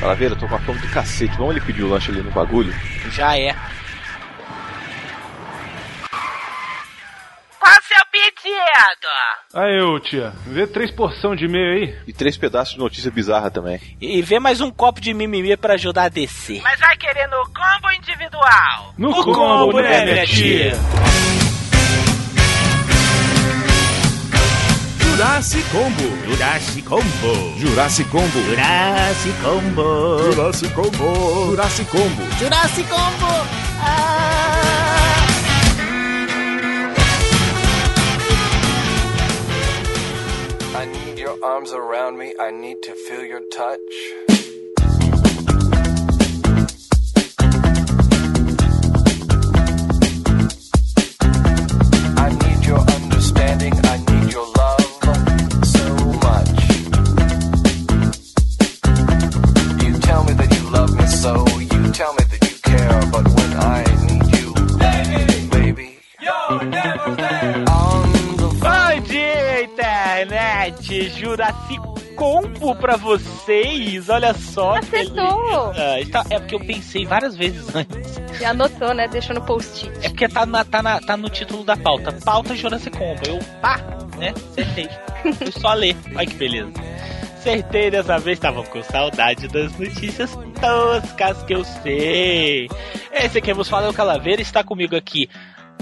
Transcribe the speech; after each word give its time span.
Calaveira, 0.00 0.34
eu 0.34 0.38
tô 0.38 0.46
com 0.48 0.54
a 0.54 0.58
fome 0.60 0.78
do 0.78 0.88
cacete. 0.90 1.36
Vamos 1.36 1.56
ele 1.56 1.64
pedir 1.64 1.82
o 1.82 1.88
lanche 1.88 2.10
ali 2.10 2.22
no 2.22 2.30
bagulho? 2.30 2.72
Já 3.10 3.36
é. 3.38 3.54
Qual 7.58 7.72
o 7.72 7.82
seu 7.82 8.04
pedido? 8.12 9.08
Aí, 9.54 9.80
ô 9.80 9.98
tia, 9.98 10.32
vê 10.46 10.66
três 10.66 10.90
porção 10.90 11.34
de 11.34 11.48
meio 11.48 11.72
aí. 11.74 11.98
E 12.06 12.12
três 12.12 12.36
pedaços 12.36 12.74
de 12.74 12.78
notícia 12.78 13.10
bizarra 13.10 13.50
também. 13.50 13.80
E 14.00 14.20
vê 14.22 14.38
mais 14.38 14.60
um 14.60 14.70
copo 14.70 15.00
de 15.00 15.14
mimimi 15.14 15.56
pra 15.56 15.74
ajudar 15.74 16.04
a 16.04 16.08
descer. 16.08 16.60
Mas 16.62 16.78
vai 16.78 16.96
querer 16.96 17.26
no 17.28 17.42
combo 17.46 17.90
individual? 17.96 18.94
No, 18.98 19.10
No 19.10 19.24
combo, 19.24 19.80
né, 19.80 20.04
minha 20.04 20.26
tia? 20.26 20.72
Jurassic 25.16 25.64
Combo. 25.72 26.08
Jurassic 26.26 26.84
Combo. 26.84 27.56
Jurassic 27.56 28.06
Combo. 28.08 28.38
Jurassic 28.52 29.34
Combo. 29.40 30.30
Jurassic 30.30 30.70
Combo. 30.74 31.54
Jurassic 31.56 31.86
Combo. 31.88 32.24
Jurassic 32.36 32.86
Combo! 32.86 33.32
Ah! 33.80 34.36
I 40.76 40.84
need 40.84 41.18
your 41.18 41.42
arms 41.42 41.72
around 41.72 42.18
me. 42.18 42.34
I 42.38 42.50
need 42.50 42.82
to 42.82 42.92
feel 42.94 43.24
your 43.24 43.40
touch. 43.40 44.12
Jurassic 71.30 71.80
Combo 72.14 72.76
pra 72.76 72.96
vocês! 72.96 74.08
Olha 74.08 74.32
só! 74.32 74.78
que 74.78 74.94
Acertou. 74.96 75.72
beleza. 75.72 76.10
Tá- 76.12 76.24
É 76.30 76.38
porque 76.38 76.54
eu 76.54 76.60
pensei 76.60 77.04
várias 77.04 77.36
vezes 77.36 77.66
antes. 77.74 78.40
E 78.40 78.44
anotou, 78.44 78.94
né? 78.94 79.08
Deixou 79.08 79.34
no 79.34 79.42
post-it. 79.42 79.90
É 80.06 80.08
porque 80.08 80.28
tá, 80.28 80.46
na- 80.46 80.64
tá, 80.64 80.80
na- 80.82 81.00
tá 81.00 81.16
no 81.16 81.28
título 81.28 81.64
da 81.64 81.76
pauta. 81.76 82.12
Pauta 82.24 82.54
Jurassic 82.54 82.96
Combo. 82.96 83.20
Eu, 83.26 83.38
pá, 83.60 83.80
né? 84.18 84.32
Acertei. 84.52 84.88
Fui 85.34 85.50
só 85.60 85.74
ler. 85.74 85.96
Olha 86.14 86.26
que 86.26 86.34
beleza. 86.34 86.70
Acertei 87.38 87.90
dessa 87.90 88.18
vez, 88.18 88.38
estavam 88.38 88.62
com 88.64 88.80
saudade 88.84 89.48
das 89.48 89.76
notícias 89.76 90.30
toscas 90.60 91.42
que 91.42 91.54
eu 91.54 91.64
sei. 91.64 92.68
Esse 93.12 93.38
aqui 93.38 93.52
vos 93.52 93.68
fala 93.68 93.86
é 93.86 93.90
o 93.90 93.92
Calaveira, 93.94 94.40
está 94.40 94.62
comigo 94.62 94.94
aqui 94.96 95.28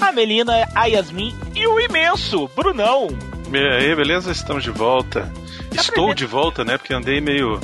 a 0.00 0.11
Melina, 0.11 0.67
a 0.75 0.87
Yasmin 0.87 1.34
e 1.55 1.67
o 1.67 1.78
imenso 1.81 2.48
Brunão. 2.56 3.09
E 3.53 3.56
aí, 3.56 3.95
beleza? 3.95 4.33
Estamos 4.33 4.62
de 4.64 4.70
volta. 4.70 5.31
Estou 5.73 6.12
de 6.14 6.27
volta, 6.27 6.64
né? 6.64 6.77
Porque 6.77 6.92
andei 6.92 7.20
meio, 7.20 7.61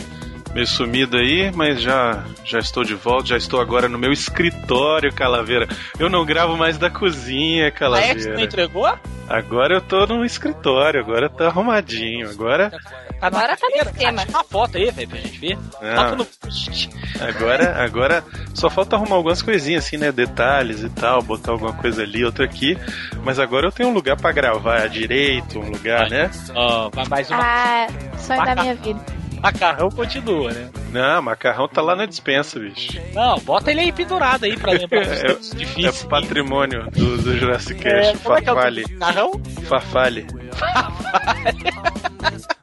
meio 0.55 0.67
sumido 0.67 1.17
aí, 1.17 1.50
mas 1.53 1.81
já, 1.81 2.25
já 2.45 2.59
estou 2.59 2.84
de 2.84 2.95
volta. 2.95 3.28
Já 3.28 3.36
estou 3.36 3.61
agora 3.61 3.89
no 3.89 3.98
meu 3.98 4.12
escritório, 4.12 5.12
Calaveira. 5.12 5.69
Eu 5.98 6.08
não 6.08 6.25
gravo 6.25 6.56
mais 6.56 6.78
da 6.78 6.91
cozinha, 6.91 7.64
A 7.64 7.69
X 7.69 7.73
não 7.73 7.78
Calaveira. 7.91 8.42
entregou? 8.42 8.92
Agora 9.28 9.75
eu 9.75 9.81
tô 9.81 10.06
no 10.06 10.25
escritório, 10.25 11.01
agora 11.01 11.28
tá 11.28 11.47
arrumadinho. 11.47 12.28
Agora, 12.31 12.70
Tá 12.70 13.27
Agora 13.27 13.56
tá 13.56 13.67
no 13.69 13.91
esquema. 13.91 14.25
Tira 14.25 14.39
uma 14.39 14.45
foto 14.45 14.77
aí, 14.78 14.91
velho, 14.91 15.08
pra 15.08 15.19
gente 15.19 15.39
ver. 15.39 15.58
Ah. 15.83 15.97
Foto 15.97 16.17
no 16.17 16.25
post. 16.25 16.91
agora, 17.20 17.84
agora 17.84 18.25
só 18.54 18.68
falta 18.70 18.96
arrumar 18.96 19.16
algumas 19.16 19.42
coisinhas 19.42 19.84
assim, 19.86 19.96
né? 19.96 20.12
Detalhes 20.12 20.82
e 20.82 20.88
tal, 20.90 21.22
botar 21.22 21.52
alguma 21.52 21.72
coisa 21.72 22.02
ali, 22.02 22.24
outra 22.24 22.44
aqui. 22.44 22.77
Mas 23.24 23.38
agora 23.38 23.66
eu 23.66 23.72
tenho 23.72 23.88
um 23.88 23.92
lugar 23.92 24.16
pra 24.16 24.33
gravar 24.33 24.86
direito, 24.88 25.58
um 25.58 25.70
lugar, 25.70 26.08
né? 26.11 26.30
Ó, 26.55 26.90
vai 26.90 27.06
mais 27.06 27.30
uma. 27.30 27.40
Ah, 27.42 27.86
sonho 28.18 28.44
da 28.44 28.55
minha 28.56 28.74
vida. 28.74 29.00
Macarrão 29.42 29.89
continua, 29.90 30.52
né? 30.52 30.68
Não, 30.92 31.22
macarrão 31.22 31.66
tá 31.66 31.80
lá 31.80 31.96
na 31.96 32.05
dispensa, 32.05 32.60
bicho. 32.60 33.00
Não, 33.14 33.39
bota 33.39 33.70
ele 33.70 33.80
aí 33.80 33.90
pendurado 33.92 34.44
aí 34.44 34.55
pra 34.55 34.72
lembrar 34.72 35.02
dos 35.06 35.16
É, 35.55 35.64
tempos 35.64 36.05
É 36.05 36.08
patrimônio 36.08 36.90
do, 36.90 37.16
do 37.16 37.39
Jurassic 37.39 37.80
É, 37.89 38.02
Cast. 38.02 38.18
como 38.18 38.36
é 38.36 38.42
que 38.42 38.50
é 38.50 38.55
do 38.55 38.90
macarrão? 38.98 39.33
Farfale. 39.66 40.27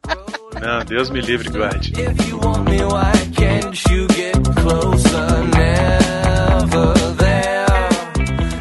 Não, 0.61 0.79
Deus 0.85 1.09
me 1.09 1.21
livre, 1.21 1.49
guarde. 1.49 1.93
Me. 5.55 5.77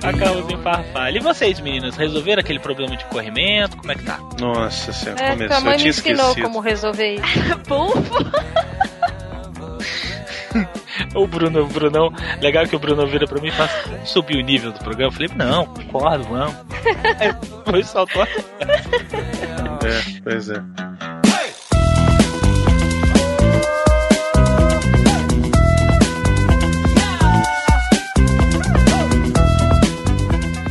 Macarrão 0.03 0.49
em 0.51 0.63
farfalha. 0.63 1.19
E 1.19 1.21
vocês, 1.21 1.61
meninas, 1.61 1.97
resolveram 1.97 2.41
aquele 2.41 2.59
problema 2.61 2.97
de 2.97 3.05
corrimento? 3.07 3.77
Como 3.77 3.91
é 3.91 3.95
que 3.95 4.05
tá? 4.05 4.19
Nossa 4.41 4.93
senhora, 4.93 5.21
É, 5.23 5.31
começou. 5.33 5.49
tua 5.49 5.61
mãe 5.61 5.73
Eu 5.73 5.73
me 5.73 5.79
tinha 5.79 5.91
ensinou 5.91 6.27
esquecido. 6.29 6.45
como 6.47 6.61
resolver 6.61 7.15
isso. 7.15 7.59
Bufo. 7.69 8.15
O 11.15 11.27
Bruno, 11.27 11.63
o 11.63 11.67
Brunão, 11.67 12.11
legal 12.41 12.67
que 12.67 12.75
o 12.75 12.79
Bruno 12.79 13.07
vira 13.07 13.27
pra 13.27 13.39
mim 13.41 13.49
e 13.49 13.53
fala, 13.53 13.69
"Vamos 13.87 14.09
subir 14.11 14.39
o 14.39 14.43
nível 14.43 14.73
do 14.73 14.79
programa. 14.79 15.09
Eu 15.09 15.13
falei, 15.13 15.29
não, 15.37 15.67
concordo, 15.67 16.25
vamos. 16.25 16.55
Aí 17.21 17.35
foi 17.65 17.83
saltou. 17.85 18.23
É, 18.23 20.21
pois 20.25 20.49
é. 20.49 20.57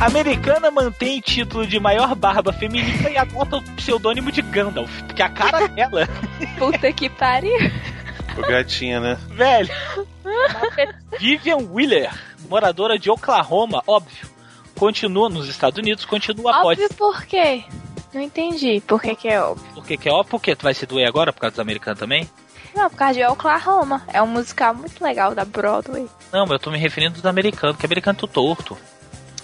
Americana 0.00 0.70
mantém 0.70 1.20
título 1.20 1.66
de 1.66 1.80
maior 1.80 2.14
barba 2.14 2.52
feminina 2.52 3.08
e 3.08 3.16
adota 3.16 3.56
o 3.56 3.62
pseudônimo 3.62 4.30
de 4.30 4.42
Gandalf, 4.42 5.02
porque 5.02 5.22
a 5.22 5.28
cara 5.28 5.66
dela, 5.68 6.06
Puta 6.58 6.92
que 6.92 7.08
pariu. 7.08 7.56
O 8.36 8.42
gatinha, 8.42 9.00
né? 9.00 9.18
velho. 9.30 9.70
Vivian 11.18 11.58
Wheeler, 11.70 12.12
moradora 12.48 12.98
de 12.98 13.10
Oklahoma, 13.10 13.82
óbvio, 13.86 14.28
continua 14.78 15.30
nos 15.30 15.48
Estados 15.48 15.78
Unidos, 15.78 16.04
continua 16.04 16.58
após. 16.58 16.78
Óbvio 16.78 16.94
por 16.96 17.24
quê? 17.24 17.64
Não 18.12 18.20
entendi 18.20 18.82
por 18.86 19.00
que, 19.00 19.14
que 19.14 19.28
é 19.28 19.40
óbvio. 19.40 19.66
Por 19.74 19.86
que, 19.86 19.96
que 19.96 20.08
é 20.08 20.12
óbvio? 20.12 20.30
Por 20.30 20.42
quê? 20.42 20.54
Tu 20.54 20.62
vai 20.62 20.74
se 20.74 20.84
doer 20.84 21.08
agora 21.08 21.32
por 21.32 21.40
causa 21.40 21.52
dos 21.52 21.60
americanos 21.60 21.98
também? 21.98 22.28
Não, 22.74 22.90
por 22.90 22.96
causa 22.96 23.14
de 23.14 23.24
Oklahoma. 23.24 24.02
É 24.12 24.20
um 24.22 24.26
musical 24.26 24.74
muito 24.74 25.02
legal 25.02 25.34
da 25.34 25.44
Broadway. 25.44 26.06
Não, 26.30 26.42
mas 26.42 26.52
eu 26.52 26.58
tô 26.58 26.70
me 26.70 26.78
referindo 26.78 27.14
dos 27.14 27.24
americanos, 27.24 27.76
que 27.78 27.86
americano 27.86 28.16
é 28.16 28.20
tudo 28.20 28.32
torto. 28.32 28.76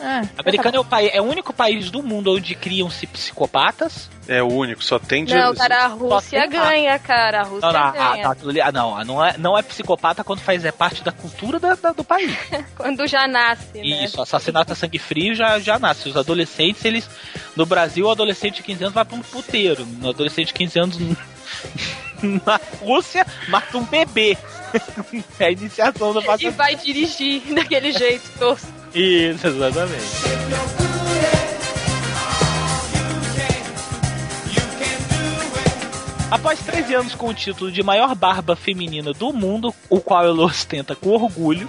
Ah, 0.05 0.23
Americano 0.37 0.77
é 0.77 0.81
o, 0.81 0.85
país, 0.85 1.11
é 1.15 1.21
o 1.21 1.25
único 1.25 1.53
país 1.53 1.91
do 1.91 2.03
mundo 2.03 2.35
onde 2.35 2.55
criam-se 2.57 3.07
psicopatas. 3.07 4.11
É 4.27 4.43
o 4.43 4.49
único, 4.49 4.83
só 4.83 4.99
tem 4.99 5.25
de. 5.25 5.33
Não, 5.35 5.55
cara, 5.55 5.85
a 5.85 5.87
Rússia 5.87 6.47
ganha, 6.47 6.99
cara. 6.99 7.41
A 7.41 7.45
Rússia 7.45 7.67
Não, 7.67 7.73
não, 7.73 7.81
ah, 7.87 7.91
ganha. 7.93 8.23
tá, 8.25 8.31
aquilo 8.33 8.51
ali- 8.51 8.61
ah, 8.61 8.73
não, 8.73 9.05
não 9.05 9.25
é, 9.25 9.39
não 9.39 9.57
é 9.59 9.63
psicopata 9.63 10.25
quando 10.25 10.41
faz 10.41 10.65
é 10.65 10.73
parte 10.73 11.03
da 11.05 11.13
cultura 11.13 11.61
da- 11.61 11.75
da- 11.75 11.93
do 11.93 12.03
país. 12.03 12.37
Quando 12.77 13.07
já 13.07 13.27
nasce, 13.29 13.79
né? 13.79 14.05
Isso, 14.05 14.21
assassinato 14.21 14.73
a 14.73 14.77
sangue 14.77 14.99
frio 14.99 15.35
já, 15.35 15.59
já 15.61 15.79
nasce. 15.79 16.09
Os 16.09 16.17
adolescentes, 16.17 16.85
eles. 16.85 17.09
No 17.55 17.65
Brasil, 17.65 18.07
o 18.07 18.11
adolescente 18.11 18.57
de 18.57 18.63
15 18.63 18.83
anos 18.85 18.95
vai 18.95 19.05
pra 19.05 19.17
um 19.17 19.23
puteiro. 19.23 19.87
No 19.87 20.11
adolescente 20.11 20.49
de 20.49 20.55
15 20.55 20.79
anos. 20.81 20.99
Na 22.47 22.61
Rússia, 22.81 23.27
mata 23.49 23.77
um 23.79 23.85
bebê. 23.85 24.37
É 25.39 25.47
a 25.47 25.51
iniciação 25.51 26.15
da 26.15 26.21
E 26.41 26.49
vai 26.49 26.75
dirigir 26.77 27.43
daquele 27.55 27.93
jeito 27.93 28.27
tosco. 28.39 28.82
Isso, 28.95 29.47
exatamente. 29.47 30.23
Após 36.31 36.61
13 36.61 36.95
anos 36.95 37.15
com 37.15 37.29
o 37.29 37.35
título 37.35 37.71
de 37.71 37.83
maior 37.83 38.15
barba 38.15 38.57
feminina 38.57 39.13
do 39.13 39.33
mundo, 39.33 39.75
o 39.91 40.01
qual 40.01 40.25
ela 40.25 40.43
ostenta 40.45 40.95
com 40.97 41.11
orgulho, 41.11 41.69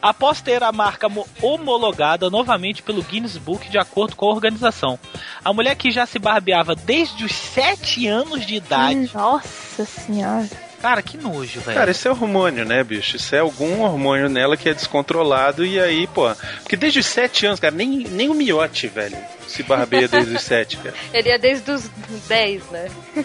após 0.00 0.40
ter 0.40 0.62
a 0.62 0.72
marca 0.72 1.06
mo- 1.08 1.26
homologada 1.42 2.30
novamente 2.30 2.82
pelo 2.82 3.02
Guinness 3.02 3.36
Book 3.36 3.68
de 3.68 3.76
acordo 3.78 4.16
com 4.16 4.26
a 4.26 4.32
organização. 4.32 4.98
A 5.44 5.52
mulher 5.52 5.74
que 5.76 5.90
já 5.90 6.06
se 6.06 6.18
barbeava 6.18 6.74
desde 6.74 7.24
os 7.24 7.32
7 7.34 8.06
anos 8.06 8.46
de 8.46 8.54
idade. 8.56 9.10
Nossa 9.12 9.84
senhora. 9.84 10.48
Cara, 10.80 11.02
que 11.02 11.18
nojo, 11.18 11.60
velho. 11.60 11.78
Cara, 11.78 11.90
isso 11.90 12.08
é 12.08 12.10
hormônio, 12.10 12.64
né, 12.64 12.82
bicho? 12.82 13.16
Isso 13.16 13.34
é 13.34 13.40
algum 13.40 13.82
hormônio 13.82 14.28
nela 14.28 14.56
que 14.56 14.68
é 14.68 14.74
descontrolado 14.74 15.64
e 15.64 15.78
aí, 15.78 16.06
pô. 16.06 16.34
Porque 16.62 16.76
desde 16.76 17.00
os 17.00 17.06
7 17.06 17.46
anos, 17.46 17.60
cara, 17.60 17.74
nem, 17.74 18.04
nem 18.08 18.30
o 18.30 18.34
miote, 18.34 18.88
velho, 18.88 19.16
se 19.46 19.62
barbeia 19.62 20.08
desde 20.08 20.34
os 20.34 20.42
7, 20.42 20.78
cara. 20.78 20.94
Ele 21.12 21.28
é 21.28 21.38
desde 21.38 21.70
os 21.70 21.90
10, 22.28 22.70
né? 22.70 22.88
O 23.14 23.24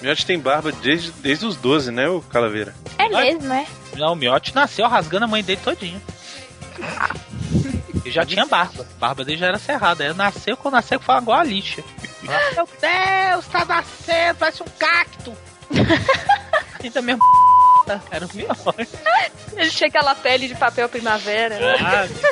miote 0.04 0.24
tem 0.24 0.38
barba 0.38 0.72
desde, 0.72 1.10
desde 1.12 1.44
os 1.44 1.56
12, 1.56 1.90
né, 1.90 2.08
o 2.08 2.22
Calaveira? 2.22 2.74
É 2.98 3.08
mesmo, 3.08 3.52
é? 3.52 3.66
Não, 3.96 4.12
o 4.12 4.16
Miotti 4.16 4.54
nasceu 4.54 4.88
rasgando 4.88 5.24
a 5.24 5.28
mãe 5.28 5.42
dele 5.42 5.60
todinho. 5.62 6.00
Ele 8.04 8.12
já 8.12 8.24
tinha 8.24 8.44
barba. 8.44 8.86
A 8.96 8.98
barba 8.98 9.24
dele 9.24 9.38
já 9.38 9.46
era 9.46 9.58
cerrada. 9.58 10.04
Ele 10.04 10.14
nasceu, 10.14 10.56
quando 10.56 10.74
nasceu, 10.74 11.00
foi 11.00 11.16
igual 11.16 11.40
a 11.40 11.44
lixa. 11.44 11.82
Meu 12.22 12.68
Deus, 12.80 13.46
tá 13.46 13.64
nascendo, 13.64 14.38
parece 14.38 14.62
um 14.62 14.66
cacto. 14.78 15.34
Ainda 16.84 17.02
mesmo. 17.02 17.22
Era, 17.86 18.02
era 18.10 18.24
o 18.26 18.28
pior. 18.28 18.56
Ele 19.56 19.70
tinha 19.70 19.88
aquela 19.88 20.14
pele 20.14 20.48
de 20.48 20.54
papel 20.54 20.88
primavera. 20.88 21.58
né? 21.58 21.76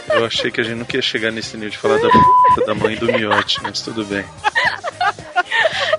Ah, 0.08 0.14
Eu 0.14 0.24
achei 0.24 0.50
que 0.50 0.60
a 0.60 0.64
gente 0.64 0.76
não 0.78 0.86
ia 0.92 1.02
chegar 1.02 1.30
nesse 1.30 1.56
nível 1.56 1.70
de 1.70 1.78
falar 1.78 1.98
da 1.98 2.08
p... 2.08 2.66
da 2.66 2.74
mãe 2.74 2.96
do 2.96 3.06
miote, 3.12 3.60
mas 3.62 3.80
tudo 3.82 4.04
bem. 4.04 4.24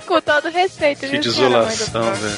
Com 0.08 0.20
todo 0.22 0.50
respeito, 0.50 1.02
Que 1.08 1.20
desolação, 1.20 2.14
velho. 2.14 2.38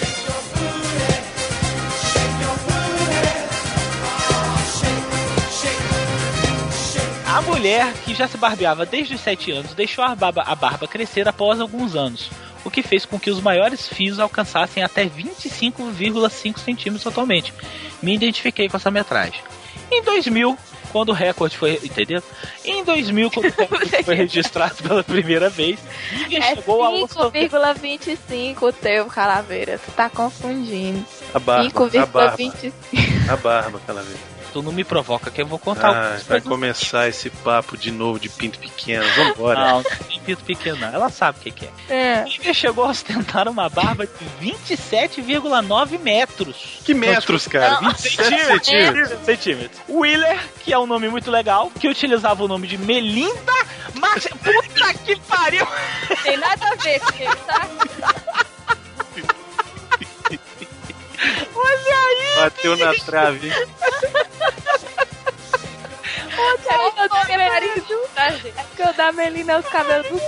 A 7.27 7.41
mulher, 7.41 7.91
que 8.05 8.13
já 8.15 8.27
se 8.27 8.37
barbeava 8.37 8.85
desde 8.85 9.15
os 9.15 9.21
7 9.21 9.51
anos, 9.51 9.73
deixou 9.73 10.03
a 10.03 10.15
barba, 10.15 10.43
a 10.45 10.55
barba 10.55 10.87
crescer 10.87 11.27
após 11.27 11.59
alguns 11.59 11.95
anos, 11.95 12.29
o 12.65 12.69
que 12.71 12.81
fez 12.81 13.05
com 13.05 13.17
que 13.19 13.29
os 13.29 13.39
maiores 13.39 13.87
fios 13.87 14.19
alcançassem 14.19 14.83
até 14.83 15.05
25,5 15.05 16.57
centímetros 16.59 17.07
atualmente. 17.07 17.53
Me 18.01 18.13
identifiquei 18.13 18.67
com 18.67 18.75
essa 18.75 18.91
metragem. 18.91 19.39
Em 19.91 20.03
2000, 20.03 20.57
quando 20.91 21.09
o 21.09 21.13
recorde 21.13 21.57
foi. 21.57 21.79
Entendeu? 21.83 22.23
Em 22.63 22.83
2000, 22.83 23.29
quando 23.31 23.45
o 23.47 23.49
recorde 23.61 24.03
foi 24.03 24.15
registrado 24.15 24.75
pela 24.75 25.03
primeira 25.03 25.49
vez, 25.49 25.79
Vivian 26.09 26.39
É 26.39 26.55
chegou 26.55 26.83
a 26.83 26.89
ostenta- 26.89 27.31
5,25 27.31 28.61
o 28.61 28.73
teu, 28.73 29.05
Calaveira. 29.05 29.77
Tu 29.77 29.91
tá 29.91 30.09
confundindo. 30.09 31.05
A 31.33 31.39
barba, 31.39 31.69
a 32.01 32.05
barba, 32.05 32.37
5,25. 32.37 32.73
a 33.29 33.35
barba, 33.35 33.79
vez. 34.03 34.34
Tu 34.55 34.63
não 34.63 34.71
me 34.71 34.85
provoca 34.85 35.29
que 35.29 35.41
eu 35.41 35.45
vou 35.45 35.59
contar 35.59 35.89
Ah, 35.89 35.97
algumas 35.97 36.23
vai 36.23 36.39
começar 36.39 37.09
esse 37.09 37.29
papo 37.29 37.75
de 37.77 37.91
novo 37.91 38.17
de 38.17 38.29
pinto 38.29 38.57
pequeno. 38.57 39.03
Vambora. 39.13 39.59
Não, 39.59 39.75
não 39.79 39.83
tem 39.83 40.21
pinto 40.21 40.45
pequeno, 40.45 40.77
não. 40.77 40.87
Ela 40.93 41.09
sabe 41.09 41.39
o 41.39 41.41
que, 41.41 41.51
que 41.51 41.65
é. 41.65 41.71
É. 41.89 42.23
Vivian 42.23 42.53
chegou 42.53 42.85
a 42.85 42.87
ostentar 42.87 43.49
uma 43.49 43.67
barba 43.67 44.07
de 44.07 44.13
27,9 44.41 45.99
metros. 45.99 46.79
Que 46.85 46.93
metros, 46.93 47.49
cara? 47.49 47.81
27 47.81 48.45
centímetros. 48.45 49.25
centímetros. 49.25 49.81
Wheeler, 49.89 50.39
que 50.63 50.71
é 50.71 50.79
um 50.79 50.87
nome 50.87 51.09
muito 51.09 51.29
legal, 51.29 51.69
que 51.77 51.89
utilizava 51.89 52.41
o 52.41 52.47
nome 52.47 52.65
de 52.65 52.77
Melinda, 52.77 53.53
mas 53.93 54.25
puta 54.25 54.93
que 55.03 55.17
pariu! 55.19 55.67
Tem 56.23 56.37
nada 56.37 56.65
a 56.65 56.75
ver 56.75 57.01
com 57.01 57.13
ele, 57.21 57.35
tá? 57.45 57.69
Olha 61.55 61.97
aí! 61.97 62.35
Bateu 62.37 62.77
na 62.77 62.93
trave. 62.93 63.51
Eu 66.37 67.09
tô 67.09 67.25
querendo. 67.25 68.07
Tá? 68.13 68.27
É 68.27 68.63
porque 68.63 68.81
o 68.83 68.93
da 68.93 69.11
Melina 69.11 69.53
é 69.53 69.59
os 69.59 69.65
cabelos 69.67 70.07
do 70.09 70.17
c. 70.17 70.25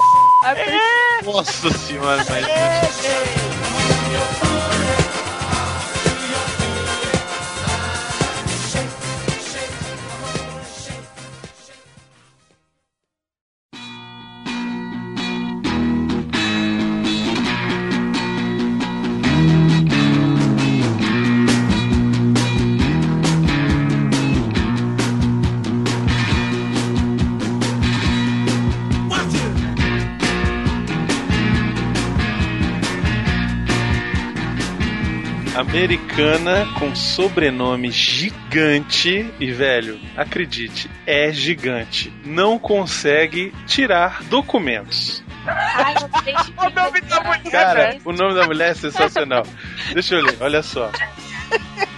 Isso- 1.21 1.31
Nossa 1.31 1.69
senhora, 1.77 2.23
mas. 2.29 3.46
Americana 36.17 36.67
com 36.79 36.95
sobrenome 36.95 37.91
gigante 37.91 39.31
e, 39.39 39.51
velho, 39.51 39.99
acredite, 40.15 40.89
é 41.05 41.31
gigante. 41.31 42.11
Não 42.25 42.57
consegue 42.57 43.53
tirar 43.67 44.23
documentos. 44.23 45.23
Ai, 45.45 45.93
eu 45.93 46.07
O 46.57 46.69
nome 46.71 47.01
da 47.01 47.21
mulher, 47.21 47.51
Cara, 47.51 47.97
o 48.03 48.11
nome 48.11 48.33
da 48.33 48.47
mulher 48.47 48.71
é 48.71 48.73
sensacional. 48.73 49.43
Deixa 49.93 50.15
eu 50.15 50.23
ler, 50.23 50.37
olha 50.39 50.63
só. 50.63 50.89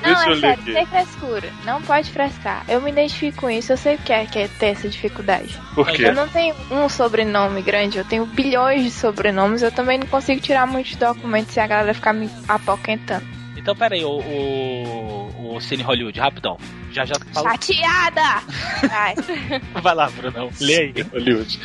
Não, 0.01 0.13
Deixa 0.13 0.27
eu 0.27 0.33
é 0.33 0.36
ler 0.36 0.42
sério, 0.42 0.62
aqui. 0.63 0.74
sem 0.74 0.86
frescura. 0.86 1.50
Não 1.63 1.81
pode 1.81 2.12
frescar. 2.12 2.65
Eu 2.68 2.81
me 2.81 2.92
identifico 2.92 3.39
com 3.39 3.50
isso, 3.50 3.72
eu 3.72 3.77
sei 3.77 3.95
o 3.95 4.00
que 4.00 4.12
é, 4.12 4.25
que 4.25 4.39
é 4.39 4.48
ter 4.50 4.68
essa 4.68 4.89
dificuldade. 4.89 5.57
Por 5.74 5.88
quê? 5.88 6.07
Eu 6.07 6.13
não 6.13 6.27
tenho 6.27 6.54
um 6.69 6.89
sobrenome 6.89 7.62
grande, 7.62 7.98
eu 7.98 8.06
tenho 8.06 8.25
bilhões 8.25 8.83
de 8.83 8.92
sobrenomes, 8.92 9.62
eu 9.62 9.72
também 9.72 9.98
não 9.98 10.07
consigo 10.07 10.42
tirar 10.42 10.68
muitos 10.68 10.98
documentos 10.98 11.54
se 11.54 11.60
a 11.62 11.68
galera 11.68 11.94
ficar 11.94 12.12
me 12.12 12.30
apoquentando. 12.50 13.38
Então, 13.60 13.76
pera 13.76 13.96
aí, 13.96 14.04
o, 14.06 14.10
o, 14.20 15.56
o 15.56 15.62
Cine 15.62 15.84
Hollywood, 15.84 16.20
rapidão. 16.20 16.58
Já 16.92 17.06
já 17.06 17.16
falou. 17.34 17.52
Chateada! 17.52 18.42
Vai. 18.88 19.16
Vai 19.82 19.96
lá, 19.96 20.10
Brunão. 20.10 20.50
Lê 20.60 20.76
aí. 20.78 20.94
Hollywood. 21.12 21.60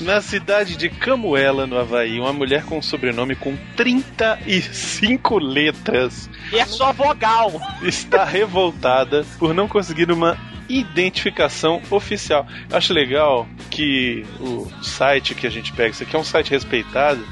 Na 0.00 0.20
cidade 0.20 0.76
de 0.76 0.88
Camuela, 0.88 1.66
no 1.66 1.78
Havaí, 1.78 2.20
uma 2.20 2.32
mulher 2.32 2.64
com 2.64 2.78
um 2.78 2.82
sobrenome 2.82 3.34
com 3.34 3.56
35 3.76 5.38
letras 5.38 6.30
E 6.52 6.58
é 6.58 6.66
só 6.66 6.92
vogal. 6.92 7.50
está 7.82 8.24
revoltada 8.24 9.24
por 9.38 9.52
não 9.54 9.66
conseguir 9.66 10.10
uma 10.12 10.38
identificação 10.68 11.82
oficial. 11.90 12.46
Eu 12.70 12.76
acho 12.76 12.92
legal 12.92 13.48
que 13.70 14.24
o 14.38 14.70
site 14.82 15.34
que 15.34 15.46
a 15.46 15.50
gente 15.50 15.72
pega, 15.72 15.90
isso 15.90 16.02
aqui 16.04 16.14
é 16.14 16.18
um 16.18 16.24
site 16.24 16.50
respeitado, 16.50 17.26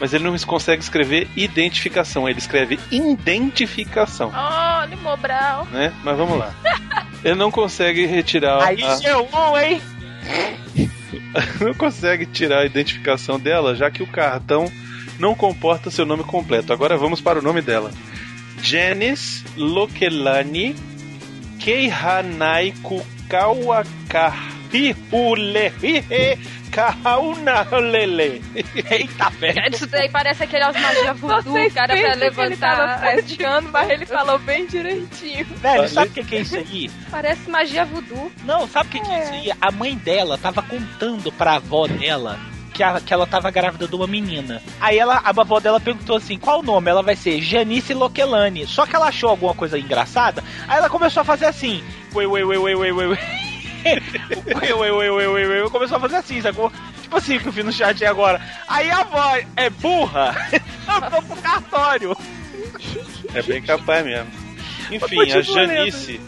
mas 0.00 0.14
ele 0.14 0.24
não 0.24 0.36
consegue 0.38 0.82
escrever 0.82 1.28
identificação, 1.36 2.28
ele 2.28 2.38
escreve 2.38 2.80
identificação, 2.90 4.32
Oh, 4.34 4.84
Limobral. 4.86 5.66
né? 5.66 5.92
Mas 6.02 6.16
vamos 6.16 6.38
lá. 6.38 6.54
Ele 7.22 7.34
não 7.34 7.50
consegue 7.50 8.06
retirar 8.06 8.62
Aí 8.62 8.82
a, 8.82 8.98
é 9.04 9.16
um, 9.16 9.58
hein? 9.58 9.80
não 11.60 11.74
consegue 11.74 12.24
tirar 12.24 12.60
a 12.60 12.66
identificação 12.66 13.38
dela, 13.38 13.74
já 13.74 13.90
que 13.90 14.02
o 14.02 14.06
cartão 14.06 14.72
não 15.18 15.34
comporta 15.34 15.90
seu 15.90 16.06
nome 16.06 16.24
completo. 16.24 16.72
Agora 16.72 16.96
vamos 16.96 17.20
para 17.20 17.38
o 17.38 17.42
nome 17.42 17.60
dela. 17.60 17.90
Janice 18.62 19.44
Lokelani 19.56 20.74
Keihanaiku 21.58 23.04
Kawakahihule 23.28 25.72
Kaunalele. 26.70 28.42
Eita, 28.90 29.30
velho. 29.30 29.60
Isso 29.72 29.86
daí 29.86 30.08
parece 30.08 30.42
aquele 30.44 30.64
magia 30.72 31.14
voodoo, 31.14 31.66
o 31.66 31.70
cara 31.72 31.96
pra 31.96 32.14
levantar. 32.14 32.98
frescando, 33.00 33.68
mas 33.72 33.90
ele 33.90 34.06
falou 34.06 34.38
bem 34.38 34.66
direitinho. 34.66 35.44
Velho, 35.56 35.88
sabe 35.88 36.08
o 36.08 36.10
que 36.12 36.24
que 36.24 36.36
é 36.36 36.40
isso 36.40 36.56
aí? 36.56 36.90
Parece 37.10 37.50
magia 37.50 37.84
voodoo. 37.84 38.30
Não, 38.44 38.66
sabe 38.68 38.88
o 38.88 38.92
que, 38.92 39.00
que 39.00 39.10
é 39.10 39.22
isso 39.24 39.32
aí? 39.32 39.52
A 39.60 39.70
mãe 39.70 39.94
dela 39.96 40.38
tava 40.38 40.62
contando 40.62 41.30
pra 41.32 41.54
avó 41.56 41.86
dela 41.86 42.38
que, 42.72 42.82
a- 42.82 43.00
que 43.00 43.12
ela 43.12 43.26
tava 43.26 43.50
grávida 43.50 43.86
de 43.88 43.94
uma 43.94 44.06
menina. 44.06 44.62
Aí 44.80 44.98
ela, 44.98 45.16
a 45.24 45.30
avó 45.30 45.58
dela 45.60 45.80
perguntou 45.80 46.16
assim: 46.16 46.38
qual 46.38 46.60
o 46.60 46.62
nome? 46.62 46.90
Ela 46.90 47.02
vai 47.02 47.16
ser 47.16 47.40
Janice 47.42 47.92
Lokelani. 47.94 48.66
Só 48.66 48.86
que 48.86 48.94
ela 48.96 49.08
achou 49.08 49.28
alguma 49.30 49.54
coisa 49.54 49.78
engraçada. 49.78 50.42
Aí 50.68 50.78
ela 50.78 50.88
começou 50.88 51.20
a 51.20 51.24
fazer 51.24 51.46
assim: 51.46 51.82
ui, 52.14 52.26
ui, 52.26 52.42
ui, 52.44 52.56
ui, 52.58 52.74
ui, 52.74 52.92
ui, 52.92 53.18
Ui, 54.62 54.72
ui, 54.72 54.90
ui, 54.90 55.10
ui, 55.10 55.26
ui, 55.26 55.62
ui. 55.62 55.70
Começou 55.70 55.96
a 55.96 56.00
fazer 56.00 56.16
assim, 56.16 56.40
sacou? 56.40 56.72
Tipo 57.02 57.16
assim 57.16 57.38
que 57.38 57.48
eu 57.48 57.52
fiz 57.52 57.64
no 57.64 57.72
chat 57.72 58.04
agora. 58.04 58.40
Aí 58.68 58.90
a 58.90 59.00
avó 59.00 59.38
é 59.56 59.70
burra. 59.70 60.34
Andou 60.88 61.22
pro 61.22 61.36
cartório. 61.36 62.16
É 63.34 63.42
bem 63.42 63.62
capaz 63.62 64.04
mesmo. 64.04 64.30
Enfim, 64.90 65.30
a 65.32 65.40
Janice 65.40 66.20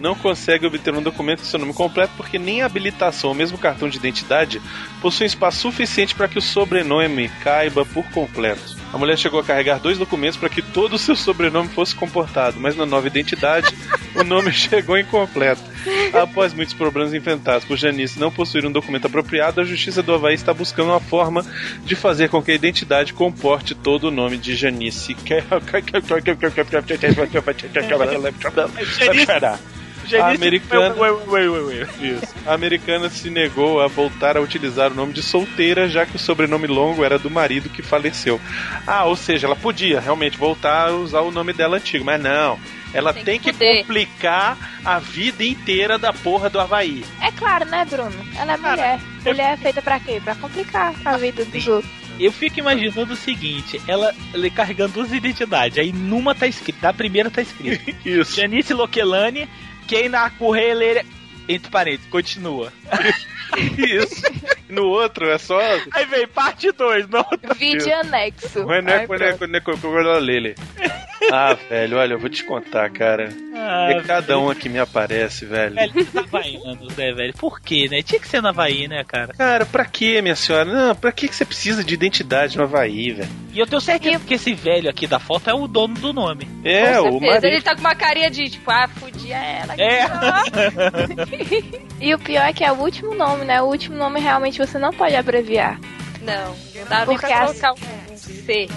não 0.00 0.14
consegue 0.14 0.66
obter 0.66 0.94
um 0.94 1.02
documento 1.02 1.40
com 1.40 1.44
seu 1.44 1.58
nome 1.58 1.74
completo 1.74 2.12
porque 2.16 2.38
nem 2.38 2.62
a 2.62 2.66
habilitação 2.66 3.30
ou 3.30 3.36
mesmo 3.36 3.58
cartão 3.58 3.88
de 3.88 3.98
identidade 3.98 4.60
possuem 5.00 5.26
espaço 5.26 5.60
suficiente 5.60 6.14
para 6.14 6.28
que 6.28 6.38
o 6.38 6.42
sobrenome 6.42 7.28
caiba 7.42 7.84
por 7.84 8.04
completo. 8.10 8.80
A 8.92 8.98
mulher 8.98 9.16
chegou 9.16 9.38
a 9.38 9.44
carregar 9.44 9.78
dois 9.78 9.98
documentos 9.98 10.36
para 10.36 10.48
que 10.48 10.62
todo 10.62 10.94
o 10.94 10.98
seu 10.98 11.14
sobrenome 11.14 11.68
fosse 11.68 11.94
comportado, 11.94 12.58
mas 12.58 12.76
na 12.76 12.84
nova 12.84 13.06
identidade 13.06 13.72
o 14.16 14.24
nome 14.24 14.52
chegou 14.52 14.98
incompleto. 14.98 15.62
Após 16.12 16.52
muitos 16.52 16.74
problemas 16.74 17.14
enfrentados 17.14 17.64
por 17.64 17.76
Janice 17.76 18.18
não 18.18 18.30
possuir 18.30 18.66
um 18.66 18.72
documento 18.72 19.06
apropriado, 19.06 19.60
a 19.60 19.64
Justiça 19.64 20.02
do 20.02 20.12
Havaí 20.12 20.34
está 20.34 20.52
buscando 20.52 20.90
uma 20.90 21.00
forma 21.00 21.44
de 21.84 21.94
fazer 21.94 22.28
com 22.28 22.42
que 22.42 22.50
a 22.50 22.54
identidade 22.54 23.12
comporte 23.12 23.74
todo 23.74 24.04
o 24.04 24.10
nome 24.10 24.36
de 24.36 24.54
Janice. 24.54 25.14
Janice, 28.98 29.60
A 30.16 30.30
americana- 30.30 30.94
ui, 30.94 31.48
ui, 31.48 31.60
ui. 31.60 31.86
Isso. 32.00 32.34
A 32.46 32.54
americana 32.54 33.08
se 33.08 33.30
negou 33.30 33.80
a 33.80 33.86
voltar 33.86 34.36
a 34.36 34.40
utilizar 34.40 34.90
o 34.92 34.94
nome 34.94 35.12
de 35.12 35.22
solteira, 35.22 35.88
já 35.88 36.06
que 36.06 36.16
o 36.16 36.18
sobrenome 36.18 36.66
longo 36.66 37.04
era 37.04 37.18
do 37.18 37.30
marido 37.30 37.68
que 37.68 37.82
faleceu. 37.82 38.40
Ah, 38.86 39.04
ou 39.04 39.16
seja, 39.16 39.46
ela 39.46 39.56
podia 39.56 40.00
realmente 40.00 40.36
voltar 40.38 40.88
a 40.88 40.92
usar 40.92 41.20
o 41.20 41.30
nome 41.30 41.52
dela 41.52 41.76
antigo, 41.76 42.04
mas 42.04 42.20
não. 42.20 42.58
Ela 42.92 43.12
tem, 43.12 43.24
Tem 43.24 43.38
que, 43.38 43.52
que 43.52 43.78
complicar 43.82 44.58
a 44.84 44.98
vida 44.98 45.44
inteira 45.44 45.96
da 45.96 46.12
porra 46.12 46.50
do 46.50 46.58
Havaí. 46.58 47.04
É 47.20 47.30
claro, 47.30 47.64
né, 47.66 47.84
Bruno? 47.88 48.12
Ela 48.36 48.54
é 48.54 48.56
mulher. 48.56 49.00
Mulher 49.24 49.52
é 49.54 49.56
feita 49.56 49.80
pra 49.80 50.00
quê? 50.00 50.20
Pra 50.22 50.34
complicar 50.34 50.92
a 51.04 51.16
vida 51.16 51.44
dos 51.44 51.68
outros. 51.68 52.00
Eu 52.18 52.32
fico 52.32 52.58
imaginando 52.58 53.14
o 53.14 53.16
seguinte: 53.16 53.80
ela, 53.86 54.14
ela 54.34 54.50
carregando 54.50 54.92
duas 54.94 55.12
identidades. 55.12 55.78
Aí 55.78 55.92
numa 55.92 56.34
tá 56.34 56.46
escrito, 56.46 56.78
na 56.82 56.92
primeira 56.92 57.30
tá 57.30 57.40
escrito: 57.40 57.94
Isso. 58.04 58.36
Janice 58.36 58.74
Lokelani, 59.90 60.02
Keina 60.02 60.30
Correleira. 60.30 61.04
Entre 61.48 61.70
parênteses, 61.70 62.08
continua. 62.10 62.72
Isso. 63.76 64.22
No 64.68 64.86
outro 64.86 65.28
é 65.28 65.38
só. 65.38 65.58
Aí 65.90 66.06
vem 66.06 66.28
parte 66.28 66.70
2, 66.70 67.08
não. 67.08 67.26
Vídeo 67.56 67.92
anexo. 67.96 68.60
É, 68.60 68.62
não 68.62 68.72
é, 68.72 68.76
Aí 68.76 68.82
não 68.82 68.92
é, 68.92 69.06
pronto. 69.06 69.20
não 69.20 69.26
é, 69.26 69.60
Ah, 71.32 71.54
velho, 71.68 71.98
olha, 71.98 72.14
eu 72.14 72.18
vou 72.18 72.30
te 72.30 72.42
contar, 72.44 72.88
cara. 72.90 73.28
Ah, 73.54 73.88
É 73.90 74.00
cada 74.02 74.38
uma 74.38 74.54
que 74.54 74.68
me 74.68 74.78
aparece, 74.78 75.44
velho. 75.44 75.74
Velho, 75.74 75.92
na 76.14 76.20
Havaianos, 76.22 76.96
né, 76.96 77.12
velho? 77.12 77.34
Por 77.34 77.60
quê, 77.60 77.88
né? 77.90 78.02
Tinha 78.02 78.20
que 78.20 78.26
ser 78.28 78.40
na 78.40 78.48
Havaí, 78.50 78.88
né, 78.88 79.04
cara? 79.04 79.32
Cara, 79.34 79.66
pra 79.66 79.84
que, 79.84 80.20
minha 80.22 80.34
senhora? 80.34 80.64
Não, 80.64 80.94
pra 80.94 81.12
que 81.12 81.28
que 81.28 81.34
você 81.34 81.44
precisa 81.44 81.84
de 81.84 81.92
identidade 81.94 82.56
no 82.56 82.64
Havaí, 82.64 83.12
velho? 83.12 83.28
E 83.52 83.58
eu 83.58 83.66
tenho 83.66 83.80
certeza 83.80 84.24
que 84.24 84.34
esse 84.34 84.54
velho 84.54 84.88
aqui 84.88 85.06
da 85.06 85.18
foto 85.18 85.50
é 85.50 85.54
o 85.54 85.66
dono 85.66 85.94
do 85.94 86.12
nome. 86.12 86.48
É, 86.64 86.94
Com 86.98 87.10
o 87.16 87.20
marido. 87.20 87.44
Ele 87.44 87.60
tá 87.60 87.74
com 87.74 87.80
uma 87.80 87.94
carinha 87.94 88.30
de 88.30 88.48
tipo, 88.48 88.70
ah, 88.70 88.88
fudia 88.88 89.36
ela. 89.36 89.74
É. 89.76 90.06
E 92.00 92.14
o 92.14 92.18
pior 92.18 92.44
é 92.46 92.52
que 92.52 92.64
é 92.64 92.72
o 92.72 92.76
último 92.76 93.14
nome, 93.14 93.44
né? 93.44 93.60
O 93.60 93.66
último 93.66 93.94
nome 93.96 94.20
realmente 94.20 94.58
você 94.58 94.78
não 94.78 94.90
pode 94.90 95.14
abreviar. 95.14 95.78
Não, 96.22 96.54
não 96.74 96.84
dá 96.88 97.04
pra 97.04 97.18
colocar 97.18 97.72
um 97.72 98.16
C. 98.16 98.68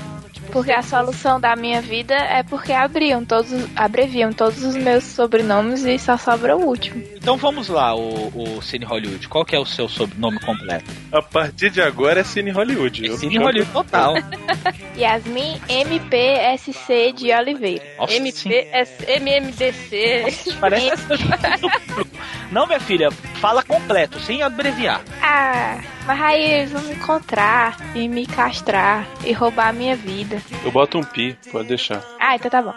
Porque 0.53 0.71
a 0.71 0.83
solução 0.83 1.39
da 1.39 1.55
minha 1.55 1.81
vida 1.81 2.13
é 2.13 2.43
porque 2.43 2.71
abriam 2.71 3.25
todos, 3.25 3.51
abreviam 3.75 4.31
todos 4.31 4.63
os 4.63 4.75
meus 4.75 5.03
sobrenomes 5.03 5.83
e 5.83 5.97
só 5.97 6.15
sobra 6.15 6.55
o 6.55 6.61
último. 6.67 7.03
Então 7.15 7.35
vamos 7.37 7.69
lá, 7.69 7.95
o, 7.95 8.27
o 8.57 8.61
Cine 8.61 8.85
Hollywood. 8.85 9.27
Qual 9.27 9.43
que 9.43 9.55
é 9.55 9.59
o 9.59 9.65
seu 9.65 9.89
sobrenome 9.89 10.39
completo? 10.39 10.85
A 11.11 11.23
partir 11.23 11.71
de 11.71 11.81
agora 11.81 12.19
é 12.19 12.23
Cine 12.23 12.51
Hollywood. 12.51 13.03
Eu- 13.03 13.17
Cine 13.17 13.37
Hollywood 13.39 13.71
total. 13.71 14.13
Yasmin 14.95 15.59
MPSC 15.67 17.13
de 17.13 17.31
Oliveira. 17.33 17.83
Nossa. 17.97 18.13
MPS, 18.13 18.91
MMDC. 19.07 20.53
Parece. 20.59 21.03
Não, 22.51 22.67
minha 22.67 22.79
filha, 22.79 23.09
fala 23.41 23.63
completo, 23.63 24.19
sem 24.19 24.43
abreviar. 24.43 25.01
Ah, 25.19 25.79
mas 26.05 26.21
aí 26.21 26.41
eles 26.43 26.71
vão 26.71 26.81
me 26.83 26.93
encontrar 26.93 27.77
e 27.95 28.07
me 28.07 28.25
castrar 28.25 29.05
e 29.23 29.31
roubar 29.31 29.69
a 29.69 29.73
minha 29.73 29.95
vida. 29.95 30.41
Eu 30.63 30.71
boto 30.71 30.97
um 30.97 31.03
pi, 31.03 31.37
pode 31.51 31.67
deixar. 31.67 32.01
Ah, 32.19 32.35
então 32.35 32.49
tá 32.49 32.61
bom. 32.61 32.73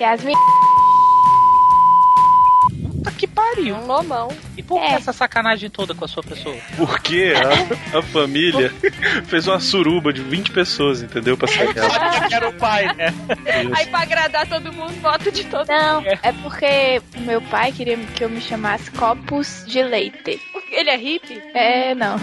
Yasmin 0.00 0.34
Puta 3.02 3.10
que 3.12 3.26
pariu. 3.26 3.76
Um 3.76 3.86
lomão. 3.86 4.28
E 4.58 4.62
por 4.62 4.78
que 4.78 4.86
É. 4.86 4.92
essa 4.92 5.10
sacanagem 5.12 5.70
toda 5.70 5.94
com 5.94 6.04
a 6.04 6.08
sua 6.08 6.22
pessoa? 6.22 6.54
Porque 6.76 7.32
a, 7.94 7.98
a 7.98 8.02
família 8.02 8.70
fez 9.26 9.48
uma 9.48 9.58
suruba 9.58 10.12
de 10.12 10.20
20 10.22 10.50
pessoas, 10.50 11.00
entendeu? 11.02 11.34
Pra 11.36 11.48
sair 11.48 11.74
ela. 11.76 11.88
Sabia 11.90 12.20
que 12.28 12.34
era 12.34 12.48
o 12.48 12.52
pai, 12.52 12.84
né? 12.94 13.14
Aí 13.74 13.86
pra 13.86 14.00
agradar 14.00 14.46
todo 14.46 14.70
mundo, 14.72 14.92
voto 15.00 15.32
de 15.32 15.44
todo 15.44 15.66
Não, 15.66 16.02
é 16.04 16.32
porque 16.42 17.00
o 17.16 17.20
meu 17.20 17.40
pai 17.40 17.72
queria 17.72 17.96
que 17.96 18.22
eu 18.22 18.28
me 18.28 18.40
chamasse 18.40 18.90
Copos 18.90 19.64
de 19.66 19.82
Leite. 19.82 20.38
Ele 20.70 20.90
é 20.90 20.96
hippie? 20.96 21.42
É, 21.54 21.94
não. 21.94 22.16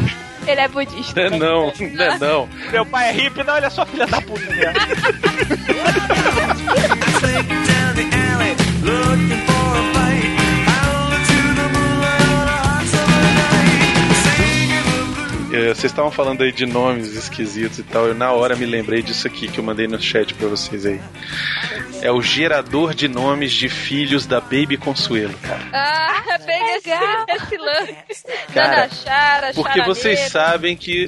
Ele 0.46 0.60
é 0.60 0.68
budista. 0.68 1.18
É 1.18 1.30
não, 1.30 1.72
não 1.72 2.04
é 2.04 2.18
não. 2.18 2.46
Meu 2.70 2.84
pai 2.84 3.08
é 3.08 3.12
hippie, 3.12 3.42
não, 3.42 3.56
ele 3.56 3.64
é 3.64 3.70
só 3.70 3.86
filha 3.86 4.06
da 4.06 4.20
puta 4.20 4.42
mesmo. 4.50 4.74
Vocês 15.62 15.84
estavam 15.84 16.10
falando 16.10 16.42
aí 16.42 16.52
de 16.52 16.66
nomes 16.66 17.14
esquisitos 17.14 17.78
e 17.78 17.82
tal. 17.82 18.06
Eu 18.06 18.14
na 18.14 18.32
hora 18.32 18.56
me 18.56 18.66
lembrei 18.66 19.02
disso 19.02 19.26
aqui 19.26 19.48
que 19.48 19.58
eu 19.58 19.64
mandei 19.64 19.86
no 19.86 20.00
chat 20.00 20.34
pra 20.34 20.48
vocês 20.48 20.86
aí. 20.86 21.00
É 22.02 22.10
o 22.10 22.20
gerador 22.20 22.94
de 22.94 23.08
nomes 23.08 23.52
de 23.52 23.68
filhos 23.68 24.26
da 24.26 24.40
Baby 24.40 24.76
Consuelo, 24.76 25.34
cara. 25.38 25.62
Ah, 25.72 26.38
bem 26.44 26.62
nesse, 26.66 26.88
Legal. 26.88 27.24
nesse 27.26 27.56
lance. 27.56 28.24
Cara, 28.52 28.88
Chara, 28.88 29.52
Porque 29.54 29.82
vocês 29.82 30.20
sabem 30.30 30.76
que 30.76 31.06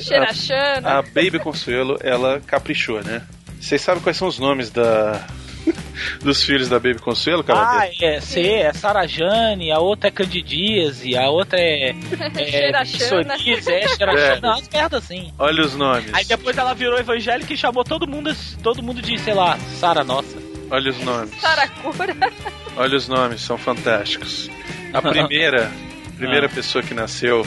a, 0.82 0.98
a 0.98 1.02
Baby 1.02 1.38
Consuelo, 1.38 1.98
ela 2.02 2.40
caprichou, 2.46 3.02
né? 3.02 3.22
Vocês 3.60 3.80
sabem 3.80 4.02
quais 4.02 4.16
são 4.16 4.28
os 4.28 4.38
nomes 4.38 4.70
da 4.70 5.26
dos 6.22 6.42
filhos 6.42 6.68
da 6.68 6.78
Baby 6.78 7.00
Consuelo, 7.00 7.42
cara? 7.44 7.80
Ah, 7.80 7.88
é, 8.00 8.20
C, 8.20 8.40
é 8.42 8.72
Sarajane, 8.72 9.70
a 9.72 9.78
outra 9.78 10.08
é 10.08 10.10
Candidíase, 10.10 11.16
a 11.16 11.28
outra 11.28 11.58
é. 11.58 11.90
é 12.36 12.50
Xeraxana. 12.50 13.34
Psoríase, 13.34 13.72
é 13.72 13.88
Xeraxana, 13.88 14.36
É. 14.36 14.40
não, 14.40 14.50
umas 14.50 14.68
merda 14.68 14.98
assim. 14.98 15.32
Olha 15.38 15.62
os 15.62 15.74
nomes. 15.74 16.12
Aí 16.12 16.24
depois 16.24 16.56
ela 16.56 16.74
virou 16.74 16.98
evangélica 16.98 17.52
e 17.52 17.56
chamou 17.56 17.84
todo 17.84 18.06
mundo, 18.06 18.34
todo 18.62 18.82
mundo 18.82 19.00
de, 19.02 19.18
sei 19.18 19.34
lá, 19.34 19.58
Sara 19.78 20.04
Nossa. 20.04 20.36
Olha 20.70 20.90
os 20.90 20.98
nomes. 21.00 21.40
Saracura. 21.40 22.14
Olha 22.76 22.96
os 22.96 23.08
nomes, 23.08 23.40
são 23.40 23.56
fantásticos. 23.56 24.50
A 24.92 25.00
primeira, 25.02 25.70
primeira 26.16 26.48
pessoa 26.48 26.82
que 26.82 26.92
nasceu, 26.92 27.46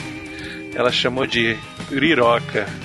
ela 0.74 0.91
chamou 0.91 1.27
de 1.27 1.58
Riroca. 1.91 2.65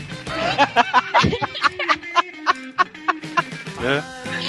né? 3.80 4.02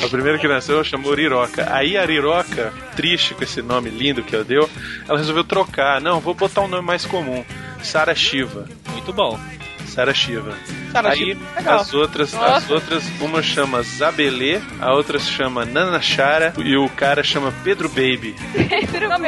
A 0.05 0.09
primeira 0.09 0.37
que 0.37 0.47
nasceu 0.47 0.83
chamou 0.83 1.13
Riroca. 1.13 1.67
Aí 1.73 1.97
a 1.97 2.05
Riroca, 2.05 2.71
triste 2.95 3.33
com 3.33 3.43
esse 3.43 3.61
nome 3.61 3.89
lindo 3.89 4.23
que 4.23 4.35
ela 4.35 4.43
deu, 4.43 4.69
ela 5.07 5.17
resolveu 5.17 5.43
trocar. 5.43 5.99
Não, 5.99 6.19
vou 6.19 6.33
botar 6.33 6.61
um 6.61 6.67
nome 6.67 6.85
mais 6.85 7.05
comum. 7.05 7.43
Sara 7.81 8.13
Shiva. 8.13 8.67
Muito 8.91 9.11
bom. 9.11 9.39
Sara 9.87 10.13
Shiva. 10.13 10.53
Sara 10.91 11.09
Aí 11.09 11.17
Shiva, 11.17 11.71
as 11.71 11.93
outras, 11.93 12.33
as 12.33 12.39
Nossa. 12.41 12.73
outras, 12.73 13.03
uma 13.21 13.41
chama 13.41 13.81
Zabelê, 13.81 14.59
a 14.79 14.93
outra 14.93 15.19
se 15.19 15.31
chama 15.31 15.65
Nana 15.65 16.01
Chara 16.01 16.53
e 16.57 16.75
o 16.75 16.89
cara 16.89 17.23
chama 17.23 17.53
Pedro 17.63 17.87
Baby. 17.89 18.35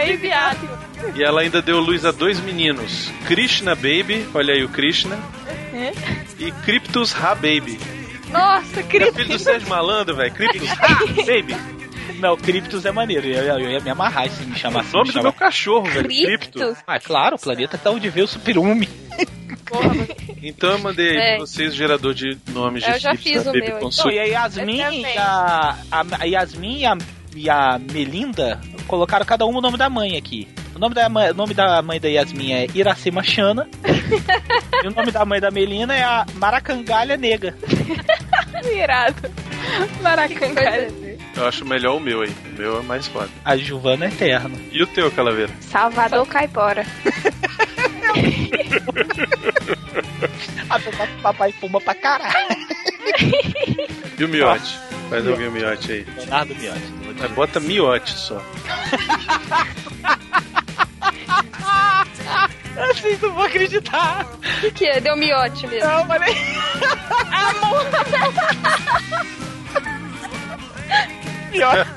De 0.07 0.17
viado. 0.17 0.69
E 1.15 1.23
ela 1.23 1.41
ainda 1.41 1.61
deu 1.61 1.79
luz 1.79 2.05
a 2.05 2.11
dois 2.11 2.39
meninos: 2.39 3.11
Krishna 3.27 3.75
Baby, 3.75 4.27
olha 4.33 4.53
aí 4.53 4.63
o 4.63 4.69
Krishna, 4.69 5.17
e 6.39 6.51
Cryptus 6.63 7.13
Ha 7.13 7.35
Baby. 7.35 7.96
Nossa, 8.31 8.79
É 8.79 8.83
querido. 8.83 9.13
filho 9.13 9.29
do 9.29 9.39
Sérgio 9.39 9.69
Malandro, 9.69 10.15
velho. 10.15 10.33
Cryptus 10.33 10.69
Ha 10.79 11.05
Baby. 11.25 11.55
Não, 12.19 12.35
Cryptus 12.35 12.83
é 12.85 12.91
maneiro, 12.91 13.27
eu, 13.27 13.43
eu, 13.43 13.59
eu 13.59 13.71
ia 13.71 13.79
me 13.79 13.89
amarrar 13.89 14.29
se 14.29 14.43
me 14.43 14.55
chamasse. 14.57 14.89
O 14.89 14.93
nome 14.93 15.03
me 15.07 15.09
do 15.09 15.13
chamar- 15.13 15.23
meu 15.23 15.33
cachorro, 15.33 15.85
velho. 15.85 16.07
Criptos. 16.07 16.77
Ah, 16.87 16.99
claro, 16.99 17.35
o 17.35 17.39
planeta 17.39 17.77
tá 17.77 17.91
onde 17.91 18.09
vê 18.09 18.21
o 18.23 18.27
mas- 18.75 18.87
Então 20.41 20.71
eu 20.71 20.79
mandei 20.79 21.09
aí 21.09 21.17
É. 21.17 21.35
pra 21.37 21.45
vocês 21.45 21.73
o 21.73 21.75
gerador 21.75 22.13
de 22.13 22.37
nomes 22.49 22.83
de 22.83 22.89
Eu 22.89 22.99
já 22.99 23.15
filhos 23.15 23.23
fiz 23.23 23.43
da 23.43 23.49
o 23.51 23.53
Baby 23.53 23.67
meu 23.67 23.79
Consul. 23.79 24.11
e 24.11 24.19
a 24.19 24.23
Yasmin 24.23 24.77
e 25.01 25.17
a, 25.17 25.75
a, 25.91 26.05
a 26.21 26.23
Yasmin 26.25 26.79
e 26.79 26.85
a, 26.85 26.97
e 27.35 27.49
a 27.49 27.79
Melinda 27.91 28.59
colocaram 28.87 29.25
cada 29.25 29.45
um 29.45 29.55
o 29.55 29.61
nome 29.61 29.77
da 29.77 29.89
mãe 29.89 30.17
aqui. 30.17 30.47
O 30.75 30.79
nome 30.79 30.95
da 30.95 31.09
mãe, 31.09 31.31
o 31.31 31.33
nome 31.33 31.53
da 31.53 31.81
mãe 31.81 31.99
da 31.99 32.07
Yasmin 32.07 32.53
é 32.53 32.67
Iracema 32.73 33.23
Xana. 33.23 33.67
e 34.83 34.87
o 34.87 34.91
nome 34.91 35.11
da 35.11 35.25
mãe 35.25 35.39
da 35.39 35.51
Melina 35.51 35.95
é 35.95 36.03
a 36.03 36.25
Maracangalha 36.35 37.17
Nega. 37.17 37.55
Virado. 38.63 39.29
Maracanã. 40.01 40.61
Eu 41.35 41.47
acho 41.47 41.65
melhor 41.65 41.97
o 41.97 41.99
meu 41.99 42.21
aí. 42.21 42.29
O 42.29 42.59
meu 42.59 42.79
é 42.79 42.81
mais 42.81 43.07
foda. 43.07 43.29
A 43.45 43.55
Giovana 43.55 44.05
é 44.05 44.07
Eterno. 44.07 44.57
E 44.71 44.81
o 44.81 44.87
teu, 44.87 45.11
Calaveira? 45.11 45.51
Salvador 45.59 46.25
Caipora. 46.27 46.85
A 50.69 50.77
do 50.77 50.91
papai 51.21 51.51
fuma 51.53 51.79
pra 51.79 51.93
caralho. 51.93 52.57
E 54.17 54.23
o 54.23 54.27
miote? 54.27 54.79
Faz 55.09 55.27
alguém 55.27 55.47
o 55.47 55.51
miote 55.51 55.91
aí. 55.91 56.05
Leonardo 56.17 56.55
Miotti. 56.55 56.93
Mas 57.19 57.31
bota 57.31 57.59
miote 57.59 58.11
só. 58.11 58.41
Vocês 62.75 63.21
não 63.21 63.31
vão 63.31 63.43
acreditar. 63.43 64.25
O 64.25 64.61
que, 64.61 64.71
que 64.71 64.85
é? 64.85 64.99
Deu 64.99 65.15
miote 65.15 65.65
mesmo. 65.67 65.89
Não, 65.89 66.05
mas 66.05 66.21
Miotti 71.51 71.89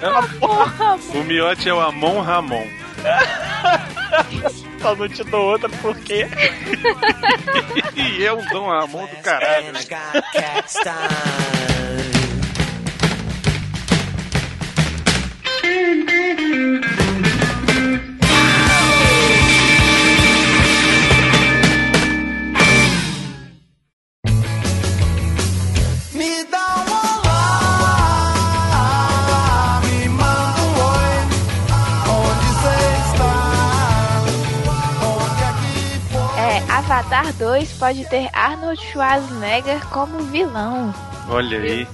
O 1.14 1.24
miote 1.24 1.68
é 1.68 1.74
o 1.74 1.80
Amon 1.80 2.20
Ramon. 2.20 2.66
só 4.80 4.94
não 4.96 5.08
te 5.08 5.22
dou 5.24 5.52
outra 5.52 5.68
porque. 5.82 6.26
E 7.94 8.22
eu 8.22 8.42
dou 8.50 8.64
um 8.64 8.68
Ramon 8.70 9.06
do 9.06 9.16
caralho. 9.16 9.72
Avatar 36.90 37.32
2 37.34 37.72
pode 37.74 38.04
ter 38.08 38.28
Arnold 38.32 38.80
Schwarzenegger 38.80 39.84
como 39.90 40.18
vilão. 40.24 40.94
Olha 41.28 41.58
aí. 41.58 41.86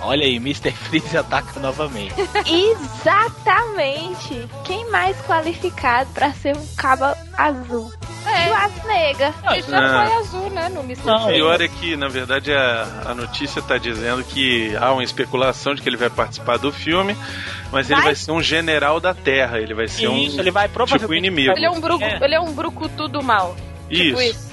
Olha 0.00 0.24
aí, 0.24 0.36
Mr. 0.36 0.70
Freeze 0.72 1.16
ataca 1.16 1.58
novamente. 1.60 2.14
Exatamente! 2.46 4.48
Quem 4.64 4.88
mais 4.90 5.16
qualificado 5.22 6.10
pra 6.12 6.32
ser 6.32 6.56
um 6.56 6.66
cabo 6.76 7.04
azul? 7.36 7.90
É, 8.26 8.46
Schwarzenegger. 8.46 9.32
ele 9.52 9.62
já 9.62 9.78
Ah. 9.78 10.06
foi 10.06 10.16
azul, 10.16 10.50
né, 10.50 10.68
no 10.68 10.80
Mr. 10.82 11.06
Não, 11.06 11.24
O 11.24 11.28
pior 11.32 11.60
é 11.60 11.68
que, 11.68 11.96
na 11.96 12.08
verdade, 12.08 12.52
a, 12.52 12.86
a 13.06 13.14
notícia 13.14 13.60
tá 13.62 13.78
dizendo 13.78 14.22
que 14.22 14.76
há 14.76 14.92
uma 14.92 15.02
especulação 15.02 15.74
de 15.74 15.80
que 15.82 15.88
ele 15.88 15.96
vai 15.96 16.10
participar 16.10 16.58
do 16.58 16.70
filme, 16.70 17.16
mas 17.72 17.86
ele 17.90 17.96
Vai? 18.00 18.04
vai 18.08 18.14
ser 18.14 18.30
um 18.32 18.42
general 18.42 19.00
da 19.00 19.14
Terra. 19.14 19.58
Ele 19.58 19.74
vai 19.74 19.88
ser 19.88 20.10
Isso, 20.12 20.36
um. 20.36 20.40
ele 20.40 20.50
vai 20.50 20.68
provavelmente... 20.68 21.00
tipo 21.02 21.14
inimigo. 21.14 21.52
Ele 21.56 21.64
é 21.66 21.70
um, 21.70 21.80
brucu, 21.80 22.04
É. 22.04 22.18
ele 22.22 22.34
é 22.34 22.40
um 22.40 22.52
brucutu 22.52 23.08
do 23.08 23.22
mal. 23.22 23.56
Tipo 23.88 24.20
Isso. 24.20 24.22
isso. 24.22 24.47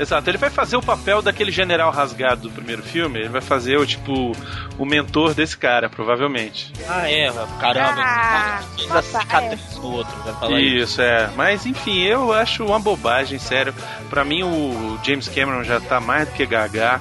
Exato, 0.00 0.30
ele 0.30 0.38
vai 0.38 0.48
fazer 0.48 0.78
o 0.78 0.82
papel 0.82 1.20
daquele 1.20 1.50
general 1.50 1.92
rasgado 1.92 2.48
do 2.48 2.50
primeiro 2.50 2.82
filme. 2.82 3.18
Ele 3.18 3.28
vai 3.28 3.42
fazer 3.42 3.76
o 3.76 3.84
tipo 3.84 4.32
o 4.78 4.86
mentor 4.86 5.34
desse 5.34 5.54
cara, 5.54 5.90
provavelmente. 5.90 6.72
Ah, 6.88 7.06
é, 7.10 7.30
caramba. 7.60 8.00
Ah, 8.00 8.60
a 8.88 8.94
nossa, 8.94 9.20
cicatriz 9.20 9.76
no 9.76 9.92
outro, 9.92 10.16
vai 10.24 10.32
falar 10.32 10.58
isso. 10.58 10.76
Isso, 10.76 11.02
é. 11.02 11.30
Mas 11.36 11.66
enfim, 11.66 12.00
eu 12.00 12.32
acho 12.32 12.64
uma 12.64 12.80
bobagem, 12.80 13.38
sério. 13.38 13.74
Pra 14.08 14.24
mim, 14.24 14.42
o 14.42 14.98
James 15.04 15.28
Cameron 15.28 15.64
já 15.64 15.78
tá 15.78 16.00
mais 16.00 16.26
do 16.28 16.34
que 16.34 16.46
gaga. 16.46 16.98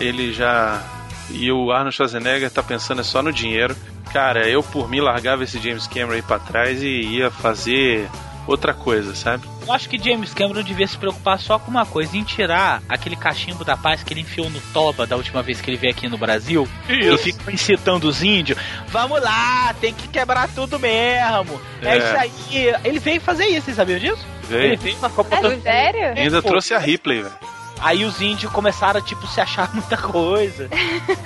Ele 0.00 0.32
já. 0.32 0.82
E 1.30 1.52
o 1.52 1.70
Arnold 1.70 1.94
Schwarzenegger 1.94 2.50
tá 2.50 2.64
pensando 2.64 3.04
só 3.04 3.22
no 3.22 3.32
dinheiro. 3.32 3.76
Cara, 4.12 4.48
eu 4.48 4.60
por 4.60 4.90
mim 4.90 4.98
largava 4.98 5.44
esse 5.44 5.60
James 5.60 5.86
Cameron 5.86 6.14
aí 6.14 6.22
pra 6.22 6.40
trás 6.40 6.82
e 6.82 6.88
ia 6.88 7.30
fazer 7.30 8.10
outra 8.46 8.74
coisa, 8.74 9.14
sabe? 9.14 9.46
Eu 9.66 9.72
acho 9.72 9.88
que 9.88 9.98
James 9.98 10.32
Cameron 10.34 10.62
devia 10.62 10.86
se 10.86 10.96
preocupar 10.98 11.38
só 11.38 11.58
com 11.58 11.70
uma 11.70 11.86
coisa, 11.86 12.16
em 12.16 12.24
tirar 12.24 12.82
aquele 12.88 13.14
cachimbo 13.16 13.64
da 13.64 13.76
paz 13.76 14.02
que 14.02 14.12
ele 14.12 14.20
enfiou 14.22 14.48
no 14.50 14.60
toba 14.72 15.06
da 15.06 15.16
última 15.16 15.42
vez 15.42 15.60
que 15.60 15.70
ele 15.70 15.76
veio 15.76 15.92
aqui 15.92 16.08
no 16.08 16.18
Brasil. 16.18 16.66
E 16.88 17.16
fica 17.18 17.52
incitando 17.52 18.04
os 18.04 18.22
índios. 18.22 18.58
Vamos 18.88 19.22
lá, 19.22 19.74
tem 19.80 19.92
que 19.94 20.08
quebrar 20.08 20.48
tudo 20.48 20.78
mesmo. 20.78 21.60
É, 21.82 21.88
É. 21.88 21.98
isso 21.98 22.16
aí. 22.16 22.74
Ele 22.84 22.98
veio 22.98 23.20
fazer 23.20 23.46
isso, 23.46 23.66
vocês 23.66 23.76
sabiam 23.76 23.98
disso? 23.98 24.24
Ele 24.50 24.58
Veio. 24.68 24.78
veio, 24.78 24.96
mas 25.00 25.10
ficou 25.12 25.26
É 25.30 25.60
sério? 25.60 26.18
Ainda 26.20 26.42
pô. 26.42 26.48
trouxe 26.48 26.74
a 26.74 26.78
Ripley, 26.78 27.22
velho. 27.22 27.34
Aí 27.80 28.04
os 28.04 28.20
índios 28.20 28.52
começaram 28.52 29.00
a, 29.00 29.02
tipo, 29.02 29.26
se 29.26 29.40
achar 29.40 29.70
muita 29.74 29.96
coisa. 29.96 30.68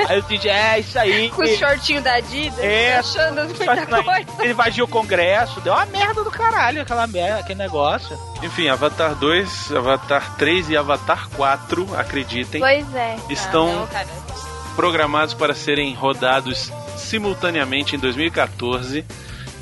aí 0.09 0.19
os 0.19 0.25
índios, 0.31 0.47
é 0.47 0.79
isso 0.81 0.99
aí. 0.99 1.29
Com 1.31 1.43
o 1.43 1.47
shortinho 1.57 2.01
da 2.01 2.15
Adidas, 2.15 2.59
É, 2.61 2.97
achando 2.97 3.45
muita 3.45 3.55
que 3.55 3.65
aí 3.71 4.05
coisa. 4.05 4.43
Ele 4.43 4.53
invadiu 4.53 4.85
o 4.85 4.89
Congresso, 4.89 5.61
deu 5.61 5.73
uma 5.73 5.87
merda 5.87 6.23
do 6.23 6.31
caralho 6.31 6.83
aquela 6.83 7.07
merda, 7.07 7.41
aquele 7.41 7.59
negócio. 7.59 8.19
Enfim, 8.43 8.69
Avatar 8.69 9.15
2, 9.15 9.73
Avatar 9.73 10.37
3 10.37 10.71
e 10.71 10.77
Avatar 10.77 11.29
4, 11.31 11.89
acreditem, 11.97 12.61
Pois 12.61 12.95
é. 12.95 13.17
estão 13.31 13.89
Ah, 13.93 14.05
não, 14.05 14.75
programados 14.77 15.35
para 15.35 15.55
serem 15.55 15.95
rodados 15.95 16.71
simultaneamente 16.97 17.97
em 17.97 17.99
2014 17.99 19.05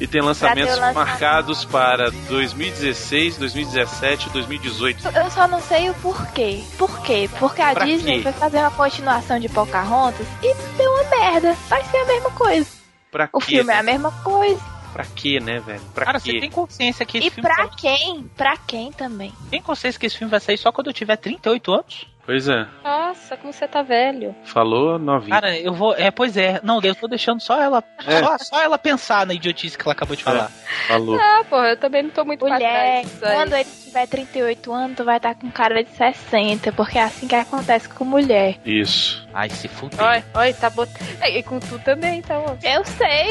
e 0.02 0.06
tem 0.06 0.21
lançamentos 0.21 0.71
lançamento. 0.75 0.94
marcados 0.97 1.64
para 1.64 2.11
2016, 2.28 3.37
2017 3.38 4.28
e 4.28 4.32
2018. 4.32 5.09
Eu 5.09 5.30
só 5.30 5.47
não 5.47 5.61
sei 5.61 5.90
o 5.90 5.94
porquê. 5.94 6.62
Por 6.76 7.00
quê? 7.02 7.28
Porque 7.38 7.62
a 7.62 7.73
Pra 7.75 7.85
Disney 7.85 8.16
quê? 8.18 8.23
foi 8.25 8.32
fazer 8.32 8.59
uma 8.59 8.71
continuação 8.71 9.38
de 9.38 9.49
Pocahontas 9.49 10.26
e 10.42 10.54
deu 10.76 10.90
uma 10.90 11.04
merda. 11.11 11.54
Vai 11.68 11.85
ser 11.85 11.97
a 11.99 12.04
mesma 12.06 12.30
coisa. 12.32 12.68
Pra 13.11 13.28
O 13.32 13.38
quê? 13.40 13.56
filme 13.56 13.73
é 13.73 13.78
a 13.78 13.82
mesma 13.82 14.11
coisa. 14.11 14.61
Pra 14.92 15.04
quê, 15.04 15.38
né, 15.40 15.59
velho? 15.61 15.80
Pra 15.94 16.04
Cara, 16.04 16.21
quê? 16.21 16.32
você 16.32 16.40
tem 16.40 16.50
consciência 16.50 17.06
que 17.06 17.16
esse 17.18 17.28
E 17.28 17.30
filme 17.30 17.49
pra 17.49 17.64
só- 17.64 17.71
quem? 17.76 18.30
Pra 18.37 18.56
quem 18.59 18.92
também? 18.92 19.32
tem 19.50 19.62
consciência 19.62 19.99
que 19.99 20.04
esse 20.06 20.18
filme 20.18 20.30
vai 20.30 20.38
sair 20.40 20.59
só 20.59 20.71
quando 20.71 20.88
eu 20.88 20.92
tiver 20.92 21.16
38 21.16 21.73
anos? 21.73 22.06
Pois 22.25 22.49
é, 22.49 22.67
Nossa, 22.85 23.37
como 23.37 23.52
você 23.52 23.67
tá 23.67 23.83
velho. 23.83 24.35
falou 24.45 24.97
novinho. 24.97 25.33
Cara, 25.33 25.59
eu 25.59 25.75
vou. 25.75 25.93
É, 25.95 26.09
pois 26.11 26.37
é. 26.37 26.61
Não, 26.62 26.81
eu 26.81 26.95
tô 26.95 27.09
deixando 27.09 27.41
só 27.41 27.61
ela. 27.61 27.83
É. 28.07 28.21
Só, 28.21 28.38
só 28.38 28.62
ela 28.62 28.79
pensar 28.79 29.26
na 29.26 29.35
idiotice 29.35 29.76
que 29.76 29.83
ela 29.83 29.93
acabou 29.93 30.14
de 30.14 30.23
falar. 30.23 30.49
Falou. 30.87 31.19
Ah, 31.21 31.45
porra, 31.50 31.71
eu 31.71 31.76
também 31.76 32.04
não 32.04 32.11
tô 32.11 32.25
muito 32.25 32.47
Mulher, 32.47 33.04
quando 33.19 33.54
ele 33.54 33.65
tiver 33.65 34.06
38 34.06 34.73
anos, 34.73 34.97
tu 34.97 35.04
vai 35.04 35.17
estar 35.17 35.35
com 35.35 35.50
cara 35.50 35.82
de 35.82 35.91
60, 35.91 36.71
porque 36.73 36.97
é 36.99 37.02
assim 37.02 37.26
que 37.26 37.35
acontece 37.35 37.89
com 37.89 38.04
mulher. 38.04 38.56
Isso. 38.65 39.26
Ai, 39.35 39.50
se 39.50 39.67
fuder. 39.67 40.00
Oi, 40.00 40.25
oi, 40.35 40.52
tá 40.54 40.71
botando. 40.71 41.25
E 41.25 41.43
com 41.43 41.58
tu 41.58 41.78
também, 41.80 42.21
então. 42.21 42.56
Eu 42.63 42.85
sei. 42.85 43.30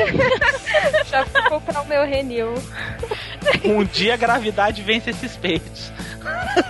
Já 1.09 1.25
fui 1.25 1.41
comprar 1.43 1.81
o 1.81 1.85
meu 1.85 2.05
Renew. 2.05 2.53
Um 3.63 3.85
dia 3.85 4.15
a 4.15 4.17
gravidade 4.17 4.81
vence 4.81 5.11
esses 5.11 5.37
peitos. 5.37 5.91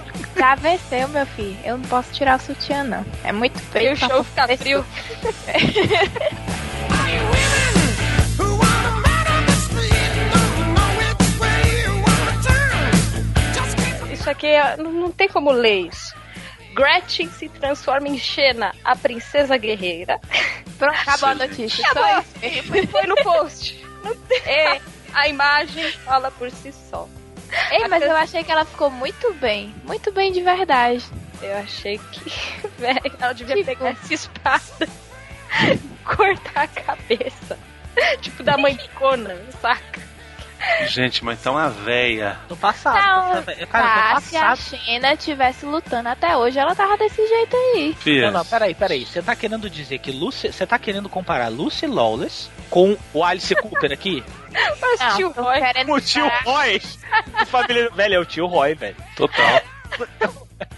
Já 0.38 0.56
venceu, 0.56 1.08
meu 1.10 1.26
filho. 1.26 1.58
Eu 1.64 1.78
não 1.78 1.86
posso 1.88 2.12
tirar 2.14 2.38
o 2.38 2.42
sutiã, 2.42 2.84
não. 2.84 3.06
É 3.24 3.32
muito 3.32 3.58
E 3.60 3.62
feio. 3.62 3.94
o 3.94 3.96
show 3.96 4.24
fica 4.24 4.58
frio. 4.58 4.86
Isso 14.12 14.30
aqui 14.30 14.48
é- 14.48 14.78
não, 14.78 14.92
não 14.92 15.12
tem 15.12 15.28
como 15.28 15.52
ler 15.52 15.88
isso. 15.88 16.14
Gretchen 16.74 17.30
se 17.30 17.50
transforma 17.50 18.08
em 18.08 18.18
Xena, 18.18 18.74
a 18.84 18.96
princesa 18.96 19.58
guerreira. 19.58 20.20
Pronto, 20.78 20.96
acabou 21.00 21.30
a 21.30 21.36
notícia. 21.36 21.86
Acabou. 21.88 22.10
Só 22.10 22.20
isso 22.20 22.72
mesmo. 22.72 22.88
Foi 22.88 23.06
no 23.08 23.16
post. 23.16 23.82
É, 24.46 24.82
a 25.14 25.28
imagem 25.28 25.92
fala 25.92 26.32
por 26.32 26.50
si 26.50 26.74
só. 26.90 27.08
Ei, 27.72 27.88
mas 27.88 28.04
eu 28.04 28.16
achei 28.16 28.44
que 28.44 28.52
ela 28.52 28.66
ficou 28.66 28.90
muito 28.90 29.34
bem. 29.36 29.74
Muito 29.84 30.12
bem 30.12 30.32
de 30.32 30.42
verdade. 30.42 31.04
Eu 31.42 31.58
achei 31.58 31.98
que, 32.12 32.68
velho, 32.80 33.02
ela 33.20 33.34
devia 33.34 33.56
Tipo- 33.56 33.66
pegar 33.68 33.90
essa 33.92 34.14
espada, 34.14 34.88
cortar 36.06 36.64
a 36.64 36.68
cabeça. 36.68 37.58
Tipo 38.22 38.42
da 38.44 38.58
mãe 38.58 38.76
de 38.76 38.88
Conan, 38.90 39.38
saca? 39.62 40.02
Gente, 40.88 41.26
mas 41.26 41.42
tá 41.42 41.52
uma 41.52 41.70
véia. 41.70 42.38
Tô 42.48 42.56
passado. 42.56 42.96
Não, 42.96 43.42
velha. 43.42 43.66
Cara, 43.66 43.86
tá, 44.10 44.16
tô 44.16 44.22
se 44.22 44.38
a. 44.38 44.56
Xena 44.56 45.18
tivesse 45.18 45.66
lutando 45.66 46.08
até 46.08 46.38
hoje, 46.38 46.60
ela 46.60 46.76
tava 46.76 46.96
desse 46.98 47.26
jeito 47.28 47.56
aí. 47.56 47.96
Fia, 48.00 48.28
Não, 48.28 48.40
não, 48.40 48.46
peraí, 48.46 48.76
peraí. 48.76 49.06
Você 49.06 49.22
tá 49.24 49.36
querendo 49.36 49.68
dizer 49.70 49.98
que 49.98 50.12
Lucy. 50.12 50.54
Você 50.54 50.66
tá 50.68 50.78
querendo 50.78 51.10
comparar 51.10 51.48
Lucy 51.50 51.88
Lawless 51.88 52.50
com 52.72 52.98
o 53.14 53.24
Alice 53.24 53.54
Cooper 53.54 53.92
aqui? 53.92 54.24
Mas 54.82 55.00
Não, 55.00 55.16
tio 55.16 55.30
Roy, 55.30 55.60
o 55.88 56.02
tio 56.02 56.32
Roy! 56.44 56.82
O 57.42 57.46
família... 57.46 57.90
Velho, 57.92 58.16
é 58.16 58.20
o 58.20 58.26
tio 58.26 58.48
Roy, 58.48 58.74
velho. 58.74 58.96
total. 59.16 59.62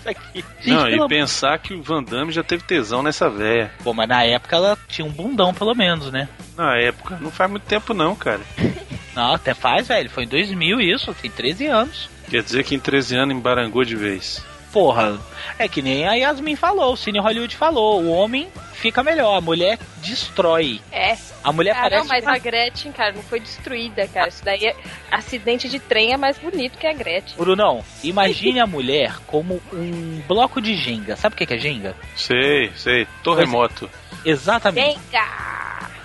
Aqui. 0.06 0.43
Não, 0.65 0.89
e 0.89 1.08
pensar 1.08 1.58
que 1.60 1.73
o 1.73 1.82
Van 1.82 2.03
Damme 2.03 2.32
já 2.32 2.43
teve 2.43 2.63
tesão 2.63 3.03
nessa 3.03 3.29
véia. 3.29 3.71
Pô, 3.84 3.93
mas 3.93 4.10
na 4.10 4.23
época 4.23 4.56
ela 4.56 4.77
tinha 4.88 5.06
um 5.06 5.12
bundão, 5.12 5.53
pelo 5.53 5.75
menos, 5.75 6.12
né? 6.12 6.27
Na 6.58 6.77
época, 6.77 7.17
não 7.21 7.29
faz 7.32 7.49
muito 7.49 7.63
tempo 7.63 7.93
não, 7.93 8.15
cara. 8.15 8.41
Não, 9.15 9.36
até 9.36 9.53
faz, 9.53 9.88
velho. 9.88 10.10
Foi 10.10 10.23
em 10.23 10.27
2000 10.27 10.82
isso, 10.82 11.13
tem 11.13 11.29
13 11.29 11.67
anos. 11.67 12.10
Quer 12.32 12.41
dizer 12.41 12.63
que 12.63 12.73
em 12.73 12.79
13 12.79 13.15
anos 13.15 13.36
embarangou 13.36 13.84
de 13.86 13.95
vez. 13.95 14.43
Porra, 14.73 15.19
é 15.59 15.67
que 15.67 15.81
nem 15.83 16.07
a 16.07 16.13
Yasmin 16.15 16.55
falou, 16.55 16.93
o 16.93 16.97
Cine 16.97 17.19
Hollywood 17.19 17.55
falou. 17.55 18.01
O 18.01 18.12
homem 18.12 18.47
fica 18.73 19.03
melhor, 19.03 19.38
a 19.38 19.41
mulher 19.41 19.77
destrói. 19.97 20.81
É. 20.91 21.15
A 21.43 21.51
mulher 21.53 21.75
Cara, 21.75 21.89
parece. 21.91 22.07
mas 22.09 22.23
uma- 22.23 22.36
a 22.36 22.39
Gretchen, 22.39 22.91
cara, 22.91 23.12
não 23.13 23.21
foi 23.21 23.39
destruída, 23.39 24.07
cara. 24.07 24.29
Isso 24.29 24.43
daí 24.43 24.65
é 24.65 24.75
acidente 25.12 25.69
de 25.69 25.77
trem 25.79 26.12
é 26.13 26.17
mais 26.17 26.38
bonito 26.39 26.77
que 26.79 26.88
a 26.88 26.93
Gretchen. 26.93 27.38
Brunão, 27.38 27.83
imagine 28.03 28.59
a 28.59 28.65
mulher 28.67 29.15
como 29.27 29.62
um 29.71 30.21
bloco 30.27 30.59
de 30.59 30.75
Jenga. 30.75 31.15
Sabe 31.15 31.36
o 31.36 31.38
que 31.38 31.53
é 31.53 31.57
Jenga? 31.57 31.95
Sei, 32.15 32.71
sei. 32.75 33.07
Torremoto. 33.23 33.88
Exatamente. 34.25 34.97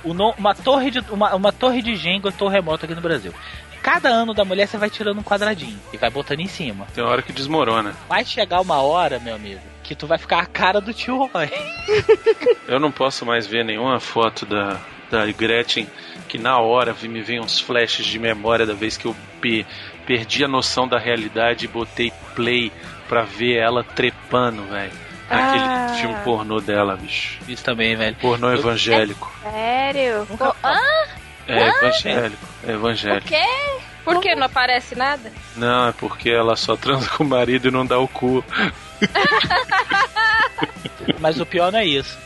No- 0.04 0.34
uma, 0.38 0.54
torre 0.54 0.90
de, 0.90 1.00
uma, 1.10 1.34
uma 1.34 1.52
torre 1.52 1.82
de 1.82 1.94
Jenga 1.96 2.30
torremoto 2.32 2.84
aqui 2.84 2.94
no 2.94 3.00
Brasil. 3.00 3.32
Cada 3.90 4.08
ano 4.10 4.34
da 4.34 4.44
mulher 4.44 4.66
você 4.68 4.76
vai 4.76 4.90
tirando 4.90 5.18
um 5.18 5.22
quadradinho 5.22 5.78
e 5.92 5.96
vai 5.96 6.10
botando 6.10 6.40
em 6.40 6.46
cima. 6.46 6.86
Tem 6.94 7.02
hora 7.02 7.22
que 7.22 7.32
desmorona. 7.32 7.94
Vai 8.08 8.24
chegar 8.24 8.60
uma 8.60 8.82
hora, 8.82 9.18
meu 9.18 9.34
amigo, 9.34 9.60
que 9.82 9.94
tu 9.94 10.06
vai 10.06 10.18
ficar 10.18 10.40
a 10.40 10.46
cara 10.46 10.78
do 10.80 10.92
tio 10.92 11.24
Roy. 11.32 11.50
Eu 12.68 12.78
não 12.78 12.92
posso 12.92 13.24
mais 13.24 13.46
ver 13.46 13.64
nenhuma 13.64 13.98
foto 13.98 14.44
da, 14.44 14.78
da 15.10 15.24
Gretchen 15.32 15.88
que 16.28 16.36
na 16.36 16.58
hora 16.58 16.94
me 17.02 17.22
vem 17.22 17.40
uns 17.40 17.58
flashes 17.58 18.04
de 18.04 18.18
memória 18.18 18.66
da 18.66 18.74
vez 18.74 18.98
que 18.98 19.06
eu 19.06 19.16
pe- 19.40 19.64
perdi 20.06 20.44
a 20.44 20.48
noção 20.48 20.86
da 20.86 20.98
realidade 20.98 21.64
e 21.64 21.68
botei 21.68 22.12
play 22.36 22.70
pra 23.08 23.22
ver 23.22 23.56
ela 23.56 23.82
trepando, 23.82 24.64
velho. 24.64 24.92
Aquele 25.30 25.64
Ah. 25.64 25.94
filme 25.98 26.14
pornô 26.24 26.60
dela, 26.60 26.94
bicho. 26.96 27.38
Isso 27.48 27.64
também, 27.64 27.96
velho. 27.96 28.14
Pornô 28.16 28.52
evangélico. 28.52 29.32
Sério? 29.42 30.26
Nunca- 30.28 30.50
Pô, 30.52 30.56
hã? 30.62 30.78
É 31.48 31.68
evangélico. 31.68 32.46
É 32.66 32.70
O 32.70 32.74
evangélico. 32.74 33.28
quê? 33.28 33.44
Por 34.04 34.20
que 34.20 34.34
não 34.34 34.46
aparece 34.46 34.94
nada? 34.94 35.30
Não, 35.56 35.88
é 35.88 35.92
porque 35.92 36.30
ela 36.30 36.56
só 36.56 36.76
transa 36.76 37.08
com 37.10 37.24
o 37.24 37.28
marido 37.28 37.68
e 37.68 37.70
não 37.70 37.84
dá 37.84 37.98
o 37.98 38.08
cu. 38.08 38.42
Mas 41.20 41.40
o 41.40 41.46
pior 41.46 41.72
não 41.72 41.78
é 41.78 41.86
isso. 41.86 42.16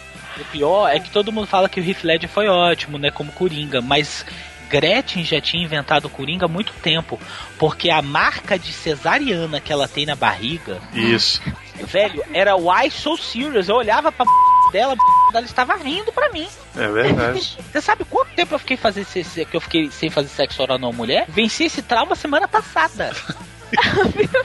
O 0.40 0.44
pior 0.46 0.88
é 0.88 0.98
que 0.98 1.10
todo 1.10 1.32
mundo 1.32 1.46
fala 1.46 1.68
que 1.68 1.80
o 1.80 1.84
Heath 1.84 2.04
Ledger 2.04 2.28
foi 2.28 2.48
ótimo, 2.48 2.98
né, 2.98 3.10
como 3.10 3.30
Coringa, 3.32 3.80
mas 3.82 4.24
Gretchen 4.68 5.24
já 5.24 5.40
tinha 5.40 5.62
inventado 5.62 6.06
o 6.06 6.10
Coringa 6.10 6.46
há 6.46 6.48
muito 6.48 6.72
tempo, 6.74 7.20
porque 7.58 7.90
a 7.90 8.00
marca 8.00 8.58
de 8.58 8.72
cesariana 8.72 9.60
que 9.60 9.72
ela 9.72 9.86
tem 9.86 10.06
na 10.06 10.14
barriga, 10.14 10.80
Isso. 10.94 11.40
Velho, 11.86 12.22
era 12.32 12.56
why 12.56 12.90
so 12.90 13.16
serious. 13.16 13.68
Eu 13.68 13.76
olhava 13.76 14.10
pra 14.12 14.24
dela, 14.72 14.94
ela 15.34 15.44
estava 15.44 15.74
rindo 15.76 16.10
pra 16.12 16.30
mim. 16.30 16.48
É 16.76 16.88
verdade. 16.88 17.58
Você 17.70 17.80
sabe 17.80 18.04
quanto 18.04 18.30
tempo 18.34 18.54
eu 18.54 18.58
fiquei 18.58 18.76
fazer 18.76 19.04
que 19.04 19.56
eu 19.56 19.60
fiquei 19.60 19.90
sem 19.90 20.08
fazer 20.08 20.28
sexo 20.28 20.62
oral 20.62 20.78
numa 20.78 20.92
mulher? 20.92 21.26
Venci 21.28 21.64
esse 21.64 21.82
trauma 21.82 22.14
semana 22.14 22.48
passada. 22.48 23.12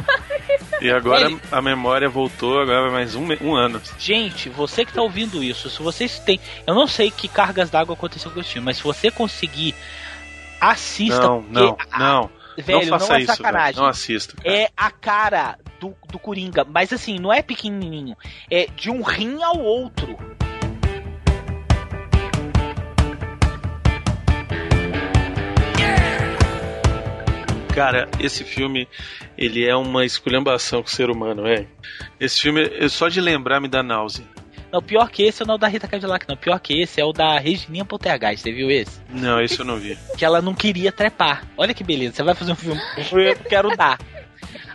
E 0.79 0.89
agora 0.91 1.25
Ele- 1.25 1.39
a 1.51 1.61
memória 1.61 2.07
voltou, 2.07 2.61
agora 2.61 2.83
vai 2.83 2.91
mais 2.91 3.15
um, 3.15 3.27
um 3.41 3.55
ano. 3.55 3.81
Gente, 3.97 4.47
você 4.47 4.85
que 4.85 4.93
tá 4.93 5.01
ouvindo 5.01 5.43
isso, 5.43 5.69
se 5.69 5.81
vocês 5.81 6.19
têm. 6.19 6.39
Eu 6.65 6.75
não 6.75 6.87
sei 6.87 7.09
que 7.11 7.27
cargas 7.27 7.69
d'água 7.69 7.93
aconteceu 7.95 8.29
com 8.31 8.39
esse 8.39 8.53
filme, 8.53 8.65
mas 8.65 8.77
se 8.77 8.83
você 8.83 9.09
conseguir, 9.11 9.73
assista. 10.61 11.19
Não, 11.19 11.41
não, 11.41 11.77
a- 11.91 11.99
não. 11.99 12.29
Velho, 12.57 12.89
não 12.89 12.99
faça 12.99 13.09
não 13.09 13.15
é 13.15 13.21
isso, 13.21 13.43
velho. 13.43 13.75
Não 13.77 13.85
assista. 13.85 14.35
cara. 14.37 14.55
É 14.55 14.69
a 14.77 14.89
cara 14.91 15.59
do, 15.79 15.95
do 16.11 16.19
Coringa, 16.19 16.63
mas 16.63 16.91
assim, 16.91 17.19
não 17.19 17.31
é 17.31 17.41
pequenininho, 17.41 18.15
é 18.49 18.67
de 18.75 18.89
um 18.89 19.01
rim 19.01 19.41
ao 19.43 19.59
outro. 19.59 20.17
Cara, 27.73 28.09
esse 28.19 28.43
filme, 28.43 28.87
ele 29.37 29.63
é 29.63 29.75
uma 29.75 30.03
esculhambação 30.03 30.81
com 30.81 30.87
o 30.87 30.91
ser 30.91 31.11
humano, 31.11 31.43
velho. 31.43 31.67
Esse 32.19 32.41
filme, 32.41 32.89
só 32.89 33.07
de 33.07 33.21
lembrar 33.21 33.59
me 33.59 33.67
dá 33.67 33.83
náusea. 33.83 34.25
Não, 34.71 34.81
pior 34.81 35.09
que 35.09 35.23
esse 35.23 35.41
é 35.41 35.45
o 35.45 35.57
da 35.57 35.67
Rita 35.67 35.87
Cadillac, 35.87 36.25
não. 36.27 36.35
Pior 36.35 36.59
que 36.59 36.81
esse 36.81 36.99
é 36.99 37.05
o 37.05 37.13
da 37.13 37.39
Regininha 37.39 37.85
Poltergeist, 37.85 38.41
você 38.41 38.51
viu 38.51 38.69
esse? 38.69 38.99
Não, 39.09 39.39
esse 39.39 39.59
eu 39.59 39.65
não 39.65 39.77
vi. 39.77 39.97
Que 40.17 40.25
ela 40.25 40.41
não 40.41 40.53
queria 40.53 40.91
trepar. 40.91 41.43
Olha 41.55 41.73
que 41.73 41.83
beleza, 41.83 42.15
você 42.15 42.23
vai 42.23 42.33
fazer 42.33 42.51
um 42.51 42.55
filme, 42.55 42.81
eu 43.11 43.35
quero 43.47 43.75
dar. 43.77 43.97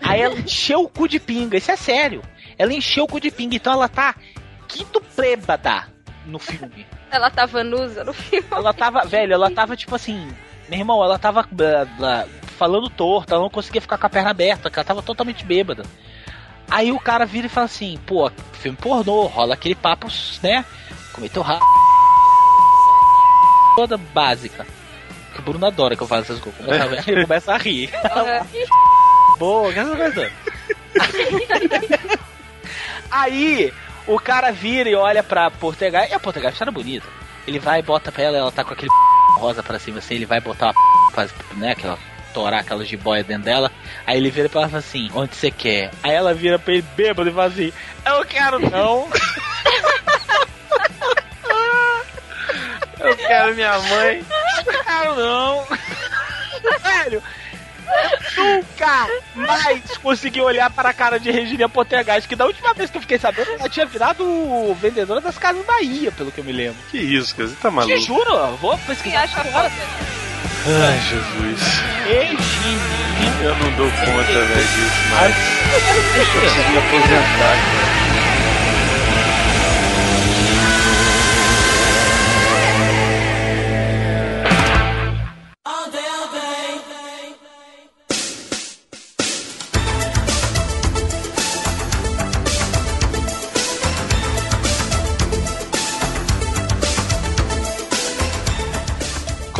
Aí 0.03 0.21
ela 0.21 0.39
encheu 0.39 0.83
o 0.83 0.89
cu 0.89 1.09
de 1.09 1.21
pinga, 1.21 1.57
isso 1.57 1.71
é 1.71 1.77
sério. 1.77 2.23
Ela 2.59 2.73
encheu 2.73 3.05
o 3.05 3.09
cu 3.09 3.21
de 3.21 3.31
pinga, 3.31 3.57
então 3.57 3.73
ela 3.73 3.89
tá 3.89 4.15
quinto 4.69 5.01
prébada 5.01 5.87
no 6.27 6.39
filme. 6.39 6.87
Ela 7.11 7.31
tava 7.31 7.63
nusa 7.63 8.05
no 8.05 8.13
filme. 8.13 8.47
Ela 8.51 8.73
tava, 8.73 9.05
velho, 9.05 9.33
ela 9.33 9.51
tava 9.51 9.77
tipo 9.77 9.95
assim, 9.95 10.29
meu 10.69 10.79
irmão, 10.79 11.05
ela 11.05 11.19
tava 11.19 11.47
blá, 11.51 11.85
blá, 11.85 12.27
falando 12.59 12.89
torta, 12.89 13.35
ela 13.35 13.43
não 13.43 13.51
conseguia 13.51 13.81
ficar 13.81 13.99
com 13.99 14.07
a 14.07 14.11
perna 14.11 14.31
aberta, 14.31 14.71
ela 14.75 14.85
tava 14.85 15.03
totalmente 15.03 15.45
bêbada. 15.45 15.85
Aí 16.71 16.91
o 16.91 16.99
cara 16.99 17.27
vira 17.27 17.47
e 17.47 17.51
fala 17.51 17.67
assim, 17.67 17.99
pô, 18.07 18.31
filme 18.55 18.79
pornô, 18.81 19.27
rola 19.27 19.55
aquele 19.55 19.75
papo, 19.75 20.09
né? 20.43 20.65
Cometeu 21.13 21.43
rabo. 21.43 21.65
Toda 23.77 23.97
básica. 23.99 24.67
Que 25.35 25.41
o 25.41 25.43
Bruno 25.43 25.67
adora 25.67 25.97
que 25.97 26.03
eu 26.03 26.07
faço 26.07 26.33
essas 26.33 26.41
coisas. 26.41 27.07
Ele 27.07 27.23
começa 27.23 27.53
a 27.53 27.59
rir. 27.59 27.91
Boa, 29.43 29.73
essas 29.73 29.97
coisas. 29.97 30.33
Aí 33.11 33.75
o 34.07 34.17
cara 34.21 34.53
vira 34.53 34.89
e 34.89 34.95
olha 34.95 35.21
pra 35.21 35.51
Portegal. 35.51 36.07
E 36.09 36.15
a 36.15 36.21
Portegal 36.21 36.53
era 36.61 36.71
bonita. 36.71 37.09
Ele 37.45 37.59
vai 37.59 37.81
e 37.81 37.83
bota 37.83 38.13
pra 38.13 38.23
ela, 38.23 38.39
ela 38.39 38.53
tá 38.53 38.63
com 38.63 38.73
aquele 38.73 38.93
rosa 39.35 39.61
pra 39.61 39.81
cima 39.81 39.99
assim, 39.99 40.15
ele 40.15 40.27
vai 40.27 40.41
botar 40.41 40.67
uma 40.67 40.75
pra, 41.11 41.27
né, 41.57 41.73
aquela 41.73 41.99
torar 42.33 42.61
aquela 42.61 42.85
jiboia 42.85 43.25
dentro 43.25 43.43
dela. 43.43 43.73
Aí 44.07 44.17
ele 44.17 44.31
vira 44.31 44.49
pra 44.49 44.61
ela 44.61 44.69
e 44.69 44.71
fala 44.71 44.79
assim: 44.79 45.11
Onde 45.13 45.35
você 45.35 45.51
quer? 45.51 45.91
Aí 46.05 46.13
ela 46.13 46.33
vira 46.33 46.57
pra 46.57 46.75
ele 46.75 46.85
bêbado 46.95 47.29
e 47.29 47.33
fala 47.33 47.49
assim: 47.49 47.73
Eu 48.07 48.25
quero 48.25 48.61
não. 48.61 49.09
Eu 53.01 53.17
quero 53.17 53.55
minha 53.57 53.77
mãe. 53.81 54.25
Eu 54.69 54.85
quero 54.85 55.17
não. 55.17 55.67
Velho. 56.81 57.21
Nunca 58.37 59.09
mais 59.35 59.97
consegui 59.99 60.41
olhar 60.41 60.71
para 60.71 60.91
a 60.91 60.93
cara 60.93 61.19
de 61.19 61.31
Regina 61.31 61.69
Poltergeist, 61.69 62.29
que 62.29 62.37
da 62.37 62.47
última 62.47 62.75
vez 62.75 62.91
que 62.91 62.99
eu 62.99 63.03
fiquei 63.03 63.19
sabendo, 63.19 63.51
ela 63.53 63.69
tinha 63.69 63.87
virado 63.87 64.75
vendedora 64.81 65.21
das 65.21 65.39
Casas 65.39 65.65
Bahia, 65.65 66.13
pelo 66.13 66.31
que 66.31 66.39
eu 66.39 66.45
me 66.45 66.53
lembro. 66.53 66.79
Que 66.91 66.99
isso, 66.99 67.35
cara? 67.35 67.49
Você 67.49 67.55
tá 67.57 67.69
Te 67.71 67.75
maluco? 67.75 68.01
juro, 68.01 68.35
eu 68.35 68.57
vou 68.57 68.77
pesquisar 68.79 69.23
acha 69.23 69.41
agora. 69.41 69.71
Ai, 70.65 71.01
Jesus. 71.09 71.61
Regina. 72.07 73.03
Eu 73.43 73.57
não 73.57 73.71
dou 73.77 73.91
conta, 73.91 74.45
velho, 74.47 74.69
disso, 74.69 75.03
mas. 75.11 75.35
Eu 76.17 76.27
preciso 76.27 76.69
me 76.71 76.79
aposentar, 76.79 77.57
cara. 77.57 78.12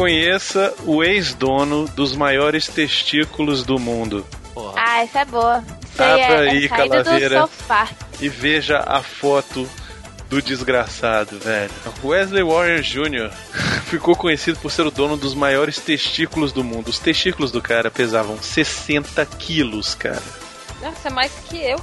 Conheça 0.03 0.75
o 0.85 1.05
ex-dono 1.05 1.87
dos 1.87 2.17
maiores 2.17 2.67
testículos 2.67 3.63
do 3.63 3.79
mundo 3.79 4.27
Porra. 4.53 4.75
Ah, 4.77 4.99
essa 4.99 5.21
é 5.21 5.25
boa. 5.25 5.65
Isso 5.81 6.03
Abra 6.03 6.19
é, 6.19 6.51
aí, 6.51 6.65
é 6.65 6.69
do 6.69 6.75
Calaveira. 6.75 7.41
sofá. 7.43 7.89
e 8.21 8.29
veja 8.29 8.81
a 8.81 9.01
foto 9.01 9.71
do 10.29 10.43
desgraçado, 10.43 11.39
velho. 11.39 11.71
Wesley 12.03 12.43
Warren 12.43 12.83
Jr. 12.83 13.31
ficou 13.87 14.17
conhecido 14.17 14.59
por 14.59 14.73
ser 14.73 14.85
o 14.85 14.91
dono 14.91 15.17
dos 15.17 15.37
maiores 15.37 15.79
testículos 15.79 16.51
do 16.51 16.65
mundo. 16.65 16.89
Os 16.89 16.99
testículos 16.99 17.53
do 17.53 17.63
cara 17.63 17.89
pesavam 17.89 18.43
60 18.43 19.25
quilos, 19.27 19.95
cara. 19.95 20.21
Nossa, 20.83 21.07
é 21.07 21.13
mais 21.13 21.31
que 21.49 21.59
eu. 21.59 21.81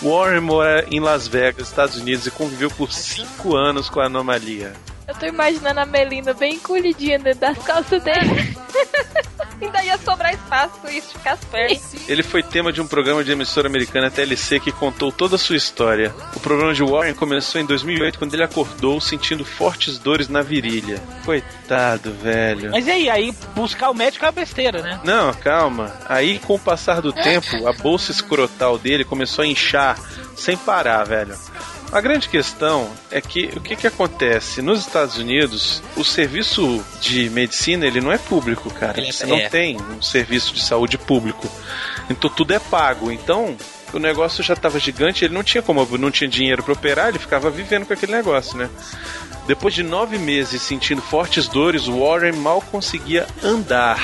Warren 0.00 0.40
mora 0.40 0.86
em 0.88 1.00
Las 1.00 1.26
Vegas, 1.26 1.66
Estados 1.66 1.96
Unidos, 1.96 2.28
e 2.28 2.30
conviveu 2.30 2.70
por 2.70 2.92
5 2.92 3.56
anos 3.56 3.90
com 3.90 3.98
a 3.98 4.06
anomalia. 4.06 4.72
Eu 5.06 5.14
tô 5.14 5.26
imaginando 5.26 5.80
a 5.80 5.86
Melina 5.86 6.34
bem 6.34 6.54
encolhidinha 6.54 7.18
dentro 7.18 7.40
das 7.40 7.58
calças 7.58 8.02
dele. 8.02 8.56
Ainda 9.60 9.82
ia 9.82 9.96
sobrar 9.96 10.34
espaço 10.34 10.80
e 10.88 10.98
esticar 10.98 11.32
as 11.32 11.44
pernas. 11.44 11.94
Ele 12.08 12.22
foi 12.22 12.42
tema 12.42 12.70
de 12.70 12.80
um 12.80 12.86
programa 12.86 13.24
de 13.24 13.32
emissora 13.32 13.68
americana 13.68 14.10
TLC 14.10 14.60
que 14.60 14.70
contou 14.70 15.10
toda 15.10 15.36
a 15.36 15.38
sua 15.38 15.56
história. 15.56 16.14
O 16.34 16.40
programa 16.40 16.74
de 16.74 16.82
Warren 16.82 17.14
começou 17.14 17.58
em 17.58 17.64
2008 17.64 18.18
quando 18.18 18.34
ele 18.34 18.42
acordou 18.42 19.00
sentindo 19.00 19.46
fortes 19.46 19.98
dores 19.98 20.28
na 20.28 20.42
virilha. 20.42 21.00
Coitado, 21.24 22.12
velho. 22.12 22.70
Mas 22.70 22.86
e 22.86 22.90
aí, 22.90 23.08
aí 23.08 23.34
buscar 23.54 23.88
o 23.88 23.94
médico 23.94 24.26
é 24.26 24.28
uma 24.28 24.32
besteira, 24.32 24.82
né? 24.82 25.00
Não, 25.04 25.32
calma. 25.32 25.94
Aí, 26.06 26.38
com 26.40 26.56
o 26.56 26.58
passar 26.58 27.00
do 27.00 27.12
tempo, 27.12 27.66
a 27.66 27.72
bolsa 27.72 28.12
escrotal 28.12 28.76
dele 28.76 29.04
começou 29.04 29.42
a 29.42 29.46
inchar 29.46 29.98
sem 30.36 30.56
parar, 30.56 31.04
velho. 31.04 31.34
A 31.92 32.00
grande 32.00 32.28
questão 32.28 32.90
é 33.10 33.20
que 33.20 33.50
o 33.56 33.60
que, 33.60 33.76
que 33.76 33.86
acontece? 33.86 34.60
Nos 34.60 34.80
Estados 34.80 35.16
Unidos, 35.16 35.82
o 35.96 36.04
serviço 36.04 36.84
de 37.00 37.30
medicina 37.30 37.86
ele 37.86 38.00
não 38.00 38.12
é 38.12 38.18
público, 38.18 38.68
cara. 38.72 38.98
Ele 38.98 39.08
é- 39.08 39.12
Você 39.12 39.24
não 39.24 39.36
é. 39.36 39.48
tem 39.48 39.76
um 39.80 40.02
serviço 40.02 40.52
de 40.52 40.60
saúde 40.62 40.98
público. 40.98 41.48
Então 42.10 42.28
tudo 42.28 42.52
é 42.52 42.58
pago. 42.58 43.10
Então 43.10 43.56
o 43.92 43.98
negócio 43.98 44.42
já 44.42 44.54
estava 44.54 44.78
gigante, 44.78 45.24
ele 45.24 45.32
não 45.32 45.44
tinha 45.44 45.62
como, 45.62 45.86
não 45.96 46.10
tinha 46.10 46.28
dinheiro 46.28 46.62
para 46.62 46.72
operar, 46.74 47.08
ele 47.08 47.18
ficava 47.18 47.48
vivendo 47.50 47.86
com 47.86 47.92
aquele 47.92 48.12
negócio, 48.12 48.58
né? 48.58 48.68
Depois 49.46 49.72
de 49.72 49.82
nove 49.84 50.18
meses 50.18 50.60
sentindo 50.60 51.00
fortes 51.00 51.46
dores, 51.46 51.86
o 51.86 52.00
Warren 52.00 52.32
mal 52.32 52.60
conseguia 52.60 53.26
andar. 53.42 54.00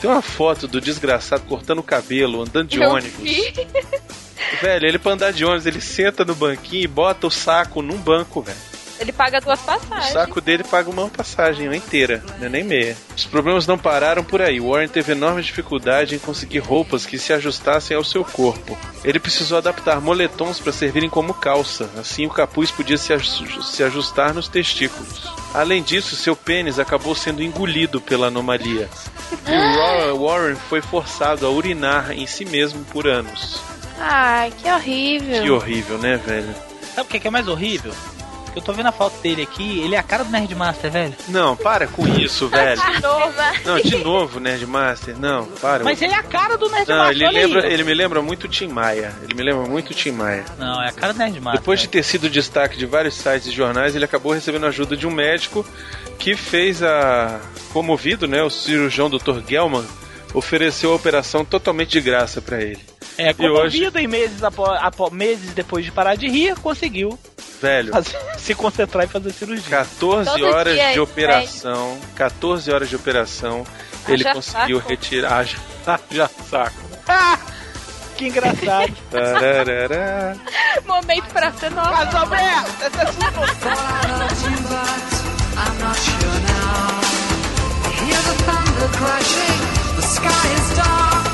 Tem 0.00 0.08
uma 0.08 0.22
foto 0.22 0.68
do 0.68 0.80
desgraçado 0.80 1.42
cortando 1.48 1.78
o 1.78 1.82
cabelo, 1.82 2.42
andando 2.42 2.68
de 2.68 2.80
Eu 2.80 2.90
ônibus. 2.90 3.18
vi. 3.22 3.52
Velho, 4.60 4.86
ele 4.86 4.98
pra 4.98 5.12
andar 5.12 5.32
de 5.32 5.44
ônibus, 5.44 5.66
ele 5.66 5.80
senta 5.80 6.24
no 6.24 6.34
banquinho 6.34 6.84
e 6.84 6.88
bota 6.88 7.26
o 7.26 7.30
saco 7.30 7.82
num 7.82 7.98
banco, 7.98 8.42
velho. 8.42 8.58
Ele 9.00 9.12
paga 9.12 9.40
duas 9.40 9.60
O 9.60 9.64
passagens. 9.64 10.12
saco 10.12 10.40
dele 10.40 10.64
paga 10.64 10.90
uma 10.90 11.08
passagem 11.08 11.68
uma 11.68 11.76
inteira, 11.76 12.20
não 12.40 12.46
é 12.46 12.48
nem 12.48 12.64
meia. 12.64 12.96
Os 13.16 13.24
problemas 13.24 13.64
não 13.64 13.78
pararam 13.78 14.24
por 14.24 14.42
aí. 14.42 14.58
Warren 14.58 14.88
teve 14.88 15.12
enorme 15.12 15.40
dificuldade 15.40 16.16
em 16.16 16.18
conseguir 16.18 16.58
roupas 16.58 17.06
que 17.06 17.16
se 17.16 17.32
ajustassem 17.32 17.96
ao 17.96 18.02
seu 18.02 18.24
corpo. 18.24 18.76
Ele 19.04 19.20
precisou 19.20 19.58
adaptar 19.58 20.00
moletons 20.00 20.58
para 20.58 20.72
servirem 20.72 21.08
como 21.08 21.32
calça, 21.32 21.88
assim 21.96 22.26
o 22.26 22.30
capuz 22.30 22.72
podia 22.72 22.98
se, 22.98 23.12
se 23.62 23.84
ajustar 23.84 24.34
nos 24.34 24.48
testículos. 24.48 25.32
Além 25.54 25.80
disso, 25.80 26.16
seu 26.16 26.34
pênis 26.34 26.80
acabou 26.80 27.14
sendo 27.14 27.40
engolido 27.40 28.00
pela 28.00 28.26
anomalia. 28.26 28.88
E 29.46 30.10
o 30.10 30.26
Warren 30.26 30.56
foi 30.68 30.80
forçado 30.82 31.46
a 31.46 31.50
urinar 31.50 32.10
em 32.10 32.26
si 32.26 32.44
mesmo 32.44 32.84
por 32.86 33.06
anos. 33.06 33.60
Ai, 33.98 34.52
que 34.56 34.70
horrível. 34.70 35.42
Que 35.42 35.50
horrível, 35.50 35.98
né, 35.98 36.16
velho? 36.16 36.54
Sabe 36.94 37.08
o 37.08 37.10
que 37.10 37.20
que 37.20 37.28
é 37.28 37.30
mais 37.30 37.48
horrível? 37.48 37.92
Eu 38.56 38.62
tô 38.62 38.72
vendo 38.72 38.86
a 38.86 38.92
foto 38.92 39.16
dele 39.20 39.42
aqui, 39.42 39.80
ele 39.84 39.94
é 39.94 39.98
a 39.98 40.02
cara 40.02 40.24
do 40.24 40.30
Nerdmaster, 40.32 40.90
velho. 40.90 41.14
Não, 41.28 41.54
para 41.54 41.86
com 41.86 42.08
isso, 42.08 42.48
velho. 42.48 42.80
De 42.80 43.00
novo. 43.02 43.32
Não, 43.64 43.80
de 43.80 43.96
novo, 43.98 44.40
Nerdmaster. 44.40 45.16
Não, 45.16 45.44
para. 45.60 45.84
Mas 45.84 46.02
ele 46.02 46.12
é 46.12 46.16
a 46.16 46.22
cara 46.24 46.56
do 46.56 46.68
Nerdmaster, 46.68 46.96
Não, 46.96 47.10
ele 47.10 47.24
aí. 47.24 47.34
lembra, 47.34 47.66
ele 47.72 47.84
me 47.84 47.94
lembra 47.94 48.20
muito 48.22 48.44
o 48.44 48.48
Tim 48.48 48.66
Maia. 48.68 49.14
Ele 49.22 49.34
me 49.34 49.42
lembra 49.44 49.64
muito 49.68 49.90
o 49.90 49.94
Tim 49.94 50.10
Maia. 50.10 50.44
Não, 50.58 50.82
é 50.82 50.88
a 50.88 50.92
cara 50.92 51.12
do 51.12 51.18
Nerdmaster. 51.20 51.60
Depois 51.60 51.78
de 51.80 51.88
ter 51.88 52.02
sido 52.02 52.28
destaque 52.28 52.76
de 52.76 52.86
vários 52.86 53.14
sites 53.14 53.46
e 53.46 53.52
jornais, 53.52 53.94
ele 53.94 54.04
acabou 54.06 54.32
recebendo 54.32 54.64
a 54.64 54.70
ajuda 54.70 54.96
de 54.96 55.06
um 55.06 55.10
médico 55.10 55.64
que 56.18 56.34
fez 56.34 56.82
a. 56.82 57.40
Comovido, 57.72 58.26
né? 58.26 58.42
O 58.42 58.50
cirurgião 58.50 59.08
Dr. 59.10 59.40
Gelman 59.46 59.84
ofereceu 60.34 60.92
a 60.92 60.96
operação 60.96 61.44
totalmente 61.44 61.90
de 61.90 62.00
graça 62.00 62.40
pra 62.40 62.60
ele. 62.60 62.80
É, 63.16 63.34
E 63.36 63.48
hoje- 63.48 63.90
em 63.96 64.06
meses, 64.06 64.42
apó, 64.44 64.66
apó- 64.80 65.10
meses 65.10 65.52
depois 65.52 65.84
de 65.84 65.90
parar 65.90 66.14
de 66.14 66.28
rir, 66.28 66.54
conseguiu 66.56 67.18
Velho, 67.60 67.92
fazer- 67.92 68.16
se 68.38 68.54
concentrar 68.54 69.04
e 69.04 69.08
fazer 69.08 69.32
cirurgia. 69.32 69.68
14 69.68 70.30
Todo 70.30 70.46
horas 70.46 70.92
de 70.92 71.00
operação. 71.00 71.98
14 72.14 72.70
horas 72.70 72.88
de 72.88 72.94
operação. 72.96 73.64
Ele 74.06 74.24
conseguiu 74.24 74.78
saco. 74.78 74.88
retirar. 74.88 75.44
Já, 75.44 76.00
já 76.10 76.28
saco. 76.48 76.76
Ah, 77.08 77.38
que 78.16 78.28
engraçado. 78.28 78.92
Tararara. 79.10 80.36
Momento 80.86 81.26
pra 81.32 81.52
ser 81.52 81.70
nosso. 81.72 81.90
Mas, 81.90 82.14
Alberto, 82.14 82.84
essa 82.84 83.02
é 83.02 83.06
sua. 90.08 90.24
Hear 90.24 90.48
the 90.48 90.48
thunder 90.48 90.48
crashing, 90.48 90.48
the 90.48 90.48
sky 90.48 90.48
is 90.54 90.76
dark, 90.76 91.26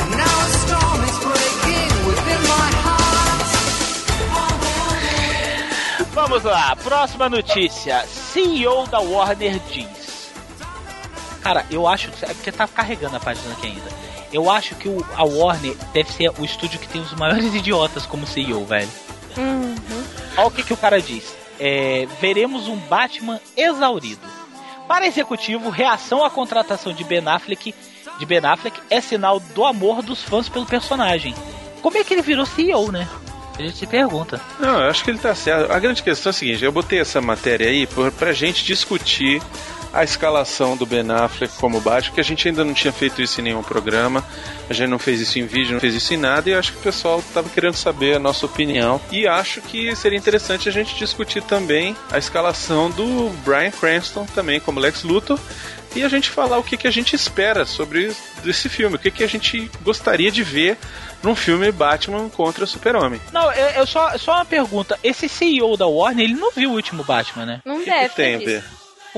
and 0.00 0.10
now 0.10 0.36
a 0.40 0.48
storm 0.48 1.00
is 1.04 1.18
breaking 1.24 1.92
within 2.06 2.42
my 2.42 2.70
heart. 2.82 3.46
Vamos 6.12 6.42
lá, 6.44 6.76
próxima 6.76 7.28
notícia. 7.28 8.06
CEO 8.06 8.86
da 8.86 9.00
Warner 9.00 9.60
diz. 9.70 10.32
Cara, 11.42 11.64
eu 11.70 11.86
acho. 11.86 12.10
É 12.22 12.34
porque 12.34 12.50
tá 12.50 12.66
carregando 12.66 13.16
a 13.16 13.20
página 13.20 13.52
aqui 13.52 13.68
ainda. 13.68 13.90
Eu 14.32 14.50
acho 14.50 14.74
que 14.74 14.88
o, 14.88 15.06
a 15.14 15.24
Warner 15.24 15.76
deve 15.92 16.12
ser 16.12 16.32
o 16.38 16.44
estúdio 16.44 16.80
que 16.80 16.88
tem 16.88 17.00
os 17.00 17.12
maiores 17.14 17.54
idiotas 17.54 18.04
como 18.06 18.26
CEO, 18.26 18.64
velho. 18.64 18.90
Olha 20.36 20.46
o 20.46 20.50
que, 20.50 20.62
que 20.62 20.72
o 20.72 20.76
cara 20.76 21.00
diz. 21.00 21.34
É, 21.58 22.06
veremos 22.20 22.68
um 22.68 22.76
Batman 22.76 23.40
exaurido. 23.56 24.35
Para 24.88 25.06
executivo, 25.06 25.68
reação 25.68 26.24
à 26.24 26.30
contratação 26.30 26.92
de 26.92 27.02
Ben 27.04 27.26
Affleck, 27.26 27.74
de 28.18 28.26
Ben 28.26 28.44
Affleck 28.44 28.80
é 28.88 29.00
sinal 29.00 29.40
do 29.40 29.64
amor 29.64 30.02
dos 30.02 30.22
fãs 30.22 30.48
pelo 30.48 30.64
personagem. 30.64 31.34
Como 31.82 31.98
é 31.98 32.04
que 32.04 32.14
ele 32.14 32.22
virou 32.22 32.46
CEO, 32.46 32.90
né? 32.90 33.08
A 33.58 33.62
gente 33.62 33.76
se 33.78 33.86
pergunta. 33.86 34.40
Não, 34.60 34.80
eu 34.80 34.90
acho 34.90 35.02
que 35.02 35.10
ele 35.10 35.18
tá 35.18 35.34
certo. 35.34 35.72
A 35.72 35.78
grande 35.78 36.02
questão 36.02 36.30
é 36.30 36.30
a 36.30 36.32
seguinte: 36.34 36.64
eu 36.64 36.72
botei 36.72 37.00
essa 37.00 37.20
matéria 37.20 37.68
aí 37.68 37.86
por, 37.86 38.12
pra 38.12 38.32
gente 38.32 38.64
discutir 38.64 39.42
a 39.96 40.04
escalação 40.04 40.76
do 40.76 40.84
Ben 40.84 41.10
Affleck 41.10 41.54
como 41.56 41.80
Batman, 41.80 42.10
porque 42.10 42.20
a 42.20 42.24
gente 42.24 42.46
ainda 42.46 42.64
não 42.64 42.74
tinha 42.74 42.92
feito 42.92 43.22
isso 43.22 43.40
em 43.40 43.44
nenhum 43.44 43.62
programa, 43.62 44.22
a 44.68 44.72
gente 44.72 44.90
não 44.90 44.98
fez 44.98 45.20
isso 45.20 45.38
em 45.38 45.46
vídeo, 45.46 45.72
não 45.72 45.80
fez 45.80 45.94
isso 45.94 46.12
em 46.12 46.18
nada, 46.18 46.50
e 46.50 46.54
acho 46.54 46.72
que 46.72 46.78
o 46.78 46.82
pessoal 46.82 47.22
tava 47.32 47.48
querendo 47.48 47.74
saber 47.74 48.16
a 48.16 48.18
nossa 48.18 48.44
opinião. 48.44 49.00
E 49.10 49.26
acho 49.26 49.62
que 49.62 49.96
seria 49.96 50.18
interessante 50.18 50.68
a 50.68 50.72
gente 50.72 50.94
discutir 50.96 51.42
também 51.42 51.96
a 52.10 52.18
escalação 52.18 52.90
do 52.90 53.30
Bryan 53.44 53.70
Cranston 53.70 54.26
também 54.26 54.60
como 54.60 54.78
Lex 54.78 55.02
Luthor. 55.02 55.38
E 55.94 56.04
a 56.04 56.08
gente 56.08 56.28
falar 56.28 56.58
o 56.58 56.62
que, 56.62 56.76
que 56.76 56.86
a 56.86 56.90
gente 56.90 57.16
espera 57.16 57.64
sobre 57.64 58.14
esse 58.44 58.68
filme, 58.68 58.96
o 58.96 58.98
que, 58.98 59.10
que 59.10 59.24
a 59.24 59.26
gente 59.26 59.70
gostaria 59.82 60.30
de 60.30 60.42
ver 60.42 60.76
num 61.22 61.34
filme 61.34 61.72
Batman 61.72 62.28
contra 62.28 62.64
o 62.64 62.66
Super-Homem. 62.66 63.18
Não, 63.32 63.50
eu, 63.52 63.68
eu 63.68 63.86
só, 63.86 64.18
só 64.18 64.34
uma 64.34 64.44
pergunta. 64.44 64.98
Esse 65.02 65.26
CEO 65.26 65.74
da 65.74 65.86
Warner, 65.86 66.26
ele 66.26 66.34
não 66.34 66.50
viu 66.52 66.70
o 66.70 66.74
último 66.74 67.02
Batman, 67.02 67.46
né? 67.46 67.60
Não 67.64 67.76
O 67.76 67.80
que, 67.80 67.86
deve 67.86 68.08
que 68.10 68.14
tem 68.14 68.62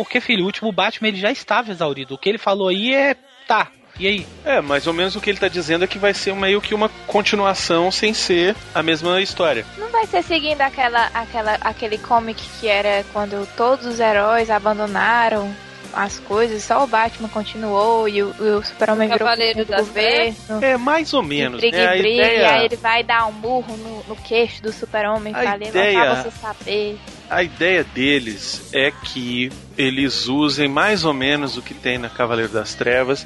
Porque, 0.05 0.21
filho, 0.21 0.43
o 0.43 0.47
último 0.47 0.71
Batman 0.71 1.09
ele 1.09 1.17
já 1.19 1.31
estava 1.33 1.71
exaurido. 1.73 2.15
O 2.15 2.19
que 2.19 2.29
ele 2.29 2.39
falou 2.39 2.69
aí 2.69 2.95
é. 2.95 3.17
Tá, 3.49 3.67
e 3.99 4.07
aí? 4.07 4.27
É, 4.45 4.61
mais 4.61 4.87
ou 4.87 4.93
menos 4.93 5.17
o 5.17 5.21
que 5.21 5.29
ele 5.29 5.39
tá 5.39 5.49
dizendo 5.49 5.85
é 5.85 5.89
que 5.89 5.99
vai 5.99 6.15
ser 6.15 6.35
meio 6.35 6.61
que 6.61 6.73
uma 6.75 6.89
continuação 7.07 7.91
sem 7.91 8.15
ser 8.15 8.55
a 8.75 8.83
mesma 8.83 9.21
história. 9.21 9.65
Não 9.77 9.89
vai 9.89 10.07
ser 10.07 10.23
seguindo 10.23 10.61
aquela, 10.61 11.07
aquela, 11.13 11.55
aquele 11.61 11.99
comic 11.99 12.41
que 12.61 12.69
era 12.69 13.05
quando 13.13 13.45
todos 13.57 13.87
os 13.87 13.99
heróis 13.99 14.51
abandonaram 14.51 15.53
as 15.93 16.19
coisas, 16.21 16.63
só 16.63 16.85
o 16.85 16.87
Batman 16.87 17.29
continuou 17.31 18.07
e 18.09 18.23
o, 18.23 18.33
e 18.39 18.43
o 18.51 18.63
Super-Homem 18.63 19.09
virou 19.09 19.27
Cavaleiro 19.27 19.65
do 19.65 19.71
das 19.71 19.87
governo. 19.89 20.35
É, 20.63 20.77
mais 20.77 21.13
ou 21.15 21.23
E 21.23 21.27
menos. 21.27 21.61
briga 21.61 21.77
né? 21.79 21.83
e 21.83 21.87
A 21.87 21.91
briga, 21.99 22.09
ideia, 22.27 22.39
e 22.39 22.45
aí 22.45 22.65
ele 22.67 22.77
vai 22.77 23.03
dar 23.03 23.27
um 23.27 23.33
murro 23.33 23.75
no, 23.79 24.05
no 24.05 24.17
queixo 24.17 24.63
do 24.63 24.71
super-homem 24.71 25.35
A 25.35 25.39
pra 25.39 25.55
levantar 25.55 25.69
ideia- 25.91 26.15
você 26.23 26.31
saber. 26.31 26.99
A 27.31 27.43
ideia 27.43 27.85
deles 27.85 28.71
é 28.73 28.91
que 28.91 29.51
eles 29.77 30.27
usem 30.27 30.69
mais 30.69 31.05
ou 31.05 31.15
menos 31.15 31.57
o 31.57 31.63
que 31.63 31.73
tem 31.73 31.99
na 31.99 32.09
Cavaleiro 32.09 32.53
das 32.53 32.75
Trevas, 32.75 33.25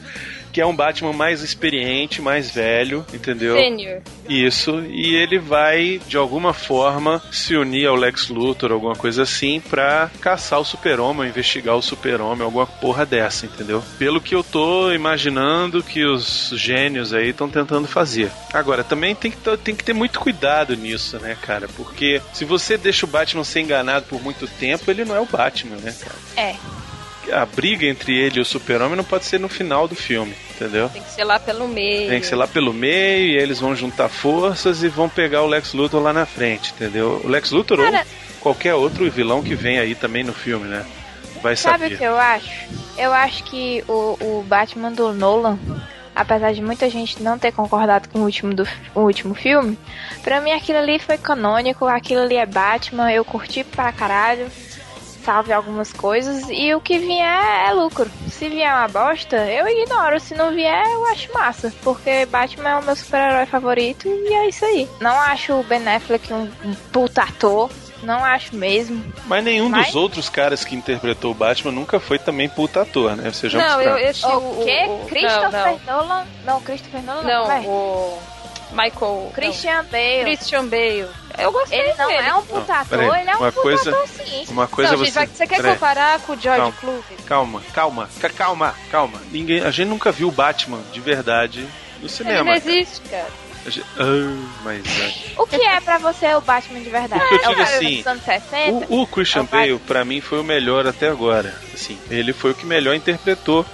que 0.52 0.60
é 0.60 0.66
um 0.66 0.76
Batman 0.76 1.14
mais 1.14 1.42
experiente, 1.42 2.20
mais 2.20 2.50
velho, 2.50 3.06
entendeu? 3.12 3.56
Sênior. 3.56 4.02
Isso, 4.28 4.80
e 4.90 5.14
ele 5.14 5.38
vai, 5.38 5.98
de 6.06 6.18
alguma 6.18 6.52
forma, 6.52 7.22
se 7.32 7.56
unir 7.56 7.86
ao 7.86 7.96
Lex 7.96 8.28
Luthor, 8.28 8.70
alguma 8.70 8.94
coisa 8.94 9.22
assim, 9.22 9.60
pra 9.60 10.10
caçar 10.20 10.60
o 10.60 10.64
super-homem, 10.64 11.28
investigar 11.28 11.74
o 11.74 11.82
super-homem, 11.82 12.44
alguma 12.44 12.66
porra 12.66 13.06
dessa, 13.06 13.46
entendeu? 13.46 13.82
Pelo 13.98 14.20
que 14.20 14.34
eu 14.34 14.44
tô 14.44 14.92
imaginando 14.92 15.82
que 15.82 16.04
os 16.04 16.52
gênios 16.54 17.14
aí 17.14 17.30
estão 17.30 17.48
tentando 17.48 17.88
fazer. 17.88 18.30
Agora, 18.52 18.84
também 18.84 19.14
tem 19.14 19.30
que, 19.30 19.38
tem 19.56 19.74
que 19.74 19.84
ter 19.84 19.94
muito 19.94 20.20
cuidado 20.20 20.76
nisso, 20.76 21.18
né, 21.18 21.34
cara? 21.40 21.66
Porque 21.66 22.20
se 22.34 22.44
você 22.44 22.76
deixa 22.76 23.06
o 23.06 23.08
Batman 23.08 23.42
ser 23.42 23.60
enganado 23.60 23.91
por 24.00 24.22
muito 24.22 24.46
tempo, 24.46 24.90
ele 24.90 25.04
não 25.04 25.14
é 25.14 25.20
o 25.20 25.26
Batman, 25.26 25.76
né, 25.76 25.94
cara? 26.00 26.16
É. 26.36 26.54
A 27.32 27.46
briga 27.46 27.86
entre 27.86 28.16
ele 28.18 28.38
e 28.38 28.42
o 28.42 28.44
super-homem 28.44 28.96
não 28.96 29.04
pode 29.04 29.24
ser 29.26 29.38
no 29.38 29.48
final 29.48 29.86
do 29.86 29.94
filme, 29.94 30.34
entendeu? 30.56 30.88
Tem 30.88 31.02
que 31.02 31.10
ser 31.12 31.22
lá 31.24 31.38
pelo 31.38 31.68
meio. 31.68 32.08
Tem 32.08 32.20
que 32.20 32.26
ser 32.26 32.34
lá 32.34 32.48
pelo 32.48 32.72
meio 32.72 33.26
e 33.26 33.36
eles 33.38 33.60
vão 33.60 33.76
juntar 33.76 34.08
forças 34.08 34.82
e 34.82 34.88
vão 34.88 35.08
pegar 35.08 35.42
o 35.42 35.46
Lex 35.46 35.72
Luthor 35.72 36.02
lá 36.02 36.12
na 36.12 36.26
frente, 36.26 36.72
entendeu? 36.72 37.20
O 37.24 37.28
Lex 37.28 37.50
Luthor 37.52 37.78
Cara- 37.78 37.98
ou 38.00 38.40
qualquer 38.40 38.74
outro 38.74 39.08
vilão 39.10 39.40
que 39.42 39.54
vem 39.54 39.78
aí 39.78 39.94
também 39.94 40.24
no 40.24 40.32
filme, 40.32 40.66
né? 40.66 40.84
Vai 41.40 41.54
Sabe 41.54 41.84
saber. 41.84 41.94
o 41.94 41.98
que 41.98 42.04
eu 42.04 42.16
acho? 42.16 42.50
Eu 42.98 43.12
acho 43.12 43.44
que 43.44 43.84
o, 43.88 44.16
o 44.20 44.44
Batman 44.46 44.90
do 44.92 45.12
Nolan, 45.12 45.58
apesar 46.14 46.52
de 46.52 46.62
muita 46.62 46.88
gente 46.88 47.22
não 47.22 47.38
ter 47.38 47.52
concordado 47.52 48.08
com 48.08 48.20
o 48.20 48.22
último, 48.22 48.54
do, 48.54 48.66
o 48.94 49.00
último 49.00 49.34
filme, 49.34 49.78
pra 50.22 50.40
mim 50.40 50.52
aquilo 50.52 50.78
ali 50.78 50.98
foi 50.98 51.18
canônico, 51.18 51.86
aquilo 51.86 52.22
ali 52.22 52.36
é 52.36 52.46
Batman, 52.46 53.10
eu 53.12 53.24
curti 53.24 53.64
pra 53.64 53.92
caralho, 53.92 54.50
salve 55.24 55.52
algumas 55.52 55.92
coisas, 55.92 56.48
e 56.50 56.74
o 56.74 56.80
que 56.80 56.98
vier 56.98 57.68
é 57.68 57.72
lucro. 57.72 58.10
Se 58.28 58.48
vier 58.48 58.72
uma 58.74 58.88
bosta, 58.88 59.36
eu 59.36 59.66
ignoro, 59.68 60.18
se 60.18 60.34
não 60.34 60.50
vier, 60.52 60.84
eu 60.84 61.06
acho 61.06 61.32
massa, 61.32 61.72
porque 61.82 62.26
Batman 62.26 62.70
é 62.70 62.76
o 62.76 62.82
meu 62.82 62.96
super-herói 62.96 63.46
favorito 63.46 64.08
e 64.08 64.34
é 64.34 64.48
isso 64.48 64.64
aí. 64.64 64.88
Não 65.00 65.18
acho 65.20 65.54
o 65.54 65.62
Ben 65.62 65.86
Affleck 65.86 66.32
um, 66.32 66.50
um 66.64 66.74
puta 66.92 67.22
ator, 67.22 67.70
não 68.02 68.24
acho 68.24 68.54
mesmo. 68.56 69.02
Mas 69.26 69.44
nenhum 69.44 69.68
Mas- 69.68 69.86
dos 69.86 69.96
outros 69.96 70.28
caras 70.28 70.64
que 70.64 70.74
interpretou 70.74 71.30
o 71.30 71.34
Batman 71.34 71.72
nunca 71.72 71.98
foi 72.00 72.18
também 72.18 72.48
puta 72.48 72.82
ator, 72.82 73.16
né? 73.16 73.32
Sejamos 73.32 73.66
Não, 73.66 73.80
eu, 73.80 73.98
esse 73.98 74.24
O, 74.26 74.36
o, 74.60 74.64
quê? 74.64 74.84
o- 74.88 75.06
Christopher 75.06 75.76
Não, 75.86 75.96
Nolan? 76.06 76.26
Não, 76.44 76.60
Christopher 76.60 77.02
Nolan 77.02 77.22
não, 77.22 77.48
não, 77.48 77.62
não 77.62 77.68
o 77.68 78.22
Michael. 78.72 79.30
Christian 79.34 79.82
não, 79.82 79.90
Bale. 79.90 80.22
Christian 80.24 80.64
Bale. 80.66 81.06
Eu 81.38 81.52
gostei 81.52 81.78
Ele 81.78 81.94
não 81.94 82.06
dele. 82.08 82.28
é 82.28 82.34
um 82.34 82.42
puta 82.42 82.72
Não, 82.72 82.80
ator, 82.80 82.98
ele 83.18 83.30
é 83.30 83.34
um 83.36 83.38
uma 83.38 83.52
puta 83.52 83.62
coisa- 83.62 83.90
ator 83.90 84.08
sim. 84.08 84.44
Uma 84.48 84.66
coisa 84.68 84.90
não, 84.92 84.98
você. 84.98 85.04
gente, 85.06 85.14
vai- 85.14 85.26
você 85.26 85.46
quer 85.46 85.56
Peraí, 85.56 85.72
comparar 85.74 86.20
com 86.20 86.32
o 86.32 86.40
George 86.40 86.60
Calma. 86.60 86.76
Clooney? 86.80 87.02
Calma, 87.26 87.62
calma, 87.72 88.10
ca- 88.20 88.28
calma, 88.30 88.74
calma. 88.90 89.20
Ninguém, 89.30 89.62
a 89.64 89.70
gente 89.70 89.88
nunca 89.88 90.10
viu 90.12 90.28
o 90.28 90.32
Batman 90.32 90.80
de 90.92 91.00
verdade 91.00 91.60
no 91.98 92.02
Ele 92.02 92.08
cinema. 92.08 92.44
não 92.44 92.52
existe, 92.52 93.00
cara. 93.08 93.26
Ah, 93.98 94.48
mas 94.64 94.82
é. 95.00 95.12
O 95.40 95.46
que 95.46 95.56
é 95.56 95.80
pra 95.80 95.98
você 95.98 96.34
o 96.34 96.40
Batman 96.40 96.80
de 96.80 96.90
verdade? 96.90 97.22
O 97.22 97.28
que 97.28 97.34
eu 97.34 97.40
é 97.44 97.48
o 97.48 97.50
digo 97.50 97.62
assim, 97.62 97.96
dos 97.98 98.06
anos 98.06 98.24
60? 98.24 98.86
O, 98.88 99.02
o 99.02 99.06
Christian 99.06 99.40
É 99.42 99.44
o. 99.44 99.46
Bale, 99.46 99.78
pra 99.86 100.04
mim, 100.04 100.20
foi 100.20 100.40
o 100.40 100.44
melhor 100.44 100.86
até 100.86 101.08
agora. 101.08 101.54
Assim, 101.72 101.98
ele 102.10 102.32
foi 102.32 102.50
o 102.50 102.54
que 102.54 102.66
melhor 102.66 102.94
interpretou, 102.94 103.64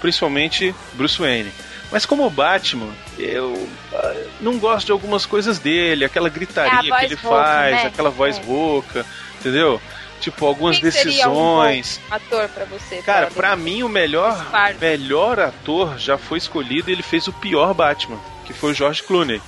principalmente 0.00 0.74
Bruce 0.94 1.18
Wayne. 1.18 1.52
Mas 1.90 2.04
como 2.04 2.28
Batman, 2.28 2.92
eu 3.18 3.68
ah, 3.94 4.14
não 4.40 4.58
gosto 4.58 4.86
de 4.86 4.92
algumas 4.92 5.24
coisas 5.24 5.58
dele, 5.58 6.04
aquela 6.04 6.28
gritaria 6.28 6.92
É 6.94 6.98
que 6.98 7.04
ele 7.06 7.16
faz, 7.16 7.76
né? 7.76 7.86
aquela 7.86 8.10
voz 8.10 8.36
É. 8.38 8.42
rouca, 8.42 9.06
entendeu? 9.40 9.80
Tipo, 10.20 10.44
algumas 10.46 10.78
Quem 10.78 10.90
seria 10.90 11.28
um 11.30 11.62
decisões. 11.62 12.00
ator 12.10 12.48
pra 12.48 12.64
você? 12.66 12.96
Cara, 13.02 13.30
do- 13.30 13.56
mim 13.56 13.82
o 13.84 13.88
melhor, 13.88 14.46
melhor 14.80 15.38
ator 15.40 15.96
já 15.96 16.18
foi 16.18 16.36
escolhido 16.38 16.90
e 16.90 16.92
ele 16.92 17.02
fez 17.04 17.26
o 17.28 17.32
pior 17.32 17.72
Batman, 17.72 18.18
que 18.48 18.54
foi 18.54 18.72
o 18.72 18.74
George 18.74 19.02
Clooney. 19.02 19.40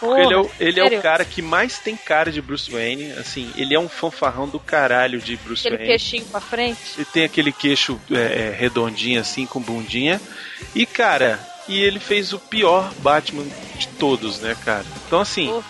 Porra, 0.00 0.20
ele, 0.20 0.34
é 0.34 0.38
o, 0.38 0.50
ele 0.58 0.80
é 0.80 0.84
o 0.84 1.02
cara 1.02 1.24
que 1.24 1.40
mais 1.40 1.78
tem 1.78 1.94
cara 1.94 2.32
de 2.32 2.40
Bruce 2.40 2.70
Wayne, 2.70 3.12
assim, 3.12 3.52
ele 3.54 3.74
é 3.74 3.78
um 3.78 3.88
fanfarrão 3.88 4.48
do 4.48 4.58
caralho 4.58 5.20
de 5.20 5.36
Bruce 5.36 5.60
Aquele 5.60 5.76
Wayne. 5.76 5.90
queixinho 5.90 6.24
pra 6.24 6.40
frente. 6.40 6.80
Ele 6.96 7.04
tem 7.04 7.24
aquele 7.24 7.52
queixo 7.52 8.00
é, 8.10 8.16
é, 8.16 8.56
redondinho 8.58 9.20
assim, 9.20 9.46
com 9.46 9.60
bundinha. 9.60 10.20
E, 10.74 10.86
cara, 10.86 11.38
e 11.68 11.78
ele 11.80 12.00
fez 12.00 12.32
o 12.32 12.38
pior 12.38 12.90
Batman 12.98 13.44
de 13.78 13.88
todos, 13.88 14.40
né, 14.40 14.56
cara? 14.64 14.86
Então, 15.06 15.20
assim, 15.20 15.48
Pô. 15.48 15.62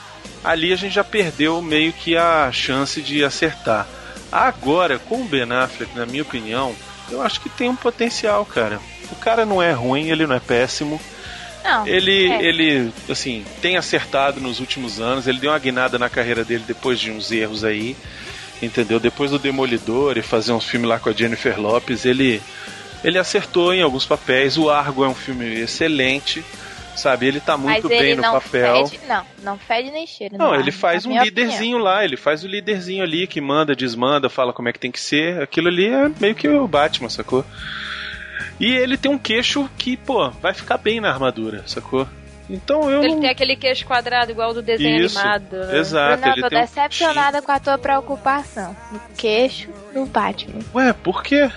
ali 0.44 0.72
a 0.72 0.76
gente 0.76 0.94
já 0.94 1.04
perdeu 1.04 1.60
meio 1.60 1.92
que 1.92 2.16
a 2.16 2.50
chance 2.52 3.02
de 3.02 3.24
acertar. 3.24 3.86
Agora, 4.30 4.98
com 4.98 5.22
o 5.22 5.24
Ben 5.24 5.50
Affleck, 5.50 5.94
na 5.96 6.06
minha 6.06 6.22
opinião, 6.22 6.74
eu 7.10 7.20
acho 7.20 7.40
que 7.40 7.48
tem 7.48 7.68
um 7.68 7.74
potencial, 7.74 8.46
cara. 8.46 8.80
O 9.10 9.16
cara 9.16 9.44
não 9.44 9.60
é 9.60 9.72
ruim, 9.72 10.08
ele 10.08 10.24
não 10.24 10.36
é 10.36 10.40
péssimo. 10.40 11.00
Não. 11.62 11.86
Ele, 11.86 12.30
é. 12.30 12.42
ele, 12.42 12.92
assim, 13.08 13.44
tem 13.60 13.76
acertado 13.76 14.40
nos 14.40 14.60
últimos 14.60 15.00
anos. 15.00 15.26
Ele 15.26 15.38
deu 15.38 15.50
uma 15.50 15.58
guinada 15.58 15.98
na 15.98 16.08
carreira 16.08 16.44
dele 16.44 16.64
depois 16.66 16.98
de 16.98 17.10
uns 17.10 17.30
erros 17.30 17.64
aí, 17.64 17.96
entendeu? 18.62 18.98
Depois 18.98 19.30
do 19.30 19.38
Demolidor 19.38 20.16
e 20.16 20.22
fazer 20.22 20.52
uns 20.52 20.64
filmes 20.64 20.88
lá 20.88 20.98
com 20.98 21.10
a 21.10 21.12
Jennifer 21.12 21.60
Lopes, 21.60 22.04
ele, 22.04 22.40
ele 23.04 23.18
acertou 23.18 23.74
em 23.74 23.82
alguns 23.82 24.06
papéis. 24.06 24.56
O 24.56 24.70
Argo 24.70 25.04
é 25.04 25.08
um 25.08 25.14
filme 25.14 25.60
excelente, 25.60 26.44
sabe? 26.96 27.26
Ele 27.26 27.40
tá 27.40 27.56
muito 27.56 27.88
Mas 27.88 27.98
bem 27.98 28.14
no 28.14 28.22
não 28.22 28.32
papel. 28.32 28.86
fede, 28.86 29.00
não, 29.06 29.26
não 29.42 29.58
fede 29.58 29.90
nem 29.90 30.06
cheira. 30.06 30.36
Não, 30.36 30.54
ele 30.54 30.70
ar, 30.70 30.72
faz 30.72 31.06
um 31.06 31.22
líderzinho 31.22 31.78
lá, 31.78 32.04
ele 32.04 32.16
faz 32.16 32.42
o 32.44 32.48
líderzinho 32.48 33.02
ali 33.02 33.26
que 33.26 33.40
manda, 33.40 33.74
desmanda, 33.74 34.28
fala 34.28 34.52
como 34.52 34.68
é 34.68 34.72
que 34.72 34.78
tem 34.78 34.90
que 34.90 35.00
ser. 35.00 35.40
Aquilo 35.42 35.68
ali 35.68 35.86
é 35.86 36.10
meio 36.20 36.34
que 36.34 36.48
o 36.48 36.66
Batman, 36.66 37.08
sacou? 37.08 37.44
E 38.60 38.66
ele 38.76 38.96
tem 38.96 39.10
um 39.10 39.18
queixo 39.18 39.68
que, 39.78 39.96
pô, 39.96 40.30
vai 40.30 40.52
ficar 40.54 40.76
bem 40.78 41.00
na 41.00 41.10
armadura, 41.10 41.62
sacou? 41.66 42.06
Então 42.48 42.90
eu 42.90 43.02
Ele 43.02 43.14
não. 43.14 43.20
tem 43.20 43.30
aquele 43.30 43.56
queixo 43.56 43.86
quadrado 43.86 44.32
igual 44.32 44.52
do 44.52 44.60
desenho 44.60 45.04
Isso, 45.04 45.18
animado. 45.18 45.56
né? 45.56 45.78
exato. 45.78 46.24
Eu 46.26 46.32
ele 46.32 46.42
tô 46.42 46.48
tem 46.48 46.58
um 46.58 46.60
decepcionada 46.62 47.40
com 47.40 47.52
a 47.52 47.60
tua 47.60 47.78
preocupação. 47.78 48.76
No 48.90 49.00
queixo 49.16 49.70
do 49.94 50.04
Batman. 50.04 50.58
Ué, 50.74 50.92
por 50.92 51.22
quê? 51.22 51.50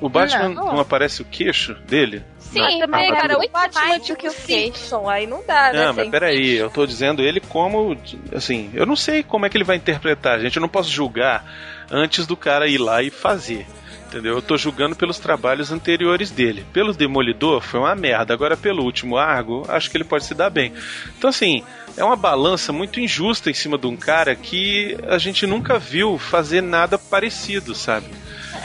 O 0.00 0.08
Batman 0.08 0.48
Não. 0.48 0.66
não, 0.72 0.80
aparece 0.80 1.22
o 1.22 1.24
queixo 1.24 1.74
dele? 1.86 2.24
Sim, 2.40 2.80
também, 2.80 3.10
cara, 3.14 3.36
o 3.36 3.38
muito 3.38 3.52
Batman 3.52 3.86
mais 3.86 4.06
do 4.06 4.16
que 4.16 4.26
o 4.26 4.32
Simpson, 4.32 5.08
aí 5.08 5.26
não 5.26 5.42
dá, 5.46 5.72
né? 5.72 5.86
Não, 5.86 5.94
mas 5.94 6.08
peraí, 6.10 6.56
eu 6.56 6.68
tô 6.68 6.84
dizendo 6.84 7.22
ele 7.22 7.40
como. 7.40 7.96
Assim, 8.34 8.68
eu 8.74 8.84
não 8.84 8.96
sei 8.96 9.22
como 9.22 9.46
é 9.46 9.48
que 9.48 9.56
ele 9.56 9.64
vai 9.64 9.76
interpretar, 9.76 10.40
gente. 10.40 10.56
Eu 10.56 10.60
não 10.60 10.68
posso 10.68 10.90
julgar 10.90 11.44
antes 11.90 12.26
do 12.26 12.36
cara 12.36 12.66
ir 12.68 12.78
lá 12.78 13.00
e 13.02 13.10
fazer. 13.10 13.64
Entendeu? 14.12 14.34
Eu 14.34 14.42
tô 14.42 14.58
julgando 14.58 14.94
pelos 14.94 15.18
trabalhos 15.18 15.72
anteriores 15.72 16.30
dele. 16.30 16.66
Pelo 16.70 16.92
Demolidor 16.92 17.62
foi 17.62 17.80
uma 17.80 17.94
merda. 17.94 18.34
Agora, 18.34 18.58
pelo 18.58 18.82
último 18.84 19.16
Argo, 19.16 19.64
acho 19.68 19.90
que 19.90 19.96
ele 19.96 20.04
pode 20.04 20.24
se 20.26 20.34
dar 20.34 20.50
bem. 20.50 20.70
Então, 21.16 21.30
assim, 21.30 21.62
é 21.96 22.04
uma 22.04 22.14
balança 22.14 22.72
muito 22.74 23.00
injusta 23.00 23.48
em 23.50 23.54
cima 23.54 23.78
de 23.78 23.86
um 23.86 23.96
cara 23.96 24.34
que 24.36 24.98
a 25.08 25.16
gente 25.16 25.46
nunca 25.46 25.78
viu 25.78 26.18
fazer 26.18 26.60
nada 26.60 26.98
parecido, 26.98 27.74
sabe? 27.74 28.06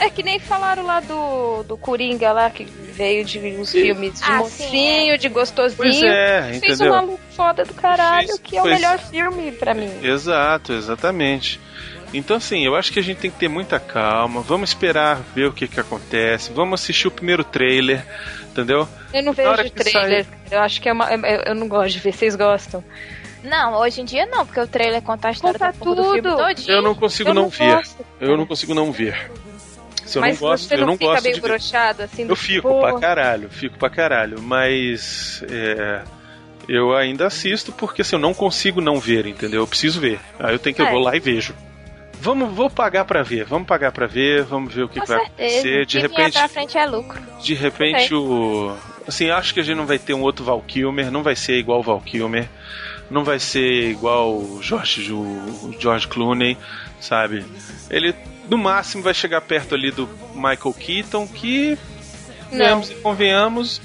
É 0.00 0.10
que 0.10 0.22
nem 0.22 0.38
falaram 0.38 0.84
lá 0.84 1.00
do, 1.00 1.62
do 1.62 1.76
Coringa 1.78 2.30
lá, 2.30 2.50
que 2.50 2.64
veio 2.64 3.24
de 3.24 3.38
uns 3.38 3.74
E- 3.74 3.80
filmes 3.82 4.20
de 4.20 4.24
Ah, 4.30 4.36
mocinho, 4.40 5.16
de 5.16 5.28
gostosinho. 5.30 5.76
Pois 5.78 6.02
é, 6.02 6.42
Fez 6.60 6.74
entendeu? 6.74 6.92
um 6.92 6.96
maluco 6.96 7.20
foda 7.34 7.64
do 7.64 7.72
caralho, 7.72 8.28
Fez- 8.28 8.38
que 8.40 8.56
é 8.56 8.60
o 8.60 8.64
pois- 8.64 8.74
melhor 8.76 8.98
filme 8.98 9.50
pra 9.52 9.72
mim. 9.72 9.90
Exato, 10.02 10.74
exatamente. 10.74 11.58
Então, 12.12 12.36
assim, 12.38 12.64
eu 12.64 12.74
acho 12.74 12.90
que 12.92 12.98
a 12.98 13.02
gente 13.02 13.18
tem 13.18 13.30
que 13.30 13.38
ter 13.38 13.48
muita 13.48 13.78
calma. 13.78 14.40
Vamos 14.40 14.70
esperar 14.70 15.20
ver 15.34 15.46
o 15.46 15.52
que, 15.52 15.68
que 15.68 15.78
acontece. 15.78 16.52
Vamos 16.52 16.80
assistir 16.80 17.06
o 17.06 17.10
primeiro 17.10 17.44
trailer, 17.44 18.04
entendeu? 18.50 18.88
Eu 19.12 19.22
não 19.22 19.32
vejo 19.32 19.70
trailer. 19.70 20.26
Eu 20.50 20.60
acho 20.60 20.80
que 20.80 20.88
é 20.88 20.92
uma. 20.92 21.12
Eu, 21.12 21.42
eu 21.48 21.54
não 21.54 21.68
gosto 21.68 21.92
de 21.94 21.98
ver, 21.98 22.12
vocês 22.12 22.34
gostam. 22.34 22.82
Não, 23.44 23.74
hoje 23.78 24.00
em 24.00 24.04
dia 24.04 24.26
não, 24.26 24.44
porque 24.44 24.58
o 24.60 24.66
trailer 24.66 25.00
conta 25.02 25.28
a 25.28 25.30
história 25.30 25.58
Conta 25.58 25.72
da 25.72 25.78
porra 25.78 25.94
do 25.96 26.04
filme 26.04 26.22
tudo. 26.22 26.36
todinho. 26.36 26.70
Eu 26.76 26.82
não 26.82 26.94
consigo 26.94 27.30
Eu 27.30 27.34
não, 27.34 27.42
não 27.42 27.48
ver. 27.50 27.74
gosto, 27.76 28.06
Eu 28.20 28.36
não 28.36 28.46
consigo 28.46 28.74
não 28.74 28.90
ver. 28.92 29.30
Se 30.04 30.16
eu 30.18 30.22
Mas 30.22 30.40
não 30.40 30.48
gosto, 30.48 30.66
você 30.68 30.74
eu 30.74 30.78
não, 30.80 30.86
não 30.86 30.92
fica 30.94 31.04
gosto 31.06 31.22
meio 31.22 31.34
de 31.34 31.40
ver. 31.42 31.46
broxado 31.48 32.02
assim? 32.02 32.26
Eu 32.26 32.34
fico 32.34 32.68
tipo, 32.68 32.80
pra 32.80 32.98
caralho, 32.98 33.50
fico 33.50 33.78
pra 33.78 33.90
caralho. 33.90 34.40
Mas 34.42 35.44
é, 35.50 36.02
eu 36.66 36.96
ainda 36.96 37.26
assisto 37.26 37.70
porque 37.70 38.00
assim, 38.02 38.16
eu 38.16 38.20
não 38.20 38.32
consigo 38.32 38.80
não 38.80 38.98
ver, 38.98 39.26
entendeu? 39.26 39.60
Eu 39.60 39.66
preciso 39.66 40.00
ver. 40.00 40.18
Aí 40.40 40.54
eu 40.54 40.58
tenho 40.58 40.74
que 40.74 40.80
eu 40.82 40.86
É. 40.86 40.90
vou 40.90 41.00
lá 41.00 41.14
e 41.14 41.20
vejo. 41.20 41.54
Vamos, 42.20 42.54
vou 42.54 42.68
pagar 42.68 43.04
pra 43.04 43.22
ver. 43.22 43.44
Vamos 43.44 43.66
pagar 43.66 43.92
pra 43.92 44.06
ver. 44.06 44.44
Vamos 44.44 44.72
ver 44.74 44.82
o 44.84 44.88
que, 44.88 45.00
que 45.00 45.06
vai 45.06 45.18
acontecer. 45.18 45.86
De 45.86 45.98
repente, 45.98 46.32
pra 46.32 46.48
frente 46.48 46.76
é 46.76 46.86
lucro. 46.86 47.20
de 47.40 47.54
repente 47.54 48.14
o 48.14 48.76
assim, 49.06 49.30
acho 49.30 49.54
que 49.54 49.60
a 49.60 49.62
gente 49.62 49.76
não 49.76 49.86
vai 49.86 49.98
ter 49.98 50.12
um 50.12 50.20
outro 50.20 50.44
Val 50.44 50.60
Kilmer, 50.60 51.10
não 51.10 51.22
vai 51.22 51.34
ser 51.34 51.58
igual 51.58 51.80
o 51.80 51.82
Val 51.82 52.00
Kilmer. 52.00 52.48
Não 53.10 53.24
vai 53.24 53.38
ser 53.38 53.90
igual 53.90 54.34
o 54.34 54.60
George, 54.62 55.10
o 55.10 55.74
George 55.80 56.06
Clooney, 56.06 56.58
sabe? 57.00 57.42
Ele 57.88 58.14
no 58.50 58.58
máximo 58.58 59.02
vai 59.02 59.14
chegar 59.14 59.40
perto 59.40 59.74
ali 59.74 59.90
do 59.90 60.06
Michael 60.34 60.74
Keaton, 60.78 61.26
que 61.26 61.78
Não. 62.52 62.58
Venhamos 62.58 62.90
e 62.90 62.94
convenhamos, 62.96 63.80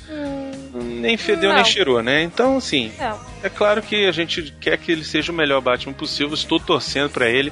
nem 0.74 1.16
fedeu 1.16 1.50
Não. 1.50 1.56
nem 1.56 1.66
cheirou, 1.66 2.04
né? 2.04 2.22
Então, 2.22 2.58
assim, 2.58 2.92
Não. 3.00 3.33
É 3.44 3.50
claro 3.50 3.82
que 3.82 4.06
a 4.06 4.12
gente 4.12 4.54
quer 4.60 4.78
que 4.78 4.92
ele 4.92 5.04
seja 5.04 5.32
o 5.32 5.36
melhor 5.36 5.62
Batman 5.62 5.94
possível. 5.94 6.34
Estou 6.34 6.60
torcendo 6.60 7.10
pra 7.10 7.30
ele. 7.30 7.52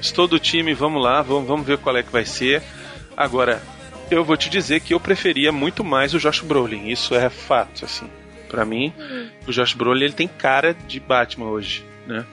Estou 0.00 0.26
do 0.26 0.38
time, 0.38 0.72
vamos 0.74 1.02
lá, 1.02 1.20
vamos, 1.22 1.46
vamos 1.46 1.66
ver 1.66 1.78
qual 1.78 1.96
é 1.96 2.02
que 2.02 2.10
vai 2.10 2.24
ser. 2.24 2.62
Agora, 3.16 3.62
eu 4.10 4.24
vou 4.24 4.36
te 4.36 4.48
dizer 4.48 4.80
que 4.80 4.94
eu 4.94 5.00
preferia 5.00 5.52
muito 5.52 5.84
mais 5.84 6.14
o 6.14 6.18
Josh 6.18 6.40
Brolin. 6.40 6.88
Isso 6.88 7.14
é 7.14 7.28
fato, 7.28 7.84
assim. 7.84 8.08
Pra 8.48 8.64
mim, 8.64 8.92
o 9.46 9.52
Josh 9.52 9.74
Brolin 9.74 10.04
ele 10.04 10.12
tem 10.14 10.28
cara 10.28 10.72
de 10.72 10.98
Batman 11.00 11.48
hoje, 11.48 11.84
né? 12.06 12.24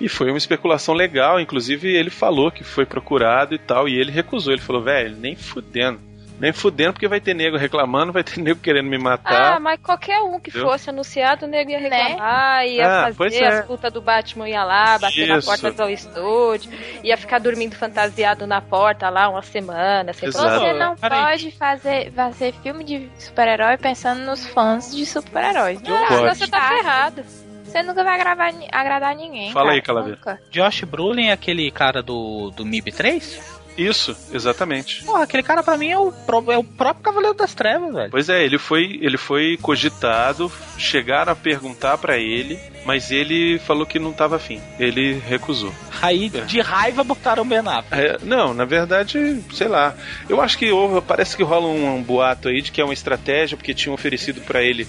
E 0.00 0.08
foi 0.08 0.28
uma 0.30 0.38
especulação 0.38 0.94
legal, 0.94 1.40
inclusive 1.40 1.88
ele 1.88 2.10
falou 2.10 2.52
que 2.52 2.62
foi 2.62 2.86
procurado 2.86 3.54
e 3.54 3.58
tal, 3.58 3.88
e 3.88 3.98
ele 3.98 4.12
recusou. 4.12 4.52
Ele 4.52 4.62
falou, 4.62 4.82
velho, 4.82 5.16
nem 5.16 5.34
fudendo. 5.34 6.07
Nem 6.40 6.52
fudendo, 6.52 6.92
porque 6.92 7.08
vai 7.08 7.20
ter 7.20 7.34
nego 7.34 7.56
reclamando, 7.56 8.12
vai 8.12 8.22
ter 8.22 8.38
nego 8.40 8.60
querendo 8.60 8.88
me 8.88 8.96
matar. 8.98 9.54
Ah, 9.56 9.60
mas 9.60 9.80
qualquer 9.82 10.20
um 10.20 10.38
que 10.38 10.50
Entendeu? 10.50 10.68
fosse 10.68 10.88
anunciado, 10.90 11.46
o 11.46 11.48
nego 11.48 11.70
ia 11.70 11.78
reclamar, 11.80 12.64
ia 12.66 12.86
Ah, 13.06 13.10
pois 13.16 13.32
fazer 13.34 13.44
é. 13.44 13.48
as 13.58 13.66
putas 13.66 13.92
do 13.92 14.00
Batman, 14.00 14.48
ia 14.48 14.62
lá, 14.64 14.98
bater 14.98 15.26
na 15.26 15.38
Isso. 15.38 15.46
porta 15.48 15.70
do 15.72 15.90
estúdio, 15.90 16.70
ia 17.02 17.16
ficar 17.16 17.38
dormindo 17.40 17.74
fantasiado 17.74 18.46
na 18.46 18.60
porta 18.60 19.08
lá 19.10 19.28
uma 19.28 19.42
semana, 19.42 20.14
fazer. 20.14 20.32
Você 20.32 20.72
não 20.74 20.94
pode 20.96 21.50
fazer, 21.52 22.12
fazer 22.12 22.52
filme 22.62 22.84
de 22.84 23.08
super-herói 23.18 23.76
pensando 23.76 24.20
nos 24.24 24.46
fãs 24.46 24.94
de 24.94 25.04
super-heróis. 25.04 25.82
Não 25.82 25.96
Ah, 25.96 26.34
você 26.34 26.46
tá 26.46 26.68
ferrado. 26.68 27.24
Você 27.64 27.82
nunca 27.82 28.02
vai 28.02 28.16
gravar, 28.18 28.50
ni- 28.52 28.66
agradar 28.72 29.14
ninguém. 29.14 29.52
Fala 29.52 29.66
cara. 29.66 29.74
aí, 29.76 29.82
Calaveira. 29.82 30.16
Nunca. 30.16 30.40
Josh 30.50 30.84
Brolin 30.84 31.26
é 31.26 31.32
aquele 31.32 31.70
cara 31.70 32.02
do, 32.02 32.50
do 32.56 32.64
MIB 32.64 32.90
3? 32.92 33.57
Isso, 33.78 34.16
exatamente. 34.32 35.04
Porra, 35.04 35.22
aquele 35.22 35.42
cara 35.42 35.62
pra 35.62 35.76
mim 35.76 35.88
é 35.90 35.98
o, 35.98 36.12
é 36.50 36.58
o 36.58 36.64
próprio 36.64 37.04
Cavaleiro 37.04 37.36
das 37.36 37.54
Trevas, 37.54 37.94
velho. 37.94 38.10
Pois 38.10 38.28
é, 38.28 38.44
ele 38.44 38.58
foi, 38.58 38.98
ele 39.00 39.16
foi 39.16 39.56
cogitado, 39.62 40.50
chegaram 40.76 41.32
a 41.32 41.36
perguntar 41.36 41.96
pra 41.98 42.18
ele, 42.18 42.58
mas 42.84 43.10
ele 43.12 43.58
falou 43.60 43.86
que 43.86 43.98
não 43.98 44.12
tava 44.12 44.36
afim. 44.36 44.60
Ele 44.80 45.22
recusou. 45.28 45.72
Aí, 46.02 46.30
É. 46.34 46.40
de 46.40 46.60
raiva, 46.60 47.04
botaram 47.04 47.42
o 47.42 47.46
Ben 47.46 47.58
Affleck. 47.60 47.86
É, 47.92 48.18
não, 48.22 48.52
na 48.52 48.64
verdade, 48.64 49.40
sei 49.54 49.68
lá. 49.68 49.94
Eu 50.28 50.40
acho 50.40 50.58
que 50.58 50.70
parece 51.06 51.36
que 51.36 51.42
rola 51.44 51.66
um, 51.68 51.96
um 51.96 52.02
boato 52.02 52.48
aí 52.48 52.60
de 52.60 52.72
que 52.72 52.80
é 52.80 52.84
uma 52.84 52.92
estratégia, 52.94 53.56
porque 53.56 53.72
tinham 53.74 53.94
oferecido 53.94 54.40
pra 54.40 54.60
ele, 54.62 54.86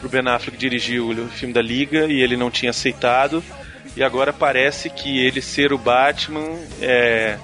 pro 0.00 0.08
Ben 0.08 0.26
Affleck 0.28 0.56
dirigir 0.58 1.00
o 1.00 1.28
filme 1.28 1.54
da 1.54 1.62
Liga 1.62 2.06
e 2.06 2.20
ele 2.20 2.36
não 2.36 2.50
tinha 2.50 2.70
aceitado. 2.70 3.42
E 3.96 4.02
agora 4.02 4.32
parece 4.32 4.88
que 4.88 5.18
ele 5.24 5.42
ser 5.42 5.72
o 5.72 5.78
Batman 5.78 6.56
é, 6.80 7.36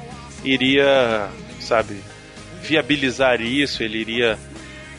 iria, 0.45 1.29
sabe, 1.61 2.01
viabilizar 2.63 3.41
isso, 3.41 3.83
ele 3.83 3.99
iria 3.99 4.39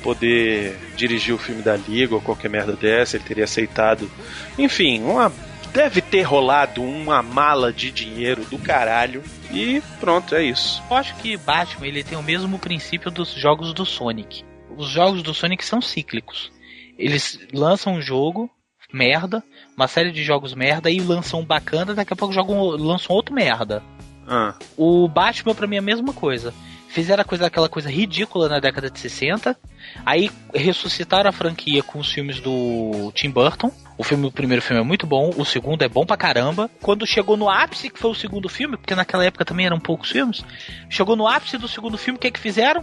poder 0.02 0.78
dirigir 0.96 1.34
o 1.34 1.38
filme 1.38 1.62
da 1.62 1.76
Liga 1.76 2.16
ou 2.16 2.22
qualquer 2.22 2.50
merda 2.50 2.74
dessa, 2.74 3.18
ele 3.18 3.24
teria 3.26 3.44
aceitado. 3.44 4.10
Enfim, 4.58 5.02
uma 5.02 5.32
deve 5.74 6.02
ter 6.02 6.24
rolado 6.24 6.82
uma 6.82 7.22
mala 7.22 7.72
de 7.72 7.92
dinheiro 7.92 8.44
do 8.46 8.58
caralho 8.58 9.24
e 9.52 9.82
pronto, 10.00 10.36
é 10.36 10.44
isso. 10.44 10.82
Eu 10.90 10.98
acho 10.98 11.16
que 11.18 11.38
Batman 11.38 11.88
ele 11.88 12.04
tem 12.04 12.18
o 12.18 12.24
mesmo 12.24 12.58
princípio 12.58 13.12
dos 13.12 13.34
jogos 13.34 13.74
do 13.74 13.86
Sonic. 13.86 14.44
Os 14.76 14.88
jogos 14.88 15.22
do 15.22 15.34
Sonic 15.34 15.64
são 15.64 15.82
cíclicos. 15.82 16.52
Eles 16.98 17.40
lançam 17.54 17.94
um 17.94 18.02
jogo, 18.02 18.50
merda, 18.92 19.44
uma 19.76 19.88
série 19.88 20.12
de 20.12 20.24
jogos 20.24 20.54
merda, 20.54 20.90
e 20.90 21.00
lançam 21.00 21.42
um 21.42 21.46
bacana, 21.46 21.94
daqui 21.94 22.14
a 22.14 22.16
pouco 22.16 22.34
jogam, 22.34 22.62
lançam 22.62 23.16
outro 23.16 23.34
merda. 23.34 23.84
Ah, 24.30 24.54
O 24.78 25.08
Batman 25.08 25.56
pra 25.56 25.66
mim 25.66 25.78
é 25.78 25.80
a 25.80 25.82
mesma 25.82 26.14
coisa. 26.14 26.54
Fizeram 26.88 27.22
a 27.22 27.26
coisa, 27.26 27.48
aquela 27.48 27.68
coisa 27.68 27.90
ridícula 27.90 28.48
na 28.48 28.60
década 28.60 28.90
de 28.90 29.00
60. 29.00 29.58
Aí 30.06 30.32
ressuscitaram 30.54 31.30
a 31.30 31.34
franquia 31.34 31.84
com 31.84 32.00
os 32.00 32.12
filmes 32.12 32.40
do 32.40 33.12
Tim 33.14 33.30
Burton. 33.30 33.72
O 34.00 34.04
filme, 34.04 34.28
o 34.28 34.32
primeiro 34.32 34.62
filme 34.62 34.82
é 34.82 34.86
muito 34.86 35.06
bom, 35.06 35.30
o 35.36 35.44
segundo 35.44 35.82
é 35.82 35.90
bom 35.90 36.06
pra 36.06 36.16
caramba. 36.16 36.70
Quando 36.82 37.06
chegou 37.06 37.36
no 37.36 37.50
ápice, 37.50 37.90
que 37.90 38.00
foi 38.00 38.10
o 38.10 38.16
segundo 38.16 38.48
filme, 38.48 38.78
porque 38.78 38.96
naquela 38.96 39.26
época 39.26 39.44
também 39.44 39.66
eram 39.66 39.78
poucos 39.78 40.10
filmes, 40.10 40.42
chegou 40.90 41.18
no 41.18 41.28
ápice 41.28 41.58
do 41.58 41.68
segundo 41.68 41.98
filme, 41.98 42.16
o 42.16 42.20
que 42.20 42.32
que 42.32 42.40
fizeram? 42.40 42.82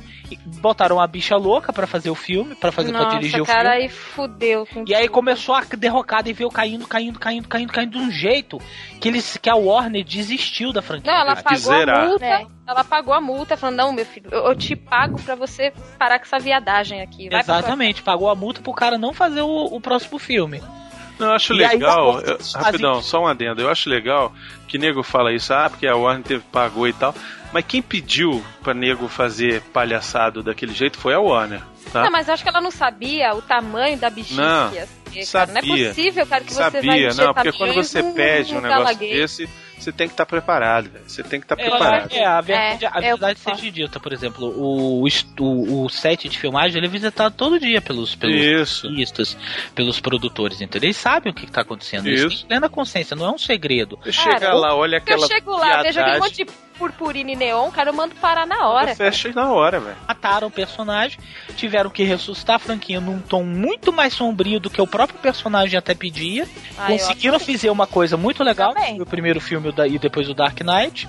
Botaram 0.60 1.00
a 1.00 1.06
bicha 1.06 1.34
louca 1.34 1.72
pra 1.72 1.86
fazer 1.86 2.10
o 2.10 2.14
filme, 2.14 2.54
pra 2.54 2.70
fazer 2.70 2.92
para 2.92 3.16
dirigir 3.16 3.40
o 3.40 3.46
cara, 3.46 3.70
filme. 3.70 3.84
aí 3.84 3.88
fudeu. 3.88 4.66
com 4.66 4.84
E 4.86 4.94
aí 4.94 5.08
começou 5.08 5.54
a 5.54 5.62
derrocada 5.62 6.28
e 6.28 6.34
veio 6.34 6.50
caindo, 6.50 6.86
caindo, 6.86 7.18
caindo, 7.18 7.48
caindo, 7.48 7.72
caindo 7.72 7.92
de 7.92 7.98
um 7.98 8.10
jeito 8.10 8.58
que 9.00 9.08
eles 9.08 9.38
que 9.38 9.48
a 9.48 9.56
Warner 9.56 10.04
desistiu 10.04 10.70
da 10.70 10.82
franquia. 10.82 11.10
Não, 11.10 11.20
ela 11.20 11.36
pagou 11.36 11.72
a 11.72 12.06
multa. 12.08 12.26
É. 12.26 12.46
Ela 12.66 12.82
pagou 12.82 13.14
a 13.14 13.20
multa, 13.20 13.56
falando, 13.56 13.76
não, 13.76 13.92
meu 13.92 14.04
filho, 14.04 14.28
eu, 14.32 14.46
eu 14.46 14.56
te 14.56 14.74
pago 14.74 15.22
pra 15.22 15.36
você 15.36 15.72
parar 15.96 16.18
com 16.18 16.24
essa 16.24 16.38
viadagem 16.38 16.95
aqui. 17.02 17.28
Vai 17.28 17.40
Exatamente, 17.40 18.02
pagou 18.02 18.28
a 18.30 18.34
multa 18.34 18.60
pro 18.60 18.72
cara 18.72 18.96
não 18.98 19.12
fazer 19.14 19.40
o, 19.42 19.64
o 19.66 19.80
próximo 19.80 20.18
filme. 20.18 20.62
Não, 21.18 21.28
eu 21.28 21.32
acho 21.32 21.54
E 21.54 21.64
aí, 21.64 21.72
legal. 21.72 21.98
eu- 21.98 22.14
outros 22.16 22.52
rapidão, 22.54 23.00
só 23.02 23.22
um 23.22 23.26
adendo. 23.26 23.62
Eu 23.62 23.70
acho 23.70 23.88
legal 23.88 24.32
que 24.68 24.76
nego 24.76 25.02
fala 25.02 25.32
isso, 25.32 25.52
ah, 25.54 25.70
porque 25.70 25.86
a 25.86 25.96
Warner 25.96 26.22
teve, 26.24 26.44
pagou 26.52 26.86
e 26.86 26.92
tal. 26.92 27.14
Mas 27.52 27.64
quem 27.66 27.80
pediu 27.80 28.44
pra 28.62 28.74
nego 28.74 29.08
fazer 29.08 29.62
palhaçado 29.72 30.42
daquele 30.42 30.74
jeito 30.74 30.98
foi 30.98 31.14
a 31.14 31.20
Warner, 31.20 31.62
tá? 31.90 32.02
Não, 32.04 32.10
mas 32.10 32.28
eu 32.28 32.34
acho 32.34 32.42
que 32.42 32.48
ela 32.50 32.60
não 32.60 32.70
sabia 32.70 33.34
o 33.34 33.40
tamanho 33.40 33.96
da 33.96 34.10
bexiga 34.10 34.42
Não, 34.42 34.70
que 34.70 34.76
ia 34.76 34.86
ser, 35.24 35.32
cara. 35.32 35.46
Não 35.52 35.58
é 35.58 35.62
sabia. 35.62 35.88
possível, 35.88 36.26
cara, 36.26 36.44
que 36.44 36.52
você 36.52 36.60
vai 36.60 36.70
Sabia, 36.72 37.14
não, 37.14 37.32
porque 37.32 37.52
quando 37.52 37.74
você 37.74 38.02
pede 38.02 38.54
um 38.54 38.60
negócio 38.60 38.98
desse, 38.98 39.48
você 39.78 39.92
tem 39.92 40.06
que 40.08 40.14
estar 40.14 40.26
preparado, 40.26 40.88
velho. 40.90 41.04
Você 41.06 41.22
tem 41.22 41.40
que 41.40 41.44
estar 41.44 41.54
É, 41.58 41.68
preparado. 41.70 42.12
é, 42.12 42.24
a 42.24 42.40
verdade, 42.40 42.84
É, 42.84 42.88
a 42.88 42.96
eu 42.98 43.02
verdade 43.02 43.38
seja 43.40 43.70
dita, 43.70 44.00
por 44.00 44.12
exemplo, 44.12 44.46
o, 44.48 45.06
o, 45.40 45.84
o 45.84 45.88
set 45.88 46.28
de 46.28 46.38
filmagem 46.38 46.78
ele 46.78 46.86
é 46.86 46.90
visitado 46.90 47.34
todo 47.36 47.58
dia 47.60 47.80
pelos, 47.80 48.14
pelos 48.14 48.36
Isso. 48.36 48.86
artistas, 48.88 49.36
pelos 49.74 50.00
produtores, 50.00 50.60
entendeu? 50.60 50.86
Eles 50.88 50.96
sabem 50.96 51.32
o 51.32 51.34
que 51.34 51.44
está 51.44 51.60
acontecendo. 51.62 52.08
Isso. 52.08 52.24
Eles 52.26 52.38
têm 52.40 52.46
plena 52.48 52.68
consciência, 52.68 53.14
não 53.16 53.26
é 53.26 53.30
um 53.30 53.38
segredo. 53.38 53.98
Você 54.02 54.12
chega 54.12 54.52
lá, 54.54 54.74
olha 54.74 54.96
Eu 54.96 54.98
aquela 54.98 55.26
chego 55.26 55.50
lá, 55.56 55.82
vejo 55.82 56.00
aquele 56.00 56.18
monte 56.18 56.44
de 56.44 56.46
purpurina 56.76 57.30
e 57.32 57.36
neon, 57.36 57.70
cara, 57.70 57.88
eu 57.88 57.94
mando 57.94 58.14
parar 58.16 58.46
na 58.46 58.68
hora. 58.68 58.94
fecha 58.94 59.32
na 59.32 59.50
hora, 59.50 59.80
velho. 59.80 59.96
Mataram 60.06 60.48
o 60.48 60.50
personagem, 60.50 61.18
tiveram 61.56 61.88
que 61.88 62.02
ressuscitar 62.04 62.56
a 62.56 62.58
franquia 62.58 63.00
num 63.00 63.18
tom 63.18 63.44
muito 63.44 63.90
mais 63.92 64.12
sombrio 64.12 64.60
do 64.60 64.68
que 64.68 64.80
o 64.80 64.86
próprio 64.86 65.18
personagem 65.18 65.78
até 65.78 65.94
pedia. 65.94 66.46
Eu 66.78 66.86
Conseguiram 66.86 67.40
fazer 67.40 67.70
uma 67.70 67.86
coisa 67.86 68.16
muito 68.18 68.44
legal, 68.44 68.74
o 69.00 69.06
primeiro 69.06 69.40
filme 69.40 69.65
da- 69.72 69.86
e 69.86 69.98
depois 69.98 70.28
o 70.28 70.34
Dark 70.34 70.60
Knight. 70.60 71.08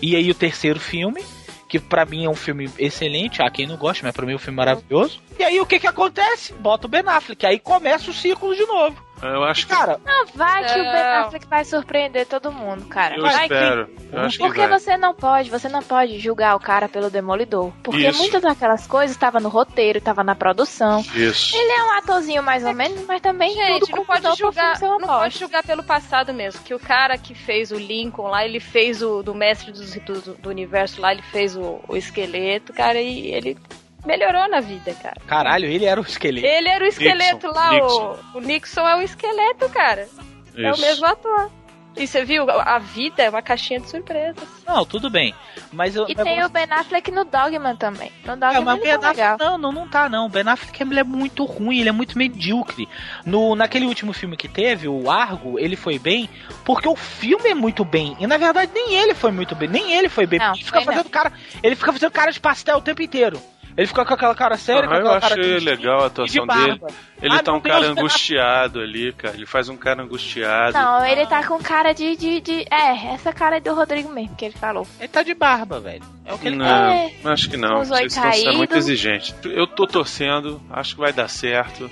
E 0.00 0.16
aí 0.16 0.30
o 0.30 0.34
terceiro 0.34 0.80
filme, 0.80 1.22
que 1.68 1.78
pra 1.78 2.04
mim 2.04 2.24
é 2.24 2.28
um 2.28 2.34
filme 2.34 2.68
excelente, 2.78 3.40
há 3.42 3.50
quem 3.50 3.66
não 3.66 3.76
gosta, 3.76 4.04
mas 4.04 4.14
pra 4.14 4.26
mim 4.26 4.32
é 4.32 4.36
um 4.36 4.38
filme 4.38 4.56
maravilhoso. 4.56 5.20
E 5.38 5.42
aí 5.44 5.60
o 5.60 5.66
que 5.66 5.78
que 5.78 5.86
acontece? 5.86 6.52
Bota 6.54 6.86
o 6.86 6.90
Ben 6.90 7.02
Affleck, 7.06 7.46
aí 7.46 7.58
começa 7.58 8.10
o 8.10 8.14
ciclo 8.14 8.54
de 8.54 8.66
novo. 8.66 8.96
Eu 9.22 9.44
acho 9.44 9.66
que. 9.66 9.72
Cara, 9.74 10.00
Não, 10.04 10.26
vai 10.34 10.64
que 10.64 10.80
o 10.80 10.82
Ben 10.82 10.92
Não. 10.92 11.20
Affleck 11.26 11.46
vai 11.46 11.64
surpreender 11.64 12.26
todo 12.26 12.50
mundo, 12.50 12.84
cara. 12.86 13.16
Eu 13.16 13.22
vai 13.22 13.42
espero. 13.44 13.88
Eu 14.12 14.20
acho 14.20 14.36
que 14.38 14.44
Porque 14.44 14.66
vai. 14.66 14.78
você 14.80 14.96
não 14.96 15.14
pode, 15.14 15.48
você 15.50 15.68
não 15.68 15.82
pode 15.82 16.18
julgar 16.18 16.56
o 16.56 16.60
cara 16.60 16.88
pelo 16.88 17.08
Demolidor. 17.08 17.72
Porque 17.82 18.08
Isso. 18.08 18.18
muitas 18.18 18.42
daquelas 18.42 18.86
coisas 18.86 19.14
estavam 19.14 19.40
no 19.40 19.48
roteiro, 19.48 20.00
tava 20.00 20.24
na 20.24 20.34
produção. 20.34 21.00
Isso. 21.14 21.56
Ele 21.56 21.70
é 21.72 21.84
um 21.84 21.90
atorzinho 21.98 22.42
mais 22.42 22.64
ou 22.64 22.74
menos, 22.74 23.04
mas 23.06 23.20
também 23.20 23.54
Gente, 23.54 23.80
tudo 23.80 23.96
não 23.96 24.04
pode 24.04 24.36
julgar, 24.36 24.80
não 24.80 24.98
pode 24.98 25.38
julgar 25.38 25.62
pelo 25.62 25.82
passado 25.84 26.34
mesmo. 26.34 26.60
Que 26.62 26.74
o 26.74 26.78
cara 26.80 27.16
que 27.16 27.34
fez 27.34 27.70
o 27.70 27.76
Lincoln 27.76 28.28
lá, 28.28 28.44
ele 28.44 28.58
fez 28.60 29.02
o 29.02 29.22
do 29.22 29.34
mestre 29.34 29.70
dos- 29.72 29.94
do, 29.96 30.34
do, 30.34 30.48
universo 30.50 31.00
lá, 31.00 31.12
ele 31.12 31.22
fez 31.22 31.56
o, 31.56 31.80
o 31.88 31.96
esqueleto, 31.96 32.72
cara, 32.72 33.00
e 33.00 33.28
ele 33.32 33.56
melhorou 34.04 34.48
na 34.48 34.60
vida, 34.60 34.94
cara. 34.94 35.20
caralho, 35.26 35.66
ele 35.66 35.84
era 35.84 36.00
o 36.00 36.04
esqueleto. 36.04 36.46
Ele 36.46 36.68
era 36.68 36.84
o 36.84 36.86
esqueleto 36.86 37.46
Nixon, 37.46 37.60
lá, 37.60 37.70
Nixon. 37.72 38.18
O, 38.34 38.38
o 38.38 38.40
Nixon 38.40 38.88
é 38.88 38.96
o 38.96 39.02
esqueleto, 39.02 39.68
cara. 39.70 40.08
É 40.56 40.68
o 40.68 40.72
Isso. 40.72 40.80
mesmo 40.80 41.06
ator. 41.06 41.50
E 41.94 42.06
você 42.06 42.24
viu, 42.24 42.50
a 42.50 42.78
vida 42.78 43.22
é 43.22 43.28
uma 43.28 43.42
caixinha 43.42 43.78
de 43.78 43.86
surpresas. 43.90 44.48
Não, 44.66 44.82
tudo 44.82 45.10
bem. 45.10 45.34
Mas 45.70 45.94
eu, 45.94 46.06
E 46.08 46.14
tem 46.14 46.42
o 46.42 46.48
Ben 46.48 46.64
Affleck 46.70 47.10
no 47.10 47.22
Dogman 47.22 47.76
também. 47.76 48.10
No 48.24 48.32
É, 48.32 48.36
Dogman 48.36 48.64
mas 48.64 48.74
ele 48.76 48.84
Ben 48.90 48.98
tá 48.98 49.10
legal. 49.10 49.34
Affleck, 49.34 49.50
não, 49.50 49.58
não, 49.58 49.72
não 49.72 49.86
tá 49.88 50.08
não. 50.08 50.26
Ben 50.26 50.48
Affleck 50.48 50.82
ele 50.82 50.98
é 51.00 51.04
muito 51.04 51.44
ruim, 51.44 51.80
ele 51.80 51.90
é 51.90 51.92
muito 51.92 52.16
medíocre. 52.16 52.88
No, 53.26 53.54
naquele 53.54 53.84
último 53.84 54.14
filme 54.14 54.38
que 54.38 54.48
teve, 54.48 54.88
o 54.88 55.10
Argo, 55.10 55.58
ele 55.58 55.76
foi 55.76 55.98
bem 55.98 56.30
porque 56.64 56.88
o 56.88 56.96
filme 56.96 57.50
é 57.50 57.54
muito 57.54 57.84
bem. 57.84 58.16
E 58.18 58.26
na 58.26 58.38
verdade 58.38 58.72
nem 58.74 58.94
ele 58.94 59.14
foi 59.14 59.30
muito 59.30 59.54
bem, 59.54 59.68
nem 59.68 59.92
ele 59.92 60.08
foi 60.08 60.24
bem. 60.26 60.38
Não, 60.38 60.54
ele 60.54 60.64
fica 60.64 60.80
fazendo 60.80 61.10
cara, 61.10 61.30
ele 61.62 61.76
fica 61.76 61.92
fazendo 61.92 62.10
cara 62.10 62.32
de 62.32 62.40
pastel 62.40 62.78
o 62.78 62.82
tempo 62.82 63.02
inteiro. 63.02 63.38
Ele 63.76 63.86
fica 63.86 64.04
com 64.04 64.12
aquela 64.14 64.34
cara 64.34 64.56
séria, 64.58 64.82
com 64.82 64.88
Aham, 64.94 65.00
eu 65.00 65.06
aquela 65.12 65.20
cara 65.20 65.40
achei 65.40 65.58
legal 65.60 65.96
a 65.96 66.00
de 66.00 66.06
atuação 66.06 66.46
barba. 66.46 66.64
dele. 66.64 66.80
Ele 67.22 67.34
Ai, 67.34 67.42
tá 67.42 67.52
um 67.52 67.60
Deus, 67.60 67.74
cara 67.74 67.86
angustiado 67.90 68.80
ali, 68.80 69.12
cara. 69.12 69.34
Ele 69.34 69.46
faz 69.46 69.68
um 69.68 69.76
cara 69.76 70.02
angustiado. 70.02 70.72
Não, 70.76 71.04
ele 71.06 71.26
tá 71.26 71.46
com 71.46 71.58
cara 71.58 71.92
de, 71.92 72.16
de, 72.16 72.40
de- 72.40 72.66
É, 72.70 73.14
essa 73.14 73.32
cara 73.32 73.56
é 73.56 73.60
do 73.60 73.74
Rodrigo 73.74 74.10
mesmo, 74.12 74.36
que 74.36 74.44
ele 74.44 74.54
falou. 74.54 74.86
Ele 74.98 75.08
tá 75.08 75.22
de 75.22 75.32
barba, 75.34 75.80
velho. 75.80 76.02
É 76.26 76.34
o 76.34 76.38
que 76.38 76.48
ele 76.48 76.56
Não, 76.56 76.66
É. 76.66 77.12
acho 77.24 77.48
que 77.48 77.56
não. 77.56 77.84
Vocês 77.84 78.14
estão 78.14 78.32
sendo 78.32 78.56
muito 78.58 78.76
exigentes. 78.76 79.34
Eu 79.44 79.66
tô 79.66 79.86
torcendo, 79.86 80.60
acho 80.70 80.94
que 80.94 81.00
vai 81.00 81.12
dar 81.12 81.28
certo. 81.28 81.90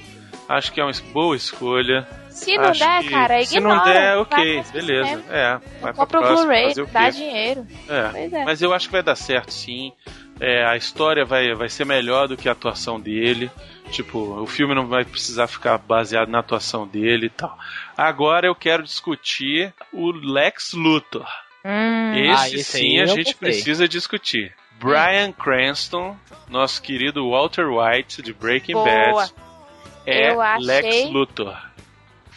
Acho 0.49 0.72
que 0.72 0.81
é 0.81 0.85
uma 0.85 0.93
boa 1.12 1.37
escolha. 1.37 2.07
Se 2.28 2.57
não 2.57 2.64
Acho 2.70 2.81
der, 2.81 3.03
que- 3.03 3.11
cara, 3.11 3.45
Se 3.45 3.57
ignora. 3.57 3.76
não 3.76 3.85
der, 3.85 4.16
ok, 4.18 4.62
beleza. 4.72 5.22
É, 5.31 5.51
vai 5.81 5.93
pra 5.93 5.95
Compra 5.95 6.20
o 6.20 6.22
Blu-ray, 6.37 6.74
dá 6.93 7.11
dinheiro. 7.11 7.66
É, 7.89 8.09
Pois 8.11 8.33
é. 8.33 8.45
mas 8.45 8.61
eu 8.62 8.72
acho 8.74 8.87
que 8.89 8.93
vai 8.93 9.03
dar 9.03 9.14
certo 9.14 9.53
sim. 9.53 9.93
É, 10.41 10.64
a 10.64 10.76
história 10.76 11.24
vai, 11.24 11.55
vai 11.55 11.68
ser 11.68 11.84
melhor 11.84 12.26
do 12.26 12.36
que 12.36 12.49
a 12.49 12.53
atuação 12.53 12.99
dele. 12.99 13.51
Tipo, 13.91 14.18
o 14.41 14.47
filme 14.47 14.74
não 14.74 14.86
vai 14.86 15.05
precisar 15.05 15.47
ficar 15.49 15.76
baseado 15.76 16.28
na 16.28 16.38
atuação 16.38 16.86
dele 16.86 17.26
e 17.26 17.30
tal. 17.30 17.59
Agora 17.97 18.47
eu 18.47 18.55
quero 18.55 18.82
discutir 18.82 19.74
o 19.93 20.11
Lex 20.12 20.72
Luthor. 20.72 21.26
Hum, 21.64 22.14
Esse, 22.16 22.30
Ah, 22.43 22.49
esse 22.49 22.64
sim 22.64 23.01
a 23.01 23.07
gente 23.07 23.32
gostei. 23.32 23.51
precisa 23.51 23.86
discutir. 23.86 24.55
Brian 24.78 25.30
Cranston, 25.32 26.16
nosso 26.49 26.80
querido 26.80 27.28
Walter 27.30 27.66
White 27.68 28.22
de 28.22 28.32
Breaking 28.32 28.72
Boa. 28.72 28.86
Bad, 28.86 29.34
é 30.07 30.32
Lex 30.59 31.11
Luthor. 31.11 31.55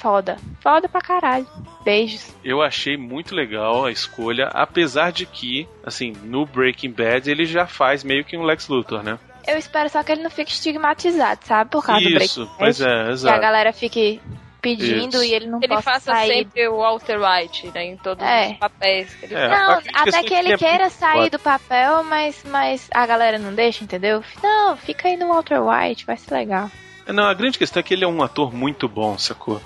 Foda. 0.04 0.38
Foda 0.62 0.88
pra 0.90 1.00
caralho. 1.02 1.48
Beijos. 1.84 2.36
Eu 2.44 2.62
achei 2.62 2.98
muito 2.98 3.34
legal 3.34 3.86
a 3.86 3.92
escolha, 3.92 4.50
apesar 4.54 5.12
de 5.12 5.26
que, 5.26 5.68
assim, 5.86 6.12
no 6.24 6.46
Breaking 6.46 6.92
Bad 6.92 7.32
ele 7.32 7.46
já 7.46 7.66
faz 7.66 8.04
meio 8.04 8.24
que 8.26 8.38
um 8.38 8.44
Lex 8.44 8.68
Luthor, 8.68 9.02
né? 9.02 9.18
Eu 9.48 9.58
espero 9.58 9.90
só 9.90 10.04
que 10.04 10.12
ele 10.12 10.24
não 10.24 10.30
fique 10.30 10.52
estigmatizado, 10.52 11.40
sabe? 11.46 11.70
Por 11.70 11.84
causa 11.86 12.02
do 12.04 12.10
Isso, 12.10 12.42
Breaking 12.46 12.58
pois 12.60 12.80
Bad. 12.80 12.90
é, 12.92 13.04
Que 13.04 13.10
a 13.10 13.12
exato. 13.12 13.42
galera 13.42 13.74
fique 13.74 14.22
pedindo 14.62 15.16
Isso. 15.18 15.24
e 15.26 15.34
ele 15.34 15.48
não 15.48 15.60
Ele 15.60 15.68
possa 15.68 15.82
faça 15.82 16.12
sair. 16.14 16.34
sempre 16.46 16.68
o 16.70 16.78
Walter 16.78 17.18
White, 17.20 17.68
né? 17.74 17.86
Em 17.88 17.98
todos 17.98 18.24
É. 18.26 18.52
os 18.52 18.58
papéis 18.60 19.14
que 19.16 19.26
ele 19.26 19.34
É, 19.36 19.50
faz. 19.50 19.60
Não, 19.60 19.74
até 20.02 20.12
sempre 20.12 20.28
que 20.30 20.34
ele 20.34 20.54
é 20.54 20.58
queira 20.58 20.78
muito 20.86 20.92
sair 20.94 21.30
do 21.30 21.40
papel, 21.40 22.04
mas, 22.06 22.42
mas 22.50 22.88
a 22.94 23.06
galera 23.06 23.38
não 23.38 23.54
deixa, 23.54 23.84
entendeu? 23.84 24.24
Não, 24.42 24.78
fica 24.78 25.10
aí 25.10 25.18
no 25.18 25.28
Walter 25.28 25.60
White, 25.62 26.06
vai 26.06 26.16
ser 26.16 26.34
legal. 26.34 26.72
Não, 27.08 27.26
a 27.26 27.34
grande 27.34 27.58
questão 27.58 27.80
é 27.80 27.84
que 27.84 27.94
ele 27.94 28.04
é 28.04 28.08
um 28.08 28.22
ator 28.24 28.54
muito 28.54 28.88
bom, 28.88 29.18
sacou? 29.18 29.62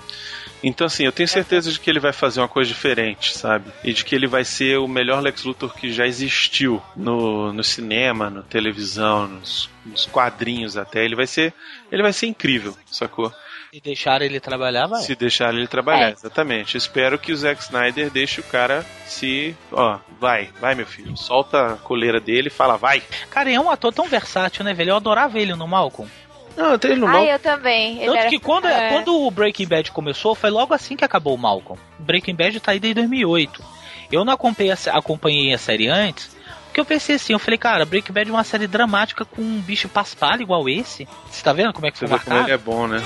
Então, 0.62 0.86
assim, 0.88 1.04
eu 1.04 1.12
tenho 1.12 1.28
certeza 1.28 1.70
de 1.70 1.78
que 1.78 1.88
ele 1.88 2.00
vai 2.00 2.12
fazer 2.12 2.40
uma 2.40 2.48
coisa 2.48 2.68
diferente, 2.68 3.36
sabe? 3.36 3.70
E 3.84 3.92
de 3.92 4.04
que 4.04 4.12
ele 4.14 4.26
vai 4.26 4.44
ser 4.44 4.78
o 4.78 4.88
melhor 4.88 5.22
Lex 5.22 5.44
Luthor 5.44 5.72
que 5.72 5.92
já 5.92 6.04
existiu 6.04 6.82
no, 6.96 7.52
no 7.52 7.62
cinema, 7.62 8.28
na 8.28 8.42
televisão, 8.42 9.28
nos, 9.28 9.70
nos 9.86 10.04
quadrinhos 10.06 10.76
até. 10.76 11.04
Ele 11.04 11.14
vai 11.14 11.28
ser. 11.28 11.54
Ele 11.92 12.02
vai 12.02 12.12
ser 12.12 12.26
incrível, 12.26 12.76
sacou? 12.86 13.32
Se 13.72 13.80
deixar 13.80 14.22
ele 14.22 14.40
trabalhar, 14.40 14.86
vai. 14.86 15.02
Se 15.02 15.14
deixar 15.14 15.54
ele 15.54 15.68
trabalhar, 15.68 16.08
É. 16.08 16.12
exatamente. 16.12 16.76
Espero 16.76 17.18
que 17.18 17.30
o 17.32 17.36
Zack 17.36 17.62
Snyder 17.62 18.10
deixe 18.10 18.40
o 18.40 18.44
cara 18.44 18.84
se. 19.06 19.54
Ó, 19.70 19.98
vai, 20.18 20.50
vai, 20.58 20.74
meu 20.74 20.86
filho. 20.86 21.16
Solta 21.16 21.74
a 21.74 21.76
coleira 21.76 22.18
dele 22.18 22.48
e 22.48 22.50
fala, 22.50 22.76
vai. 22.76 23.02
Cara, 23.30 23.52
é 23.52 23.60
um 23.60 23.70
ator 23.70 23.92
tão 23.92 24.08
versátil, 24.08 24.64
né, 24.64 24.72
velho? 24.74 24.90
Eu 24.90 24.96
adorava 24.96 25.38
ele 25.38 25.54
no 25.54 25.68
Malcolm. 25.68 26.10
Não, 26.58 26.72
eu 26.72 26.78
tenho 26.78 26.94
ele 26.94 27.00
no 27.00 27.06
Ah, 27.06 27.24
eu 27.24 27.38
também. 27.38 27.98
Ele 27.98 28.06
Tanto 28.06 28.18
era... 28.18 28.28
que 28.30 28.38
quando, 28.40 28.66
É. 28.66 28.88
quando 28.90 29.14
o 29.16 29.30
Breaking 29.30 29.68
Bad 29.68 29.92
começou, 29.92 30.34
foi 30.34 30.50
logo 30.50 30.74
assim 30.74 30.96
que 30.96 31.04
acabou 31.04 31.34
o 31.34 31.38
Malcolm. 31.38 31.80
Breaking 32.00 32.34
Bad 32.34 32.58
tá 32.58 32.72
aí 32.72 32.80
desde 32.80 32.96
2008. 32.96 33.62
Eu 34.10 34.24
não 34.24 34.32
acompanhei 34.32 34.72
a, 34.72 34.76
acompanhei 34.98 35.54
a 35.54 35.58
série 35.58 35.86
antes, 35.88 36.36
porque 36.64 36.80
eu 36.80 36.84
pensei 36.84 37.14
assim, 37.14 37.32
eu 37.32 37.38
falei, 37.38 37.58
cara, 37.58 37.84
Breaking 37.84 38.12
Bad 38.12 38.28
é 38.28 38.32
uma 38.32 38.42
série 38.44 38.66
dramática 38.66 39.24
com 39.24 39.40
um 39.40 39.60
bicho 39.60 39.88
paspalho 39.88 40.42
igual 40.42 40.68
esse. 40.68 41.06
Você 41.30 41.44
tá 41.44 41.52
vendo 41.52 41.72
como 41.72 41.86
é 41.86 41.90
que 41.92 41.98
Você 41.98 42.08
foi 42.08 42.18
vê 42.18 42.24
como 42.24 42.36
ele 42.36 42.42
marcado? 42.48 42.60
é 42.60 42.64
bom, 42.64 42.86
né? 42.88 43.02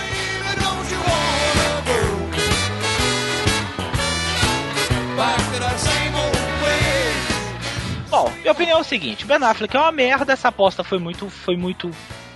Bom, 8.11 8.31
minha 8.41 8.53
opinião 8.53 8.79
é 8.79 8.81
o 8.81 8.85
seguinte, 8.85 9.25
Ben 9.25 9.39
Affleck 9.43 9.75
é 9.75 9.81
uma 9.81 9.91
merda, 9.93 10.33
essa 10.35 10.49
aposta 10.49 10.85
foi 10.85 10.99
muito, 10.99 11.31
foi 11.31 11.57
muito 11.57 11.91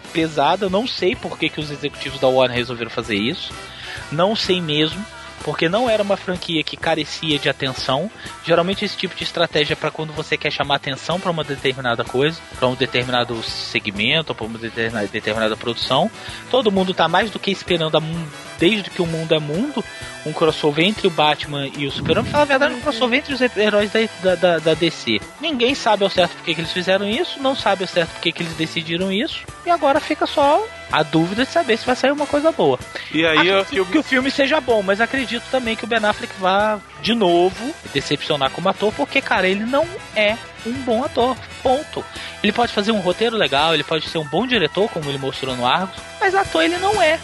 pesada, 0.06 0.68
não 0.70 0.86
sei 0.86 1.14
por 1.14 1.38
que, 1.38 1.48
que 1.48 1.60
os 1.60 1.70
executivos 1.70 2.18
da 2.20 2.28
Warner 2.28 2.56
resolveram 2.56 2.90
fazer 2.90 3.16
isso, 3.16 3.52
não 4.10 4.34
sei 4.36 4.60
mesmo, 4.60 5.04
porque 5.44 5.68
não 5.68 5.88
era 5.88 6.02
uma 6.02 6.16
franquia 6.16 6.62
que 6.64 6.76
carecia 6.76 7.38
de 7.38 7.48
atenção. 7.48 8.10
Geralmente 8.44 8.84
esse 8.84 8.96
tipo 8.96 9.14
de 9.14 9.22
estratégia 9.22 9.74
é 9.74 9.76
para 9.76 9.90
quando 9.90 10.12
você 10.12 10.36
quer 10.36 10.50
chamar 10.50 10.76
atenção 10.76 11.20
para 11.20 11.30
uma 11.30 11.44
determinada 11.44 12.02
coisa, 12.04 12.40
para 12.58 12.66
um 12.66 12.74
determinado 12.74 13.40
segmento, 13.42 14.34
para 14.34 14.46
uma 14.46 14.58
determinada, 14.58 15.06
determinada 15.06 15.56
produção. 15.56 16.10
Todo 16.50 16.72
mundo 16.72 16.94
tá 16.94 17.06
mais 17.06 17.30
do 17.30 17.38
que 17.38 17.50
esperando 17.50 18.00
mun- 18.00 18.26
desde 18.58 18.90
que 18.90 19.02
o 19.02 19.06
mundo 19.06 19.34
é 19.34 19.38
mundo, 19.38 19.84
um 20.24 20.32
crossover 20.32 20.84
entre 20.84 21.06
o 21.06 21.10
Batman 21.10 21.66
e 21.68 21.86
o 21.86 21.90
Superman. 21.92 22.24
Fala 22.24 22.42
a 22.42 22.46
verdade, 22.46 22.74
um 22.74 22.80
crossover 22.80 23.18
entre 23.18 23.32
os 23.34 23.40
heróis 23.56 23.90
da, 24.22 24.34
da, 24.34 24.58
da- 24.58 24.74
DC. 24.74 25.20
Ninguém 25.40 25.74
sabe 25.74 26.04
ao 26.04 26.10
certo 26.10 26.32
por 26.36 26.44
que 26.44 26.50
eles 26.52 26.72
fizeram 26.72 27.08
isso, 27.08 27.40
não 27.40 27.54
sabe 27.54 27.84
ao 27.84 27.88
certo 27.88 28.10
por 28.10 28.20
que 28.20 28.34
eles 28.42 28.52
decidiram 28.54 29.12
isso, 29.12 29.40
e 29.64 29.70
agora 29.70 30.00
fica 30.00 30.26
só 30.26 30.66
a 30.90 31.02
dúvida 31.02 31.44
de 31.44 31.50
saber 31.50 31.76
se 31.76 31.86
vai 31.86 31.96
sair 31.96 32.12
uma 32.12 32.26
coisa 32.26 32.52
boa. 32.52 32.78
E 33.12 33.24
aí 33.26 33.48
eu, 33.48 33.60
Acredito 33.60 33.90
que 33.90 33.98
o 33.98 34.02
filme 34.02 34.30
seja 34.30 34.60
bom, 34.60 34.82
mas 34.82 35.00
acredito 35.00 35.44
também 35.50 35.74
que 35.76 35.84
o 35.84 35.86
Ben 35.86 36.04
Affleck 36.04 36.32
vá 36.38 36.78
de 37.02 37.14
novo 37.14 37.74
decepcionar 37.92 38.50
como 38.50 38.68
ator, 38.68 38.92
porque, 38.94 39.20
cara, 39.20 39.48
ele 39.48 39.64
não 39.64 39.86
é 40.14 40.36
um 40.66 40.72
bom 40.72 41.04
ator. 41.04 41.36
Ponto. 41.62 42.04
Ele 42.42 42.52
pode 42.52 42.72
fazer 42.72 42.92
um 42.92 43.00
roteiro 43.00 43.36
legal, 43.36 43.74
ele 43.74 43.82
pode 43.84 44.08
ser 44.08 44.18
um 44.18 44.24
bom 44.24 44.46
diretor, 44.46 44.88
como 44.90 45.08
ele 45.10 45.18
mostrou 45.18 45.56
no 45.56 45.66
Argos, 45.66 45.96
mas 46.20 46.34
ator 46.34 46.62
ele 46.62 46.76
não 46.78 47.00
é. 47.02 47.18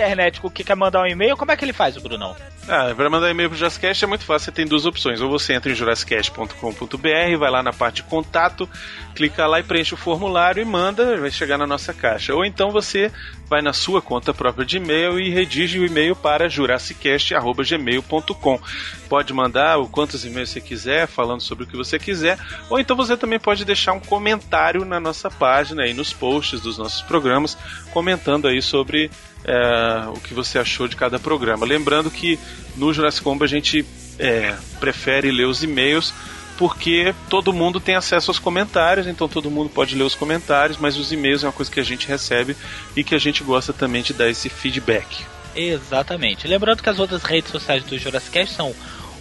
Internet, 0.00 0.40
que 0.40 0.64
quer 0.64 0.74
mandar 0.74 1.02
um 1.02 1.06
e-mail, 1.06 1.36
como 1.36 1.52
é 1.52 1.56
que 1.56 1.64
ele 1.64 1.72
faz, 1.72 1.96
o 1.96 2.00
Brunão? 2.00 2.34
Ah, 2.68 2.92
para 2.94 3.10
mandar 3.10 3.30
e-mail 3.30 3.48
pro 3.48 3.58
Jurassicast 3.58 4.04
é 4.04 4.06
muito 4.06 4.24
fácil, 4.24 4.44
você 4.44 4.52
tem 4.52 4.66
duas 4.66 4.86
opções. 4.86 5.20
Ou 5.20 5.28
você 5.28 5.54
entra 5.54 5.72
em 5.72 5.74
jurassicast.com.br, 5.74 7.36
vai 7.38 7.50
lá 7.50 7.60
na 7.62 7.72
parte 7.72 7.96
de 7.96 8.04
contato, 8.04 8.68
clica 9.14 9.46
lá 9.46 9.58
e 9.58 9.62
preenche 9.62 9.94
o 9.94 9.96
formulário 9.96 10.62
e 10.62 10.64
manda, 10.64 11.16
vai 11.16 11.30
chegar 11.30 11.58
na 11.58 11.66
nossa 11.66 11.92
caixa. 11.92 12.32
Ou 12.34 12.44
então 12.44 12.70
você 12.70 13.10
vai 13.48 13.60
na 13.60 13.72
sua 13.72 14.00
conta 14.00 14.32
própria 14.32 14.64
de 14.64 14.76
e-mail 14.76 15.18
e 15.18 15.30
redige 15.30 15.80
o 15.80 15.84
e-mail 15.84 16.14
para 16.14 16.48
jurassicast.gmail.com. 16.48 18.60
Pode 19.08 19.32
mandar 19.32 19.78
o 19.78 19.88
quantos 19.88 20.24
e-mails 20.24 20.50
você 20.50 20.60
quiser, 20.60 21.08
falando 21.08 21.40
sobre 21.40 21.64
o 21.64 21.66
que 21.66 21.76
você 21.76 21.98
quiser, 21.98 22.38
ou 22.68 22.78
então 22.78 22.96
você 22.96 23.16
também 23.16 23.40
pode 23.40 23.64
deixar 23.64 23.94
um 23.94 24.00
comentário 24.00 24.84
na 24.84 25.00
nossa 25.00 25.28
página 25.28 25.88
e 25.88 25.94
nos 25.94 26.12
posts 26.12 26.60
dos 26.60 26.78
nossos 26.78 27.02
programas, 27.02 27.58
comentando 27.92 28.46
aí 28.46 28.62
sobre 28.62 29.10
é, 29.44 30.08
o 30.08 30.20
que 30.20 30.34
você 30.34 30.58
achou 30.58 30.88
de 30.88 30.96
cada 30.96 31.18
programa. 31.18 31.66
Lembrando 31.66 32.10
que 32.10 32.38
no 32.76 32.92
Jurassic 32.92 33.22
Combo 33.22 33.44
a 33.44 33.48
gente 33.48 33.84
é, 34.18 34.54
prefere 34.78 35.30
ler 35.30 35.46
os 35.46 35.62
e-mails 35.62 36.12
porque 36.60 37.14
todo 37.30 37.54
mundo 37.54 37.80
tem 37.80 37.94
acesso 37.94 38.30
aos 38.30 38.38
comentários, 38.38 39.06
então 39.06 39.26
todo 39.26 39.50
mundo 39.50 39.70
pode 39.70 39.94
ler 39.94 40.02
os 40.04 40.14
comentários, 40.14 40.76
mas 40.76 40.98
os 40.98 41.10
e-mails 41.10 41.42
é 41.42 41.46
uma 41.46 41.54
coisa 41.54 41.70
que 41.70 41.80
a 41.80 41.82
gente 41.82 42.06
recebe 42.06 42.54
e 42.94 43.02
que 43.02 43.14
a 43.14 43.18
gente 43.18 43.42
gosta 43.42 43.72
também 43.72 44.02
de 44.02 44.12
dar 44.12 44.28
esse 44.28 44.50
feedback. 44.50 45.24
Exatamente. 45.56 46.46
Lembrando 46.46 46.82
que 46.82 46.90
as 46.90 46.98
outras 46.98 47.22
redes 47.22 47.50
sociais 47.50 47.82
do 47.84 47.96
Jurassicast 47.96 48.54
são 48.54 48.74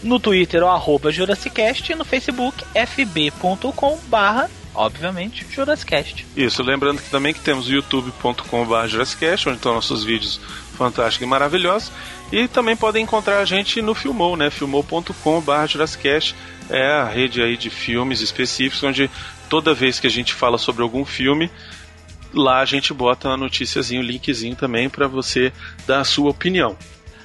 no 0.04 0.20
Twitter, 0.20 0.62
o 0.64 0.68
arroba 0.68 1.14
Jurassicast, 1.14 1.92
e 1.92 1.96
no 1.96 2.04
Facebook, 2.04 2.64
fb.com 2.74 3.98
barra, 4.08 4.50
obviamente, 4.74 5.46
Jurassicast. 5.50 6.26
Isso, 6.36 6.64
lembrando 6.64 7.02
que 7.02 7.10
também 7.10 7.34
que 7.34 7.40
temos 7.40 7.68
o 7.68 7.72
youtube.com.br 7.72 8.88
Jurassicast, 8.88 9.50
onde 9.50 9.58
estão 9.58 9.74
nossos 9.74 10.04
vídeos 10.04 10.40
fantásticos 10.78 11.26
e 11.26 11.30
maravilhosos. 11.30 11.92
E 12.32 12.48
também 12.48 12.76
podem 12.76 13.04
encontrar 13.04 13.40
a 13.40 13.46
gente 13.46 13.82
no 13.82 13.96
Filmou, 13.96 14.38
né? 14.38 14.50
filmou.com.br 14.50 15.68
Jurassicast 15.68 16.36
é 16.70 16.86
a 16.86 17.06
rede 17.06 17.42
aí 17.42 17.58
de 17.58 17.70
filmes 17.70 18.22
específicos, 18.22 18.84
onde 18.84 19.10
toda 19.50 19.74
vez 19.74 20.00
que 20.00 20.08
a 20.08 20.10
gente 20.10 20.34
fala 20.34 20.58
sobre 20.58 20.84
algum 20.84 21.04
filme, 21.04 21.50
lá 22.32 22.60
a 22.60 22.66
gente 22.66 22.94
bota 22.94 23.28
uma 23.28 23.38
noticiazinho, 23.38 24.02
um 24.02 24.06
linkzinho 24.06 24.56
também 24.56 24.88
para 24.88 25.08
você 25.08 25.52
dar 25.88 26.02
a 26.02 26.06
sua 26.06 26.30
opinião. 26.30 26.78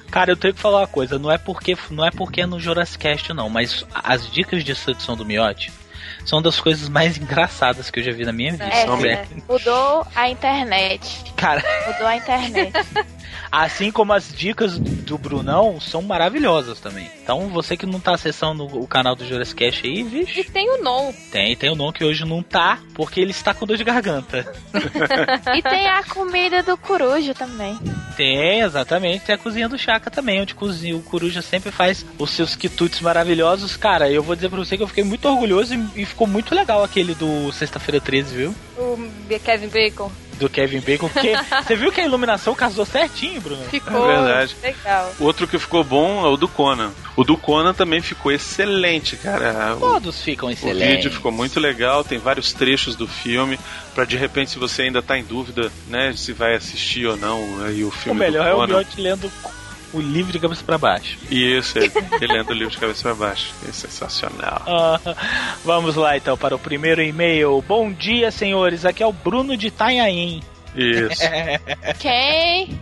Cara, 0.09 0.31
eu 0.31 0.37
tenho 0.37 0.53
que 0.53 0.59
falar 0.59 0.79
uma 0.79 0.87
coisa, 0.87 1.19
não 1.19 1.31
é 1.31 1.37
porque 1.37 1.77
não 1.91 2.05
é 2.05 2.11
porque 2.11 2.41
é 2.41 2.45
no 2.45 2.59
Jurassicast 2.59 3.33
não, 3.33 3.49
mas 3.49 3.85
as 3.93 4.29
dicas 4.31 4.63
de 4.63 4.73
sedução 4.75 5.15
do 5.15 5.25
Miotti 5.25 5.71
são 6.25 6.41
das 6.41 6.59
coisas 6.59 6.89
mais 6.89 7.17
engraçadas 7.21 7.89
que 7.89 7.99
eu 7.99 8.03
já 8.03 8.11
vi 8.11 8.25
na 8.25 8.33
minha 8.33 8.51
vida. 8.51 8.65
É, 8.65 8.83
é. 8.83 9.25
Mudou 9.47 10.05
a 10.15 10.29
internet. 10.29 11.23
Cara, 11.35 11.63
Mudou 11.87 12.07
a 12.07 12.15
internet. 12.15 12.73
assim 13.51 13.91
como 13.91 14.13
as 14.13 14.33
dicas 14.33 14.77
do 14.77 15.17
Brunão 15.17 15.79
são 15.79 16.01
maravilhosas 16.01 16.79
também. 16.79 17.09
Então, 17.23 17.47
você 17.49 17.75
que 17.77 17.85
não 17.85 17.99
tá 17.99 18.13
acessando 18.13 18.65
o 18.65 18.87
canal 18.87 19.15
do 19.15 19.25
Jurassicast 19.25 19.85
aí, 19.85 20.03
vixe. 20.03 20.41
E 20.41 20.43
tem 20.43 20.69
o 20.69 20.83
Non. 20.83 21.13
Tem, 21.31 21.55
tem 21.55 21.71
o 21.71 21.75
não 21.75 21.91
que 21.91 22.03
hoje 22.03 22.25
não 22.25 22.43
tá, 22.43 22.79
porque 22.93 23.19
ele 23.19 23.31
está 23.31 23.53
com 23.53 23.65
dor 23.65 23.77
de 23.77 23.83
garganta. 23.83 24.53
e 25.55 25.61
tem 25.61 25.87
a 25.87 26.03
comida 26.03 26.61
do 26.63 26.77
corujo 26.77 27.33
também. 27.33 27.77
Tem, 28.15 28.61
exatamente. 28.61 29.25
Tem 29.25 29.35
a 29.35 29.37
cozinha 29.37 29.67
do 29.67 29.77
Chaka 29.77 30.09
também, 30.09 30.41
onde 30.41 30.55
cozinha, 30.55 30.95
o 30.95 31.01
Coruja 31.01 31.41
sempre 31.41 31.71
faz 31.71 32.05
os 32.17 32.31
seus 32.31 32.55
quitutes 32.55 33.01
maravilhosos. 33.01 33.75
Cara, 33.75 34.09
eu 34.09 34.23
vou 34.23 34.35
dizer 34.35 34.49
pra 34.49 34.57
você 34.57 34.77
que 34.77 34.83
eu 34.83 34.87
fiquei 34.87 35.03
muito 35.03 35.27
orgulhoso 35.27 35.75
e, 35.75 36.01
e 36.01 36.05
ficou 36.05 36.27
muito 36.27 36.55
legal 36.55 36.83
aquele 36.83 37.13
do 37.13 37.51
Sexta-feira 37.51 37.99
13, 37.99 38.35
viu? 38.35 38.55
O 38.77 38.97
Kevin 39.43 39.67
Bacon. 39.67 40.11
Do 40.39 40.49
Kevin 40.49 40.79
Bacon, 40.81 41.07
porque 41.09 41.33
você 41.65 41.75
viu 41.75 41.91
que 41.91 42.01
a 42.01 42.05
iluminação 42.05 42.53
casou 42.55 42.85
certinho, 42.85 43.39
Bruno? 43.41 43.63
Ficou 43.65 44.09
É 44.11 44.15
verdade. 44.17 44.55
legal. 44.61 45.13
Outro 45.19 45.47
que 45.47 45.57
ficou 45.57 45.83
bom 45.83 46.25
é 46.25 46.29
o 46.29 46.35
do 46.37 46.47
Conan. 46.47 46.91
O 47.15 47.23
do 47.23 47.37
Conan 47.37 47.73
também 47.73 48.01
ficou 48.01 48.31
excelente, 48.31 49.15
cara. 49.15 49.75
O, 49.75 49.79
Todos 49.79 50.21
ficam 50.21 50.49
o 50.49 50.51
excelentes. 50.51 50.95
vídeo 50.95 51.11
ficou 51.11 51.31
muito 51.31 51.59
legal, 51.59 52.03
tem 52.03 52.17
vários 52.17 52.51
trechos 52.51 52.95
do 52.95 53.07
filme, 53.07 53.57
pra 53.93 54.03
de 54.03 54.17
repente, 54.17 54.51
se 54.51 54.59
você 54.59 54.81
ainda 54.83 55.01
tá 55.01 55.17
em 55.17 55.23
dúvida, 55.23 55.71
né, 55.87 56.13
se 56.15 56.33
vai 56.33 56.55
assistir 56.55 57.05
ou 57.07 57.15
não 57.15 57.63
aí 57.63 57.83
o 57.83 57.87
O 57.87 57.91
filme 57.91 58.19
melhor 58.19 58.43
do 58.43 58.49
é 58.49 58.53
o. 58.65 58.67
Miotti 58.67 58.99
lendo 58.99 59.31
o 59.95 60.01
livro 60.01 60.31
de 60.31 60.39
cabeça 60.39 60.63
pra 60.63 60.77
baixo. 60.77 61.17
Isso, 61.31 61.77
ele, 61.79 61.91
ele 62.21 62.33
lendo 62.33 62.49
o 62.49 62.53
livro 62.53 62.71
de 62.71 62.77
cabeça 62.77 63.01
pra 63.03 63.13
baixo. 63.15 63.53
É 63.67 63.71
sensacional. 63.71 64.61
Ah, 64.67 64.99
vamos 65.63 65.95
lá 65.95 66.17
então 66.17 66.37
para 66.37 66.55
o 66.55 66.59
primeiro 66.59 67.01
e-mail. 67.01 67.63
Bom 67.67 67.91
dia, 67.91 68.29
senhores. 68.31 68.85
Aqui 68.85 69.01
é 69.01 69.07
o 69.07 69.11
Bruno 69.13 69.55
de 69.57 69.67
Itanhaém. 69.67 70.41
Isso. 70.75 71.21
Quem? 71.99 72.79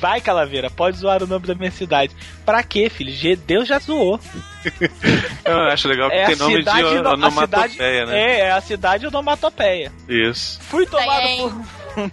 Vai, 0.00 0.20
Calaveira, 0.20 0.70
pode 0.70 0.96
zoar 0.98 1.22
o 1.22 1.26
nome 1.26 1.46
da 1.48 1.54
minha 1.54 1.70
cidade. 1.70 2.14
Pra 2.46 2.62
quê, 2.62 2.88
filho? 2.88 3.10
Ge- 3.12 3.34
Deus 3.34 3.66
já 3.66 3.78
zoou. 3.80 4.20
Eu 5.44 5.58
acho 5.62 5.88
legal 5.88 6.08
que 6.10 6.16
É 6.16 6.26
tem 6.26 6.34
a 6.34 6.38
nome 6.38 6.52
de 6.52 6.58
cidade, 6.60 6.82
no- 6.82 6.88
a 6.88 6.92
cidade, 6.94 7.14
onomatopeia, 7.14 8.06
né? 8.06 8.18
é, 8.20 8.40
é 8.40 8.50
a 8.52 8.60
cidade 8.60 9.06
onomatopeia. 9.06 9.92
Isso. 10.08 10.60
Fui 10.62 10.86
tomado 10.86 11.26
por. 11.38 12.10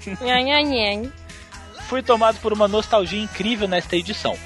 Fui 1.91 2.01
tomado 2.01 2.39
por 2.39 2.53
uma 2.53 2.69
nostalgia 2.69 3.21
incrível 3.21 3.67
nesta 3.67 3.97
edição. 3.97 4.37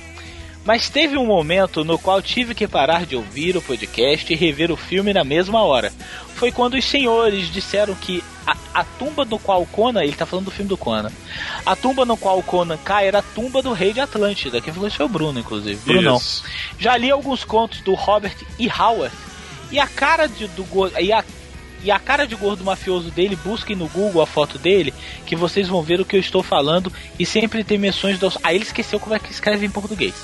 Mas 0.65 0.89
teve 0.89 1.15
um 1.15 1.27
momento 1.27 1.85
no 1.85 1.99
qual 1.99 2.19
tive 2.19 2.55
que 2.55 2.67
parar 2.67 3.05
de 3.05 3.15
ouvir 3.15 3.55
o 3.55 3.61
podcast 3.61 4.33
e 4.33 4.35
rever 4.35 4.71
o 4.71 4.75
filme 4.75 5.13
na 5.13 5.23
mesma 5.23 5.61
hora. 5.61 5.93
Foi 6.33 6.51
quando 6.51 6.73
os 6.73 6.83
senhores 6.83 7.53
disseram 7.53 7.93
que 7.93 8.23
a, 8.47 8.57
a 8.73 8.83
tumba 8.83 9.25
no 9.25 9.37
qual 9.37 9.61
o 9.61 9.67
Conan, 9.67 10.03
ele 10.03 10.15
tá 10.15 10.25
falando 10.25 10.45
do 10.45 10.51
filme 10.51 10.67
do 10.67 10.75
Conan, 10.75 11.11
a 11.63 11.75
tumba 11.75 12.03
no 12.03 12.17
qual 12.17 12.39
o 12.39 12.43
Conan 12.43 12.79
cai 12.83 13.07
era 13.07 13.19
a 13.19 13.21
tumba 13.21 13.61
do 13.61 13.73
rei 13.73 13.93
de 13.93 13.99
Atlântida, 13.99 14.59
que 14.59 14.71
falou 14.71 14.87
isso 14.87 14.97
foi 14.97 15.05
o 15.05 15.09
Bruno, 15.09 15.39
inclusive. 15.39 15.79
Brunão. 15.85 16.17
Isso. 16.17 16.43
Já 16.79 16.97
li 16.97 17.11
alguns 17.11 17.43
contos 17.43 17.79
do 17.81 17.93
Robert 17.93 18.37
E. 18.57 18.67
Howard 18.67 19.15
e 19.71 19.77
a 19.77 19.85
cara 19.85 20.27
de, 20.27 20.47
do. 20.47 20.65
E 20.99 21.13
a, 21.13 21.23
e 21.85 21.91
a 21.91 21.99
cara 21.99 22.25
de 22.25 22.35
gordo 22.35 22.63
mafioso 22.63 23.11
dele, 23.11 23.35
busquem 23.35 23.75
no 23.75 23.87
Google 23.87 24.19
a 24.19 24.25
foto 24.25 24.57
dele, 24.57 24.91
que 25.23 25.35
vocês 25.35 25.67
vão 25.67 25.83
ver 25.83 26.01
o 26.01 26.05
que 26.05 26.15
eu 26.15 26.19
estou 26.19 26.41
falando. 26.41 26.91
E 27.19 27.27
sempre 27.27 27.63
tem 27.63 27.77
menções 27.77 28.17
dos. 28.17 28.39
Aí 28.43 28.55
ele 28.55 28.63
esqueceu 28.63 28.99
como 28.99 29.13
é 29.13 29.19
que 29.19 29.31
escreve 29.31 29.67
em 29.67 29.69
português. 29.69 30.15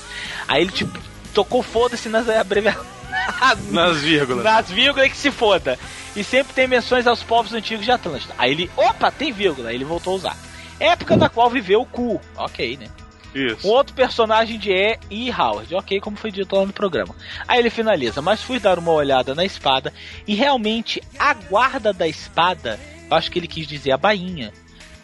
Aí 0.48 0.60
ele, 0.60 0.72
tipo, 0.72 0.98
tocou 1.32 1.62
foda-se 1.62 2.08
nas 2.08 2.28
abreviações. 2.28 2.90
Nas 3.70 3.98
vírgulas. 3.98 4.42
Nas 4.42 4.70
vírgulas 4.70 5.08
que 5.10 5.16
se 5.16 5.30
foda. 5.30 5.78
E 6.16 6.24
sempre 6.24 6.52
tem 6.52 6.66
menções 6.66 7.06
aos 7.06 7.22
povos 7.22 7.52
antigos 7.52 7.84
de 7.84 7.92
Atlântida. 7.92 8.34
Aí 8.36 8.50
ele, 8.50 8.70
opa, 8.76 9.12
tem 9.12 9.30
vírgula. 9.30 9.68
Aí 9.68 9.76
ele 9.76 9.84
voltou 9.84 10.14
a 10.14 10.16
usar. 10.16 10.36
Época 10.80 11.16
na 11.16 11.28
qual 11.28 11.48
viveu 11.48 11.82
o 11.82 11.86
cu. 11.86 12.20
Ok, 12.36 12.76
né? 12.76 12.88
Isso. 13.34 13.66
Um 13.66 13.70
outro 13.70 13.94
personagem 13.94 14.58
de 14.58 14.70
E. 14.72 14.98
E. 15.10 15.30
Howard, 15.30 15.74
ok, 15.74 16.00
como 16.00 16.16
foi 16.16 16.30
dito 16.30 16.54
lá 16.56 16.66
no 16.66 16.72
programa. 16.72 17.14
Aí 17.48 17.58
ele 17.58 17.70
finaliza, 17.70 18.20
mas 18.22 18.42
fui 18.42 18.58
dar 18.58 18.78
uma 18.78 18.92
olhada 18.92 19.34
na 19.34 19.44
espada 19.44 19.92
e 20.26 20.34
realmente 20.34 21.02
a 21.18 21.32
guarda 21.34 21.92
da 21.92 22.06
espada, 22.06 22.78
eu 23.10 23.16
acho 23.16 23.30
que 23.30 23.38
ele 23.38 23.48
quis 23.48 23.66
dizer 23.66 23.92
a 23.92 23.96
bainha 23.96 24.52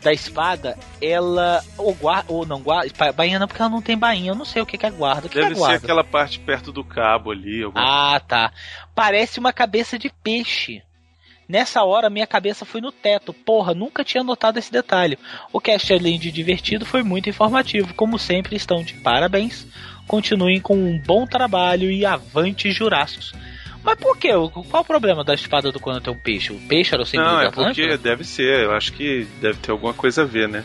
da 0.02 0.12
espada, 0.12 0.78
ela. 1.02 1.60
Ou, 1.76 1.92
guarda, 1.92 2.32
ou 2.32 2.46
não 2.46 2.60
guarda. 2.60 3.12
Bainha 3.12 3.38
não, 3.38 3.48
porque 3.48 3.60
ela 3.60 3.70
não 3.70 3.82
tem 3.82 3.98
bainha. 3.98 4.30
Eu 4.30 4.34
não 4.36 4.44
sei 4.44 4.62
o 4.62 4.66
que, 4.66 4.78
que 4.78 4.86
é 4.86 4.90
guarda. 4.90 5.26
O 5.26 5.30
que 5.30 5.34
Deve 5.34 5.52
é 5.52 5.54
ser 5.54 5.58
guarda? 5.60 5.76
aquela 5.76 6.04
parte 6.04 6.38
perto 6.38 6.70
do 6.70 6.84
cabo 6.84 7.32
ali. 7.32 7.64
alguma- 7.64 8.14
Ah, 8.14 8.20
tá. 8.20 8.52
Parece 8.94 9.40
uma 9.40 9.52
cabeça 9.52 9.98
de 9.98 10.08
peixe. 10.22 10.82
Nessa 11.49 11.82
hora, 11.82 12.11
minha 12.11 12.26
cabeça 12.26 12.66
foi 12.66 12.80
no 12.80 12.92
teto. 12.92 13.32
Porra, 13.32 13.72
nunca 13.72 14.05
tinha 14.05 14.22
notado 14.22 14.59
esse 14.59 14.70
detalhe. 14.70 15.18
O 15.51 15.61
cast, 15.61 15.90
além 15.92 16.18
de 16.18 16.30
divertido, 16.30 16.84
foi 16.84 17.03
muito 17.03 17.30
informativo. 17.30 17.94
Como 17.94 18.18
sempre, 18.18 18.55
estão 18.55 18.82
de 18.82 18.94
parabéns. 18.94 19.66
Continuem 20.07 20.61
com 20.61 20.76
um 20.76 20.99
bom 20.99 21.26
trabalho 21.26 21.90
e 21.90 22.05
avante 22.05 22.70
Juraços. 22.70 23.32
Mas 23.82 23.99
por 23.99 24.18
quê? 24.18 24.28
Qual 24.68 24.82
o 24.82 24.86
problema 24.86 25.24
da 25.24 25.32
espada 25.34 25.72
do 25.72 25.80
quando 25.80 26.03
tem 26.03 26.12
um 26.12 26.18
peixe? 26.18 26.53
O 26.53 26.61
peixe 26.68 26.92
era 26.92 27.03
o 27.03 27.07
símbolo 27.07 27.30
Não, 27.30 27.40
é 27.40 27.51
porque 27.51 27.96
deve 27.96 28.24
ser. 28.24 28.64
Eu 28.64 28.72
acho 28.72 28.92
que 28.92 29.26
deve 29.40 29.59
ter 29.59 29.70
alguma 29.70 29.94
coisa 29.94 30.22
a 30.22 30.26
ver, 30.26 30.49
né? 30.49 30.64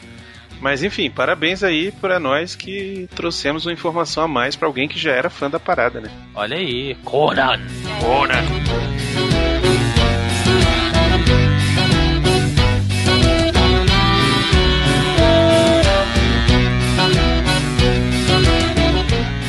Mas 0.60 0.84
enfim, 0.84 1.10
parabéns 1.10 1.64
aí 1.64 1.92
pra 1.92 2.20
nós 2.20 2.56
que 2.56 3.08
trouxemos 3.16 3.66
uma 3.66 3.74
informação 3.74 4.24
a 4.24 4.28
mais 4.28 4.56
pra 4.56 4.68
alguém 4.68 4.88
que 4.88 4.98
já 5.00 5.12
era 5.12 5.30
fã 5.30 5.50
da 5.50 5.60
parada, 5.60 6.00
né? 6.00 6.10
Olha 6.34 6.58
aí, 6.58 6.96
Conan. 7.04 7.60
Ora! 8.06 8.44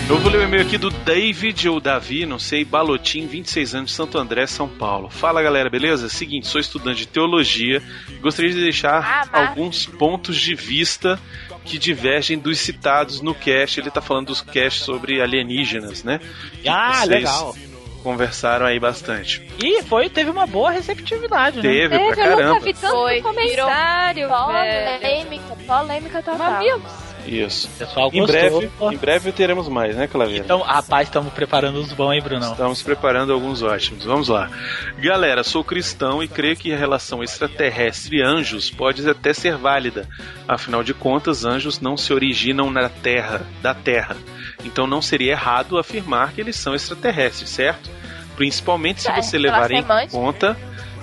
Eu 0.08 0.18
vou 0.18 0.30
ler 0.30 0.38
o 0.38 0.42
e-mail 0.42 0.62
aqui 0.62 0.76
do 0.76 0.90
David 0.90 1.66
ou 1.68 1.80
Davi, 1.80 2.26
não 2.26 2.38
sei, 2.38 2.62
Balotim, 2.64 3.26
26 3.26 3.74
anos, 3.74 3.94
Santo 3.94 4.18
André, 4.18 4.46
São 4.46 4.68
Paulo. 4.68 5.08
Fala 5.08 5.42
galera, 5.42 5.70
beleza? 5.70 6.08
Seguinte, 6.10 6.46
sou 6.46 6.60
estudante 6.60 6.98
de 7.00 7.08
teologia 7.08 7.82
e 8.10 8.12
gostaria 8.16 8.52
de 8.52 8.60
deixar 8.60 9.02
Ah, 9.32 9.46
alguns 9.48 9.86
pontos 9.86 10.36
de 10.36 10.54
vista 10.54 11.18
que 11.64 11.78
divergem 11.78 12.38
dos 12.38 12.58
citados 12.58 13.22
no 13.22 13.34
cast. 13.34 13.80
Ele 13.80 13.90
tá 13.90 14.02
falando 14.02 14.26
dos 14.26 14.42
casts 14.42 14.82
sobre 14.84 15.22
alienígenas, 15.22 16.04
né? 16.04 16.20
Ah, 16.68 16.92
Vocês- 16.98 17.08
legal. 17.08 17.56
conversaram 18.02 18.66
aí 18.66 18.78
bastante. 18.78 19.40
E 19.58 19.82
foi, 19.84 20.10
teve 20.10 20.28
uma 20.28 20.46
boa 20.46 20.70
receptividade, 20.70 21.56
né? 21.56 21.62
Teve, 21.62 21.88
pra 21.88 21.98
Teve, 21.98 22.20
eu 22.20 22.26
nunca 22.30 22.36
caramba. 22.36 22.60
vi 22.60 22.74
tanto 22.74 22.92
Foi, 22.94 23.22
comentário. 23.22 24.28
Polêmica, 24.28 25.56
polêmica 25.66 26.22
total. 26.22 26.38
Mamilos. 26.38 27.03
Isso. 27.26 27.68
O 27.74 27.78
pessoal 27.78 28.10
Em 28.12 28.20
gostou. 28.20 28.26
breve, 28.26 28.70
em 28.92 28.96
breve 28.96 29.32
teremos 29.32 29.68
mais, 29.68 29.96
né, 29.96 30.06
Claveira? 30.06 30.44
Então, 30.44 30.60
rapaz, 30.60 31.08
estamos 31.08 31.32
preparando 31.32 31.80
os 31.80 31.92
bons, 31.92 32.12
hein, 32.12 32.22
Brunão? 32.22 32.52
Estamos 32.52 32.82
preparando 32.82 33.32
alguns 33.32 33.62
ótimos. 33.62 34.04
Vamos 34.04 34.28
lá. 34.28 34.50
Galera, 34.98 35.42
sou 35.42 35.64
cristão 35.64 36.22
e 36.22 36.28
creio 36.28 36.56
que 36.56 36.72
a 36.72 36.76
relação 36.76 37.22
extraterrestre 37.22 38.18
e 38.18 38.22
anjos 38.22 38.70
pode 38.70 39.08
até 39.08 39.32
ser 39.32 39.56
válida. 39.56 40.08
Afinal 40.46 40.82
de 40.82 40.94
contas, 40.94 41.44
anjos 41.44 41.80
não 41.80 41.96
se 41.96 42.12
originam 42.12 42.70
na 42.70 42.88
Terra, 42.88 43.42
da 43.62 43.74
Terra. 43.74 44.16
Então 44.64 44.86
não 44.86 45.02
seria 45.02 45.32
errado 45.32 45.78
afirmar 45.78 46.32
que 46.32 46.40
eles 46.40 46.56
são 46.56 46.74
extraterrestres, 46.74 47.50
certo? 47.50 47.90
Principalmente 48.36 49.02
se 49.02 49.12
você 49.12 49.38
levar 49.38 49.70
em 49.70 49.84
conta 50.08 50.56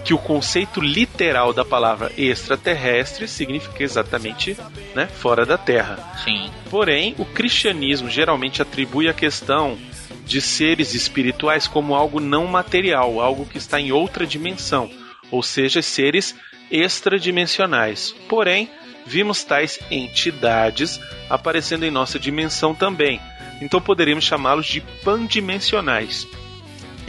que 0.04 0.14
o 0.14 0.18
conceito 0.18 0.82
literal 0.82 1.54
da 1.54 1.64
palavra 1.64 2.12
extraterrestre 2.18 3.28
significa 3.28 3.84
exatamente, 3.84 4.58
né, 4.96 5.08
fora 5.08 5.46
da 5.46 5.58
Terra. 5.58 5.98
Sim. 6.24 6.50
Porém, 6.70 7.16
o 7.18 7.26
cristianismo 7.26 8.10
geralmente 8.10 8.62
atribui 8.62 9.08
a 9.08 9.14
questão 9.14 9.78
de 10.26 10.42
seres 10.42 10.94
espirituais 10.94 11.68
como 11.68 11.94
algo 11.94 12.20
não 12.20 12.48
material, 12.48 13.20
algo 13.20 13.46
que 13.46 13.58
está 13.58 13.80
em 13.80 13.92
outra 13.92 14.26
dimensão, 14.26 14.90
ou 15.30 15.44
seja, 15.44 15.82
seres 15.82 16.36
extradimensionais. 16.72 18.16
Porém, 18.30 18.70
vimos 19.06 19.44
tais 19.44 19.80
entidades 19.90 21.00
aparecendo 21.30 21.84
em 21.84 21.92
nossa 21.92 22.18
dimensão 22.18 22.74
também, 22.74 23.20
então 23.62 23.82
poderíamos 23.82 24.26
chamá-los 24.26 24.66
de 24.66 24.82
pandimensionais. 25.04 26.28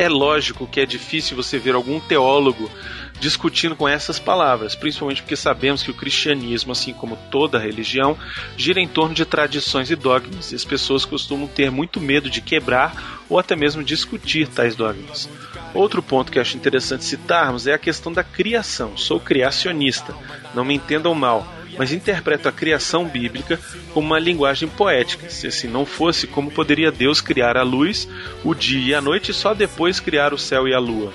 É 0.02 0.08
lógico 0.08 0.66
que 0.66 0.80
é 0.80 0.84
difícil 0.84 1.36
você 1.36 1.60
ver 1.60 1.76
algum 1.76 2.00
teólogo 2.00 2.68
discutindo 3.20 3.76
com 3.76 3.88
essas 3.88 4.18
palavras, 4.18 4.74
principalmente 4.74 5.22
porque 5.22 5.36
sabemos 5.36 5.80
que 5.80 5.92
o 5.92 5.94
cristianismo, 5.94 6.72
assim 6.72 6.92
como 6.92 7.16
toda 7.30 7.56
religião, 7.56 8.18
gira 8.56 8.80
em 8.80 8.88
torno 8.88 9.14
de 9.14 9.24
tradições 9.24 9.92
e 9.92 9.94
dogmas, 9.94 10.50
e 10.50 10.56
as 10.56 10.64
pessoas 10.64 11.04
costumam 11.04 11.46
ter 11.46 11.70
muito 11.70 12.00
medo 12.00 12.28
de 12.28 12.40
quebrar 12.40 13.22
ou 13.28 13.38
até 13.38 13.54
mesmo 13.54 13.84
discutir 13.84 14.48
tais 14.48 14.74
dogmas. 14.74 15.28
Outro 15.72 16.02
ponto 16.02 16.32
que 16.32 16.40
acho 16.40 16.56
interessante 16.56 17.04
citarmos 17.04 17.68
é 17.68 17.72
a 17.72 17.78
questão 17.78 18.12
da 18.12 18.24
criação. 18.24 18.96
Sou 18.96 19.20
criacionista, 19.20 20.12
não 20.52 20.64
me 20.64 20.74
entendam 20.74 21.14
mal, 21.14 21.46
mas 21.78 21.92
interpreto 21.92 22.48
a 22.48 22.52
criação 22.52 23.06
bíblica 23.06 23.58
como 23.92 24.06
uma 24.08 24.18
linguagem 24.18 24.68
poética. 24.68 25.28
Se 25.30 25.46
assim 25.46 25.68
não 25.68 25.86
fosse, 25.86 26.26
como 26.26 26.50
poderia 26.50 26.90
Deus 26.90 27.20
criar 27.20 27.56
a 27.56 27.62
luz, 27.62 28.08
o 28.44 28.54
dia 28.54 28.90
e 28.90 28.94
a 28.94 29.00
noite 29.00 29.30
e 29.30 29.34
só 29.34 29.54
depois 29.54 30.00
criar 30.00 30.34
o 30.34 30.38
céu 30.38 30.68
e 30.68 30.74
a 30.74 30.78
lua? 30.78 31.12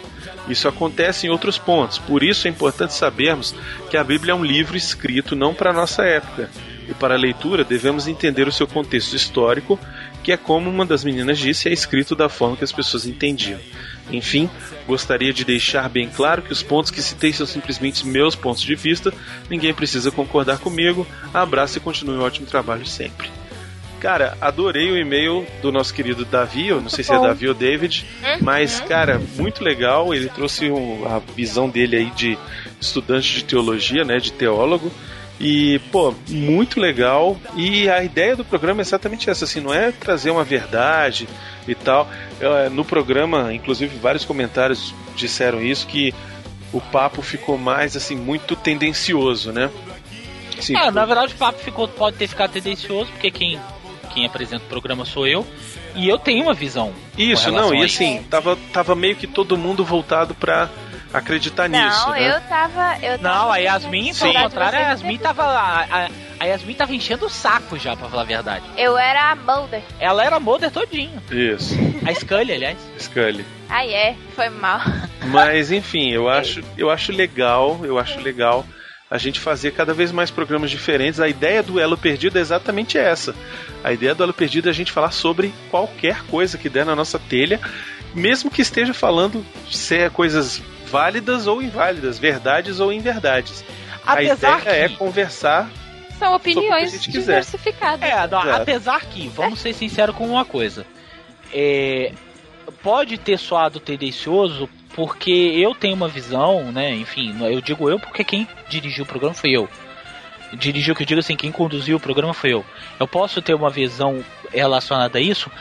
Isso 0.47 0.67
acontece 0.67 1.27
em 1.27 1.29
outros 1.29 1.57
pontos, 1.57 1.97
por 1.97 2.23
isso 2.23 2.47
é 2.47 2.49
importante 2.49 2.93
sabermos 2.93 3.53
que 3.89 3.97
a 3.97 4.03
Bíblia 4.03 4.31
é 4.31 4.35
um 4.35 4.45
livro 4.45 4.77
escrito 4.77 5.35
não 5.35 5.53
para 5.53 5.71
a 5.71 5.73
nossa 5.73 6.03
época. 6.03 6.49
E 6.87 6.93
para 6.93 7.15
a 7.15 7.17
leitura 7.17 7.65
devemos 7.65 8.07
entender 8.07 8.47
o 8.47 8.51
seu 8.51 8.65
contexto 8.65 9.13
histórico, 9.13 9.77
que 10.23 10.31
é 10.31 10.37
como 10.37 10.69
uma 10.69 10.85
das 10.85 11.03
meninas 11.03 11.37
disse, 11.37 11.67
é 11.67 11.73
escrito 11.73 12.15
da 12.15 12.29
forma 12.29 12.55
que 12.55 12.63
as 12.63 12.71
pessoas 12.71 13.05
entendiam. 13.05 13.59
Enfim, 14.11 14.49
gostaria 14.87 15.33
de 15.33 15.43
deixar 15.43 15.89
bem 15.89 16.09
claro 16.09 16.41
que 16.41 16.51
os 16.53 16.63
pontos 16.63 16.91
que 16.91 17.01
citei 17.01 17.33
são 17.33 17.45
simplesmente 17.45 18.07
meus 18.07 18.35
pontos 18.35 18.61
de 18.61 18.73
vista, 18.75 19.13
ninguém 19.49 19.73
precisa 19.73 20.11
concordar 20.11 20.59
comigo. 20.59 21.05
Abraço 21.33 21.77
e 21.77 21.81
continue 21.81 22.17
um 22.17 22.21
ótimo 22.23 22.47
trabalho 22.47 22.85
sempre. 22.85 23.29
Cara, 23.99 24.37
adorei 24.39 24.91
o 24.91 24.97
e-mail 24.97 25.45
do 25.61 25.71
nosso 25.71 25.91
querido 25.93 26.23
Davi, 26.23 26.67
eu 26.67 26.79
não 26.79 26.87
sei 26.89 27.03
se 27.03 27.11
é. 27.11 27.19
Davi 27.19 27.47
ou 27.47 27.53
David, 27.55 28.05
mas, 28.41 28.79
cara, 28.79 29.19
muito 29.35 29.63
legal. 29.63 30.13
Ele 30.13 30.29
trouxe 30.29 30.69
um- 30.69 31.03
a 31.07 31.19
visão 31.35 31.67
dele 31.67 31.95
aí 31.97 32.11
de 32.11 32.37
estudante 32.79 33.33
de 33.33 33.43
teologia, 33.43 34.03
né, 34.05 34.17
de 34.19 34.31
teólogo. 34.31 34.91
E, 35.39 35.79
pô, 35.91 36.13
muito 36.29 36.79
legal. 36.79 37.39
E 37.55 37.89
a 37.89 38.03
ideia 38.03 38.35
do 38.35 38.45
programa 38.45 38.81
é 38.81 38.83
exatamente 38.83 39.29
essa, 39.29 39.45
assim, 39.45 39.59
não 39.61 39.73
é 39.73 39.91
trazer 39.91 40.29
uma 40.31 40.43
verdade 40.43 41.27
e 41.67 41.73
tal. 41.75 42.07
Eh, 42.39 42.69
No 42.69 42.85
programa, 42.85 43.53
inclusive, 43.53 43.97
vários 43.97 44.25
comentários 44.25 44.93
disseram 45.15 45.61
isso, 45.61 45.87
que 45.87 46.13
o 46.71 46.79
papo 46.81 47.21
ficou 47.21 47.57
mais, 47.57 47.95
assim, 47.95 48.15
muito 48.15 48.55
tendencioso, 48.55 49.51
né? 49.51 49.69
Assim, 50.57 50.75
É, 50.75 50.89
na 50.91 51.05
verdade 51.05 51.33
o 51.33 51.37
papo 51.37 51.59
ficou, 51.59 51.87
pode 51.87 52.17
ter 52.17 52.27
ficado 52.27 52.51
tendencioso, 52.51 53.11
porque 53.11 53.29
quem, 53.31 53.59
quem 54.13 54.25
apresenta 54.25 54.63
o 54.65 54.67
programa 54.67 55.05
sou 55.05 55.27
eu. 55.27 55.45
E 55.95 56.07
eu 56.07 56.17
tenho 56.19 56.43
uma 56.43 56.53
visão. 56.53 56.93
Isso, 57.17 57.51
não, 57.51 57.73
e 57.73 57.83
assim, 57.83 58.23
tava, 58.29 58.55
tava 58.71 58.93
meio 58.95 59.15
que 59.15 59.25
todo 59.25 59.57
mundo 59.57 59.83
voltado 59.83 60.35
pra 60.35 60.69
acreditar 61.13 61.67
nisso, 61.67 62.05
Não, 62.07 62.11
né? 62.11 62.35
eu 62.35 62.41
tava. 62.41 62.97
Eu 63.01 63.17
Não, 63.19 63.31
tava 63.31 63.53
a 63.53 63.57
Yasmin, 63.57 64.13
pelo 64.13 64.33
contrário, 64.33 64.79
a 64.79 64.81
Yasmin 64.81 65.17
tava. 65.17 65.43
A, 65.43 65.81
a, 65.83 66.09
a 66.39 66.45
Yasmin 66.45 66.73
tava 66.73 66.93
enchendo 66.93 67.25
o 67.25 67.29
saco 67.29 67.77
já, 67.77 67.95
pra 67.95 68.07
falar 68.09 68.21
a 68.23 68.25
verdade. 68.25 68.65
Eu 68.77 68.97
era 68.97 69.31
a 69.31 69.35
Mulder. 69.35 69.81
Ela 69.99 70.23
era 70.25 70.39
Mulder 70.39 70.71
todinho. 70.71 71.21
Isso, 71.31 71.75
A 72.05 72.13
Scully, 72.13 72.53
aliás. 72.53 72.77
Scully. 72.99 73.45
Ai, 73.69 73.93
é, 73.93 74.15
foi 74.35 74.49
mal. 74.49 74.81
Mas 75.27 75.71
enfim, 75.71 76.11
eu 76.11 76.29
acho, 76.29 76.63
eu 76.77 76.89
acho 76.89 77.11
legal, 77.11 77.79
eu 77.83 77.97
acho 77.99 78.19
legal 78.19 78.65
a 79.09 79.17
gente 79.17 79.39
fazer 79.39 79.71
cada 79.71 79.93
vez 79.93 80.11
mais 80.11 80.29
programas 80.29 80.69
diferentes. 80.69 81.19
A 81.19 81.29
ideia 81.29 81.63
do 81.63 81.79
Elo 81.79 81.97
Perdido 81.97 82.37
é 82.37 82.41
exatamente 82.41 82.97
essa. 82.97 83.33
A 83.83 83.93
ideia 83.93 84.13
do 84.13 84.21
Elo 84.23 84.33
Perdido 84.33 84.67
é 84.67 84.71
a 84.71 84.73
gente 84.73 84.91
falar 84.91 85.11
sobre 85.11 85.53
qualquer 85.71 86.23
coisa 86.23 86.57
que 86.57 86.67
der 86.69 86.85
na 86.85 86.95
nossa 86.95 87.17
telha, 87.17 87.59
mesmo 88.13 88.51
que 88.51 88.61
esteja 88.61 88.93
falando 88.93 89.45
se 89.71 89.95
é 89.95 90.09
coisas 90.09 90.61
válidas 90.87 91.47
ou 91.47 91.61
inválidas, 91.61 92.17
verdades 92.17 92.79
ou 92.79 92.91
inverdades. 92.91 93.63
Apesar 94.05 94.55
a 94.55 94.59
ideia 94.59 94.87
que. 94.87 94.93
é 94.93 94.97
conversar 94.97 95.69
São 96.17 96.33
opiniões 96.33 96.91
gente 96.91 97.11
quiser. 97.11 97.19
diversificadas. 97.19 98.09
É, 98.09 98.27
não, 98.27 98.51
apesar 98.53 99.01
que, 99.05 99.27
vamos 99.27 99.59
ser 99.59 99.73
sinceros 99.73 100.15
com 100.15 100.27
uma 100.27 100.45
coisa. 100.45 100.85
É, 101.53 102.11
pode 102.81 103.17
ter 103.17 103.37
soado 103.37 103.79
tendencioso 103.79 104.69
porque 104.95 105.31
eu 105.31 105.75
tenho 105.75 105.95
uma 105.95 106.07
visão, 106.07 106.71
né? 106.71 106.91
Enfim, 106.95 107.35
eu 107.41 107.61
digo 107.61 107.89
eu 107.89 107.99
porque 107.99 108.23
quem 108.23 108.47
dirigiu 108.67 109.03
o 109.03 109.07
programa 109.07 109.35
foi 109.35 109.51
eu. 109.51 109.69
Dirigiu, 110.53 110.95
que 110.95 111.03
eu 111.03 111.07
digo 111.07 111.19
assim, 111.19 111.35
quem 111.35 111.51
conduziu 111.51 111.97
o 111.97 111.99
programa 111.99 112.33
foi 112.33 112.53
eu. 112.53 112.65
Eu 112.99 113.07
posso 113.07 113.41
ter 113.41 113.53
uma 113.53 113.69
visão 113.69 114.23
relacionada 114.51 115.19
a 115.19 115.21
isso, 115.21 115.51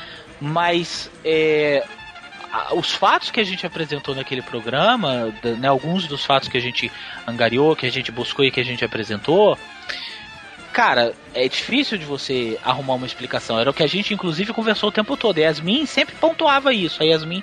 mas 0.40 1.10
é, 1.24 1.84
os 2.72 2.92
fatos 2.92 3.30
que 3.30 3.40
a 3.40 3.44
gente 3.44 3.66
apresentou 3.66 4.14
naquele 4.14 4.42
programa, 4.42 5.32
né, 5.59 5.68
alguns 5.68 6.07
dos 6.07 6.24
fatos 6.24 6.48
que 6.48 6.57
a 6.57 6.61
gente 6.61 6.90
angariou, 7.26 7.76
que 7.76 7.86
a 7.86 7.90
gente 7.90 8.11
buscou 8.11 8.44
e 8.44 8.50
que 8.50 8.61
a 8.61 8.64
gente 8.64 8.84
apresentou, 8.84 9.59
cara, 10.72 11.14
é 11.32 11.48
difícil 11.48 11.96
de 11.96 12.04
você 12.04 12.59
arrumar 12.62 12.94
uma 12.94 13.07
explicação. 13.07 13.59
Era 13.59 13.70
o 13.70 13.74
que 13.74 13.82
a 13.82 13.86
gente, 13.86 14.12
inclusive, 14.12 14.52
conversou 14.52 14.90
o 14.90 14.92
tempo 14.92 15.16
todo. 15.16 15.38
E 15.38 15.42
a 15.42 15.48
Yasmin 15.48 15.86
sempre 15.86 16.14
pontuava 16.16 16.72
isso. 16.72 17.02
A 17.02 17.07
Yasmin 17.07 17.42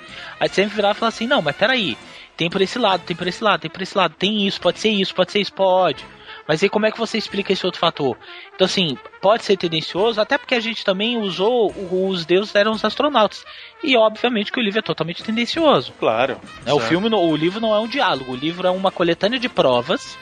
sempre 0.50 0.76
virava 0.76 0.96
e 0.96 1.00
falava 1.00 1.14
assim: 1.14 1.26
não, 1.26 1.42
mas 1.42 1.56
peraí, 1.56 1.98
tem 2.36 2.48
por 2.48 2.62
esse 2.62 2.78
lado, 2.78 3.02
tem 3.04 3.16
por 3.16 3.26
esse 3.26 3.42
lado, 3.42 3.60
tem 3.60 3.70
por 3.70 3.82
esse 3.82 3.98
lado, 3.98 4.14
tem 4.16 4.46
isso, 4.46 4.60
pode 4.60 4.78
ser 4.78 4.90
isso, 4.90 5.14
pode 5.14 5.32
ser 5.32 5.40
isso, 5.40 5.52
pode. 5.52 6.04
Mas 6.46 6.62
aí 6.62 6.68
como 6.68 6.86
é 6.86 6.90
que 6.90 6.98
você 6.98 7.16
explica 7.16 7.52
esse 7.52 7.64
outro 7.64 7.80
fator? 7.80 8.16
Então, 8.54 8.64
assim, 8.66 8.98
pode 9.20 9.44
ser 9.44 9.56
tendencioso, 9.56 10.20
até 10.20 10.36
porque 10.36 10.54
a 10.54 10.60
gente 10.60 10.84
também 10.84 11.16
usou 11.16 11.72
os 11.90 12.26
deuses 12.26 12.54
eram 12.54 12.72
os 12.72 12.84
astronautas. 12.84 13.44
E 13.82 13.96
obviamente 13.96 14.52
que 14.52 14.60
o 14.60 14.62
livro 14.62 14.78
é 14.78 14.82
totalmente 14.82 15.22
tendencioso. 15.22 15.92
Claro. 15.98 16.40
Né? 16.64 16.72
O 16.72 16.80
filme, 16.80 17.08
o 17.08 17.36
livro 17.36 17.60
não 17.60 17.74
é 17.74 17.78
um 17.80 17.88
diálogo, 17.88 18.32
o 18.32 18.36
livro 18.36 18.66
é 18.66 18.70
uma 18.70 18.90
coletânea 18.90 19.38
de 19.38 19.48
provas 19.48 20.18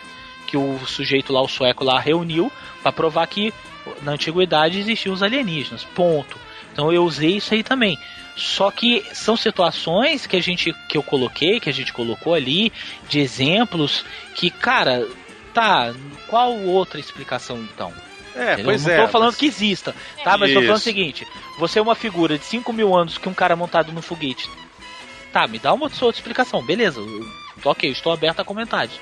que 0.47 0.57
o 0.57 0.79
sujeito 0.87 1.33
lá, 1.33 1.41
o 1.41 1.49
sueco 1.49 1.83
lá, 1.83 1.99
reuniu 1.99 2.53
para 2.83 2.93
provar 2.93 3.27
que 3.27 3.53
na 4.03 4.13
antiguidade 4.13 4.79
existiam 4.79 5.15
os 5.15 5.23
alienígenas. 5.23 5.83
Ponto. 5.83 6.39
Então 6.73 6.93
eu 6.93 7.05
usei 7.05 7.37
isso 7.37 7.55
aí 7.55 7.63
também. 7.63 7.99
Só 8.37 8.71
que 8.71 9.05
são 9.13 9.37
situações 9.37 10.27
que 10.27 10.37
a 10.37 10.41
gente 10.41 10.75
que 10.89 10.97
eu 10.97 11.03
coloquei, 11.03 11.61
que 11.61 11.69
a 11.69 11.73
gente 11.73 11.93
colocou 11.93 12.35
ali, 12.35 12.73
de 13.09 13.21
exemplos 13.21 14.05
que, 14.35 14.51
cara, 14.51 15.07
tá, 15.53 15.95
qual 16.29 16.53
outra 16.59 16.99
explicação 17.01 17.59
então? 17.59 17.93
É, 18.35 18.55
Entendeu? 18.55 18.65
pois 18.65 18.85
não 18.87 18.93
é. 18.95 19.03
tô 19.03 19.09
falando 19.09 19.29
mas- 19.29 19.37
que 19.37 19.47
exista, 19.47 19.95
tá? 20.25 20.39
Mas 20.39 20.51
tô 20.53 20.61
falando 20.61 20.71
o 20.71 20.75
Isso. 20.77 20.85
seguinte: 20.85 21.27
você 21.59 21.79
é 21.79 21.83
uma 21.83 21.95
figura 21.95 22.39
de 22.39 22.45
5 22.45 22.73
mil 22.73 22.95
anos 22.97 23.19
que 23.19 23.29
um 23.29 23.35
cara 23.35 23.55
montado 23.55 23.93
no 23.93 24.01
foguete. 24.01 24.49
Tá, 25.33 25.47
me 25.47 25.59
dá 25.59 25.73
uma 25.73 25.85
outra 25.85 26.09
explicação, 26.11 26.63
beleza. 26.63 27.01
eu- 27.01 27.43
Ok, 27.65 27.91
estou 27.91 28.13
aberto 28.13 28.41
a 28.41 28.45
comentários. 28.45 28.99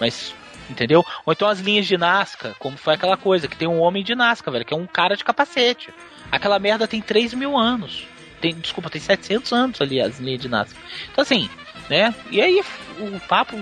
Mas, 0.00 0.34
entendeu? 0.68 1.04
Ou 1.24 1.32
então 1.32 1.48
as 1.48 1.60
linhas 1.60 1.86
de 1.86 1.96
Nazca, 1.96 2.54
como 2.58 2.76
foi 2.76 2.94
aquela 2.94 3.16
coisa, 3.16 3.48
que 3.48 3.56
tem 3.56 3.68
um 3.68 3.80
homem 3.80 4.02
de 4.04 4.14
Nazca, 4.14 4.50
velho, 4.50 4.64
que 4.64 4.74
é 4.74 4.76
um 4.76 4.86
cara 4.86 5.16
de 5.16 5.24
capacete. 5.24 5.90
Aquela 6.30 6.58
merda 6.58 6.86
tem 6.88 7.00
3 7.00 7.32
mil 7.34 7.56
anos. 7.56 8.04
Tem, 8.40 8.52
desculpa, 8.54 8.90
tem 8.90 9.00
700 9.00 9.52
anos 9.52 9.80
ali 9.80 10.00
as 10.00 10.18
linhas 10.18 10.40
de 10.42 10.48
Nazca. 10.48 10.78
Então, 11.12 11.22
assim, 11.22 11.48
né? 11.88 12.14
E 12.30 12.40
aí 12.40 12.62
o 12.98 13.20
papo 13.20 13.56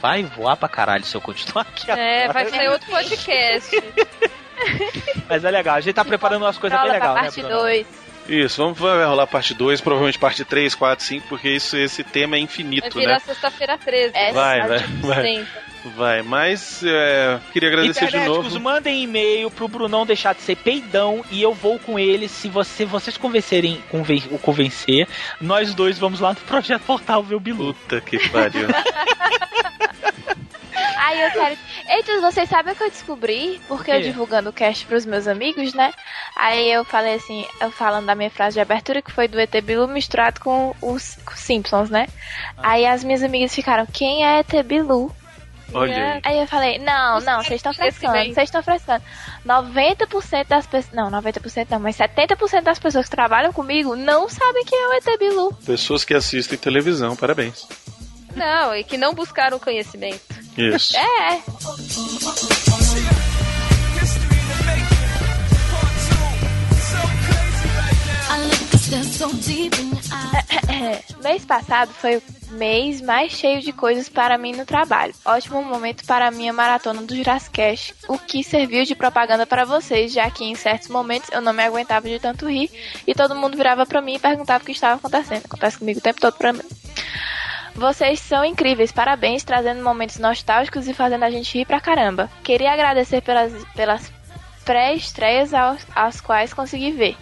vai 0.00 0.22
voar 0.22 0.56
pra 0.56 0.68
caralho 0.68 1.04
se 1.04 1.14
eu 1.14 1.20
continuar 1.20 1.62
aqui. 1.62 1.90
É, 1.90 2.24
agora. 2.24 2.32
vai 2.32 2.50
sair 2.50 2.68
outro 2.68 2.90
podcast. 2.90 3.82
Mas 5.28 5.44
é 5.44 5.50
legal, 5.50 5.76
a 5.76 5.80
gente 5.80 5.94
tá 5.94 6.04
preparando 6.04 6.42
umas 6.42 6.58
coisas 6.58 6.78
bem 6.80 6.92
legais, 6.92 7.14
né, 7.14 7.20
parte 7.22 7.40
Bruno? 7.40 7.56
2. 7.60 7.86
Isso, 8.28 8.62
vamos 8.62 8.78
vai 8.78 9.04
rolar 9.04 9.26
parte 9.26 9.54
2, 9.54 9.80
provavelmente 9.80 10.18
parte 10.18 10.44
3, 10.44 10.74
4, 10.74 11.04
5, 11.04 11.26
porque 11.28 11.48
isso, 11.48 11.76
esse 11.76 12.04
tema 12.04 12.36
é 12.36 12.38
Vai 12.38 12.44
infinito, 12.44 12.98
virar 12.98 13.14
né? 13.14 13.18
sexta-feira 13.20 13.76
13. 13.78 14.12
É, 14.14 14.32
Vai, 14.32 14.66
vai, 14.68 14.78
vai. 14.78 15.46
60. 15.82 15.96
Vai, 15.96 16.22
mas 16.22 16.82
é, 16.84 17.40
queria 17.52 17.68
agradecer 17.68 18.08
de 18.08 18.18
novo. 18.20 18.60
mandem 18.60 19.02
e-mail 19.02 19.50
pro 19.50 19.68
Brunão 19.68 20.04
deixar 20.04 20.34
de 20.34 20.42
ser 20.42 20.56
peidão 20.56 21.24
e 21.30 21.40
eu 21.42 21.54
vou 21.54 21.78
com 21.78 21.98
ele. 21.98 22.28
Se 22.28 22.48
você, 22.48 22.84
vocês 22.84 23.16
convencerem 23.16 23.82
conven- 23.90 24.22
o 24.30 24.38
convencer, 24.38 25.08
nós 25.40 25.74
dois 25.74 25.98
vamos 25.98 26.20
lá 26.20 26.30
no 26.30 26.36
Projeto 26.36 26.82
Portal 26.82 27.22
ver 27.22 27.34
o 27.34 27.40
Bilu. 27.40 27.74
Puta 27.74 28.00
que 28.00 28.18
pariu. 28.28 28.68
Aí 30.96 31.22
eu 31.22 31.30
quero. 31.32 31.58
Eita, 31.88 32.20
vocês 32.20 32.48
sabem 32.48 32.72
o 32.72 32.76
que 32.76 32.84
eu 32.84 32.90
descobri? 32.90 33.60
Porque 33.66 33.90
eu 33.90 34.00
divulgando 34.00 34.50
o 34.50 34.52
cast 34.52 34.86
pros 34.86 35.04
meus 35.04 35.26
amigos, 35.26 35.74
né? 35.74 35.92
Aí 36.36 36.70
eu 36.70 36.84
falei 36.84 37.14
assim, 37.14 37.44
eu 37.60 37.70
falando 37.72 38.06
da 38.06 38.14
minha 38.14 38.30
frase 38.30 38.54
de 38.54 38.60
abertura, 38.60 39.02
que 39.02 39.10
foi 39.10 39.26
do 39.26 39.40
ET 39.40 39.50
Bilu 39.62 39.88
misturado 39.88 40.40
com 40.40 40.74
os 40.80 41.16
com 41.24 41.32
os 41.34 41.40
Simpsons, 41.40 41.90
né? 41.90 42.06
Ah. 42.56 42.70
Aí 42.72 42.86
as 42.86 43.02
minhas 43.02 43.22
amigas 43.22 43.54
ficaram, 43.54 43.86
quem 43.86 44.24
é 44.24 44.38
ET 44.40 44.62
Bilu? 44.64 45.12
Olha 45.72 46.14
aí. 46.14 46.20
Aí 46.24 46.38
eu 46.40 46.46
falei, 46.46 46.78
não, 46.78 47.20
não, 47.20 47.42
vocês 47.42 47.58
estão 47.58 47.72
frescando, 47.72 48.12
vocês 48.12 48.48
estão 48.48 48.62
frescando. 48.62 49.02
90% 49.46 50.46
das 50.48 50.66
pessoas. 50.66 50.94
Não, 50.94 51.10
90% 51.10 51.66
não, 51.70 51.80
mas 51.80 51.96
70% 51.96 52.62
das 52.62 52.78
pessoas 52.78 53.06
que 53.06 53.10
trabalham 53.10 53.52
comigo 53.52 53.96
não 53.96 54.28
sabem 54.28 54.64
quem 54.64 54.78
é 54.78 54.88
o 54.88 54.92
ET 54.94 55.18
Bilu. 55.18 55.54
Pessoas 55.64 56.04
que 56.04 56.14
assistem 56.14 56.58
televisão, 56.58 57.16
parabéns. 57.16 57.66
Não, 58.34 58.74
e 58.74 58.84
que 58.84 58.96
não 58.96 59.14
buscaram 59.14 59.58
conhecimento. 59.58 60.20
Isso. 60.56 60.96
É, 60.96 61.42
mês 71.22 71.44
passado 71.44 71.92
foi 71.92 72.16
o 72.16 72.22
mês 72.52 73.00
mais 73.00 73.30
cheio 73.30 73.60
de 73.60 73.72
coisas 73.72 74.08
para 74.08 74.36
mim 74.36 74.52
no 74.52 74.66
trabalho. 74.66 75.14
Ótimo 75.24 75.62
momento 75.62 76.04
para 76.04 76.26
a 76.26 76.30
minha 76.30 76.52
maratona 76.52 77.00
do 77.02 77.14
Jurassic 77.14 77.94
o 78.08 78.18
que 78.18 78.42
serviu 78.42 78.84
de 78.84 78.96
propaganda 78.96 79.46
para 79.46 79.64
vocês, 79.64 80.12
já 80.12 80.28
que 80.28 80.44
em 80.44 80.56
certos 80.56 80.88
momentos 80.88 81.30
eu 81.30 81.40
não 81.40 81.52
me 81.52 81.62
aguentava 81.62 82.08
de 82.08 82.18
tanto 82.18 82.48
rir 82.48 82.68
e 83.06 83.14
todo 83.14 83.36
mundo 83.36 83.56
virava 83.56 83.86
para 83.86 84.02
mim 84.02 84.14
e 84.14 84.18
perguntava 84.18 84.62
o 84.62 84.66
que 84.66 84.72
estava 84.72 84.96
acontecendo. 84.96 85.44
Acontece 85.44 85.78
comigo 85.78 86.00
o 86.00 86.02
tempo 86.02 86.20
todo 86.20 86.34
para 86.34 86.52
mim. 86.52 86.64
Vocês 87.76 88.18
são 88.18 88.44
incríveis, 88.44 88.90
parabéns, 88.90 89.44
trazendo 89.44 89.84
momentos 89.84 90.18
nostálgicos 90.18 90.88
e 90.88 90.94
fazendo 90.94 91.22
a 91.22 91.30
gente 91.30 91.56
rir 91.56 91.64
pra 91.64 91.80
caramba. 91.80 92.28
Queria 92.42 92.72
agradecer 92.72 93.20
pelas, 93.22 93.52
pelas 93.74 94.10
pré-estreias 94.64 95.52
às 95.94 96.20
quais 96.20 96.52
consegui 96.52 96.90
ver. 96.90 97.16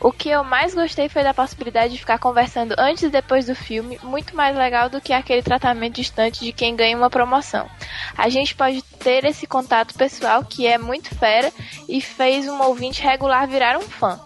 O 0.00 0.12
que 0.12 0.28
eu 0.28 0.44
mais 0.44 0.74
gostei 0.74 1.08
foi 1.08 1.22
da 1.22 1.32
possibilidade 1.32 1.94
de 1.94 1.98
ficar 1.98 2.18
conversando 2.18 2.74
antes 2.78 3.04
e 3.04 3.08
depois 3.08 3.46
do 3.46 3.54
filme, 3.54 3.98
muito 4.02 4.36
mais 4.36 4.56
legal 4.56 4.90
do 4.90 5.00
que 5.00 5.12
aquele 5.12 5.42
tratamento 5.42 5.94
distante 5.94 6.44
de 6.44 6.52
quem 6.52 6.76
ganha 6.76 6.96
uma 6.96 7.08
promoção. 7.08 7.68
A 8.16 8.28
gente 8.28 8.54
pode 8.54 8.82
ter 8.82 9.24
esse 9.24 9.46
contato 9.46 9.94
pessoal 9.94 10.44
que 10.44 10.66
é 10.66 10.76
muito 10.76 11.14
fera 11.14 11.50
e 11.88 12.00
fez 12.00 12.46
um 12.46 12.62
ouvinte 12.62 13.02
regular 13.02 13.48
virar 13.48 13.78
um 13.78 13.82
fã. 13.82 14.20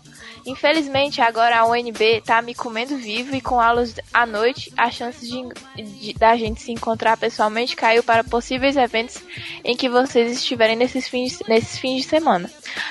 Infelizmente, 0.51 1.21
agora 1.21 1.61
a 1.61 1.67
UNB 1.67 2.21
tá 2.25 2.43
me 2.43 2.55
comendo 2.55 2.97
vivo 2.97 3.35
e 3.37 3.41
com 3.41 3.61
aulas 3.61 3.95
à 4.13 4.27
noite, 4.27 4.73
a 4.77 4.91
chance 4.91 5.25
de, 5.27 5.83
de- 5.83 6.13
da 6.15 6.37
gente 6.37 6.61
se 6.61 6.73
encontrar 6.73 7.17
pessoalmente 7.17 7.77
caiu 7.77 8.03
para 8.03 8.25
possíveis 8.25 8.77
eventos 8.77 9.23
em 9.65 9.77
que 9.77 9.89
vocês 9.89 10.33
estiverem 10.33 10.77
nesses 10.77 11.09
fins, 11.09 11.39
nesses 11.49 11.79
fins 11.79 12.03
de 12.03 12.09
semana. 12.09 12.51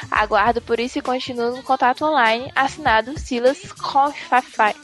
Aguardo 0.09 0.61
por 0.61 0.79
isso 0.79 0.99
e 0.99 1.01
continuo 1.01 1.55
no 1.55 1.63
contato 1.63 2.05
online, 2.05 2.49
assinado 2.55 3.19
Silas 3.19 3.59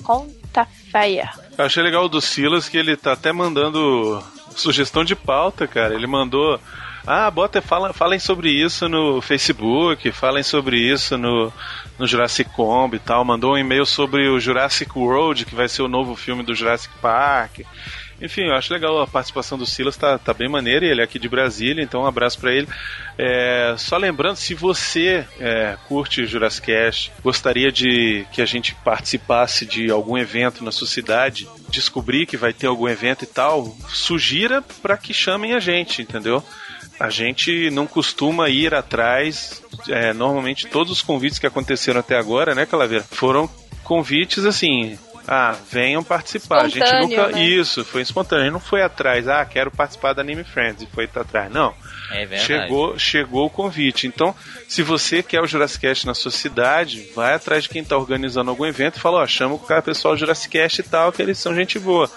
Contafaia. 0.03 1.29
Eu 1.57 1.65
achei 1.65 1.81
legal 1.83 2.07
do 2.09 2.21
Silas 2.21 2.67
que 2.69 2.77
ele 2.77 2.95
tá 2.97 3.13
até 3.13 3.31
mandando 3.31 4.21
sugestão 4.55 5.03
de 5.03 5.15
pauta, 5.15 5.67
cara. 5.67 5.93
Ele 5.95 6.07
mandou. 6.07 6.59
Ah, 7.07 7.29
bota, 7.29 7.61
fala, 7.61 7.93
falem 7.93 8.17
sobre 8.17 8.49
isso 8.49 8.89
no 8.89 9.21
Facebook, 9.21 10.11
falem 10.11 10.41
sobre 10.41 10.77
isso 10.79 11.15
no, 11.17 11.53
no 11.97 12.07
Jurassic 12.07 12.49
Combo 12.51 12.95
e 12.95 12.99
tal. 12.99 13.23
Mandou 13.25 13.53
um 13.53 13.57
e-mail 13.57 13.85
sobre 13.85 14.27
o 14.27 14.39
Jurassic 14.39 14.97
World, 14.97 15.45
que 15.45 15.55
vai 15.55 15.67
ser 15.67 15.81
o 15.81 15.87
novo 15.87 16.15
filme 16.15 16.43
do 16.43 16.55
Jurassic 16.55 16.93
Park. 17.01 17.61
Enfim, 18.21 18.43
eu 18.43 18.55
acho 18.55 18.71
legal 18.71 19.01
a 19.01 19.07
participação 19.07 19.57
do 19.57 19.65
Silas, 19.65 19.97
tá, 19.97 20.17
tá 20.17 20.33
bem 20.33 20.47
maneira, 20.47 20.85
e 20.85 20.89
ele 20.89 21.01
é 21.01 21.03
aqui 21.03 21.19
de 21.19 21.27
Brasília, 21.27 21.83
então 21.83 22.03
um 22.03 22.07
abraço 22.07 22.39
pra 22.39 22.53
ele. 22.53 22.67
É, 23.17 23.75
só 23.77 23.97
lembrando, 23.97 24.37
se 24.37 24.53
você 24.53 25.25
é, 25.39 25.77
curte 25.87 26.25
Jurassic 26.25 26.71
gostaria 27.21 27.71
de 27.71 28.25
que 28.31 28.41
a 28.41 28.45
gente 28.45 28.73
participasse 28.85 29.65
de 29.65 29.91
algum 29.91 30.17
evento 30.17 30.63
na 30.63 30.71
sua 30.71 30.87
cidade, 30.87 31.47
descobrir 31.69 32.25
que 32.25 32.37
vai 32.37 32.53
ter 32.53 32.67
algum 32.67 32.87
evento 32.87 33.23
e 33.23 33.27
tal, 33.27 33.75
sugira 33.89 34.63
para 34.81 34.97
que 34.97 35.13
chamem 35.13 35.53
a 35.53 35.59
gente, 35.59 36.01
entendeu? 36.01 36.41
A 36.97 37.09
gente 37.09 37.69
não 37.71 37.85
costuma 37.85 38.49
ir 38.49 38.73
atrás. 38.73 39.61
É, 39.89 40.13
normalmente 40.13 40.67
todos 40.67 40.91
os 40.91 41.01
convites 41.01 41.39
que 41.39 41.47
aconteceram 41.47 41.99
até 41.99 42.17
agora, 42.17 42.53
né, 42.55 42.65
Calaveira, 42.65 43.03
foram 43.09 43.49
convites 43.83 44.45
assim. 44.45 44.97
Ah, 45.27 45.55
venham 45.71 46.03
participar. 46.03 46.65
a 46.65 46.67
gente 46.67 46.85
nunca. 47.01 47.29
né? 47.29 47.43
Isso, 47.43 47.83
foi 47.83 48.03
espontâneo. 48.03 48.43
A 48.43 48.45
gente 48.45 48.53
não 48.53 48.59
foi 48.59 48.83
atrás, 48.83 49.27
ah, 49.27 49.43
quero 49.43 49.71
participar 49.71 50.13
da 50.13 50.21
Anime 50.21 50.43
Friends 50.43 50.83
e 50.83 50.85
foi 50.85 51.05
atrás. 51.15 51.51
Não. 51.51 51.73
É 52.11 52.27
verdade. 52.27 52.43
Chegou, 52.45 52.99
chegou 52.99 53.45
o 53.47 53.49
convite. 53.49 54.05
Então, 54.05 54.35
se 54.67 54.83
você 54.83 55.23
quer 55.23 55.41
o 55.41 55.47
Jurassic 55.47 55.81
Cast 55.81 56.05
na 56.05 56.13
sua 56.13 56.29
cidade, 56.29 57.09
vai 57.15 57.33
atrás 57.33 57.63
de 57.63 57.69
quem 57.69 57.81
está 57.81 57.97
organizando 57.97 58.51
algum 58.51 58.67
evento 58.67 58.97
e 58.97 58.99
fala, 58.99 59.17
ó, 59.23 59.25
chama 59.25 59.55
o 59.55 59.59
cara 59.59 59.81
pessoal 59.81 60.13
do 60.13 60.19
Jurassic 60.19 60.51
Cast 60.51 60.81
e 60.81 60.83
tal, 60.83 61.11
que 61.11 61.23
eles 61.23 61.39
são 61.39 61.55
gente 61.55 61.79
boa. 61.79 62.07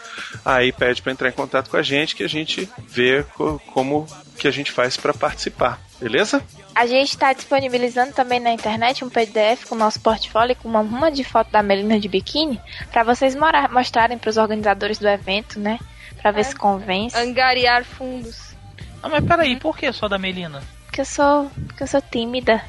Aí 0.45 0.71
pede 0.71 1.01
para 1.01 1.11
entrar 1.13 1.31
em 1.31 1.33
contato 1.33 1.71
com 1.71 1.79
a 1.79 1.83
gente 1.83 2.15
que 2.15 2.23
a 2.23 2.29
gente 2.29 2.69
vê 2.87 3.25
co- 3.35 3.59
como 3.73 4.07
que 4.39 4.47
a 4.47 4.51
gente 4.51 4.71
faz 4.71 4.99
para 4.99 5.15
participar. 5.15 5.81
Beleza? 5.99 6.43
A 6.79 6.87
gente 6.87 7.09
está 7.09 7.33
disponibilizando 7.33 8.13
também 8.13 8.39
na 8.39 8.53
internet 8.53 9.05
um 9.05 9.11
PDF 9.11 9.65
com 9.69 9.75
o 9.75 9.79
nosso 9.79 9.99
portfólio 10.01 10.55
com 10.55 10.69
uma 10.69 10.79
ruma 10.81 11.11
de 11.11 11.25
foto 11.25 11.51
da 11.51 11.61
Melina 11.61 11.99
de 11.99 12.07
biquíni 12.09 12.61
para 12.93 13.03
vocês 13.03 13.35
morar- 13.35 13.69
mostrarem 13.69 14.17
para 14.17 14.31
os 14.31 14.37
organizadores 14.37 14.97
do 14.97 15.09
evento, 15.09 15.59
né? 15.59 15.81
Para 16.23 16.31
ver 16.31 16.43
É. 16.43 16.45
se 16.45 16.55
convence. 16.55 17.17
Angariar 17.19 17.85
fundos. 17.85 18.55
Ah, 19.03 19.09
mas 19.09 19.25
peraí, 19.25 19.57
por 19.57 19.77
que 19.77 19.93
só 19.93 20.07
da 20.07 20.19
Melina? 20.19 20.63
Que 20.93 21.01
eu 21.01 21.05
sou, 21.05 21.51
que 21.77 21.83
eu 21.83 21.87
sou 21.89 22.01
tímida. 22.01 22.65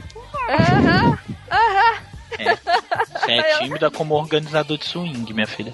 Aham, 0.50 1.18
aham. 1.52 2.00
Você 3.14 3.32
é 3.32 3.58
tímida 3.60 3.92
como 3.92 4.16
organizador 4.16 4.78
de 4.80 4.86
swing, 4.86 5.34
minha 5.34 5.46
filha. 5.48 5.74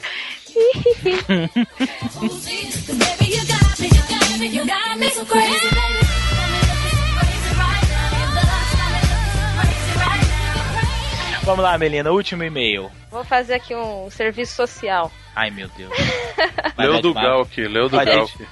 Vamos 11.46 11.64
lá, 11.64 11.78
Melina, 11.78 12.10
último 12.10 12.44
e-mail. 12.44 12.92
Vou 13.12 13.24
fazer 13.24 13.54
aqui 13.54 13.76
um 13.76 14.10
serviço 14.10 14.56
social. 14.56 15.12
Ai, 15.36 15.52
meu 15.52 15.68
Deus. 15.70 15.94
Leu 16.76 17.00
do 17.04 17.14
Galk, 17.14 17.62
leu 17.68 17.88
do 17.88 17.98
Galk. 18.04 18.48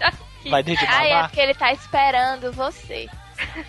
Vai 0.47 0.61
desde 0.61 0.85
Ah, 0.87 1.03
é 1.03 1.23
porque 1.23 1.41
ele 1.41 1.55
tá 1.55 1.73
esperando 1.73 2.51
você. 2.53 3.09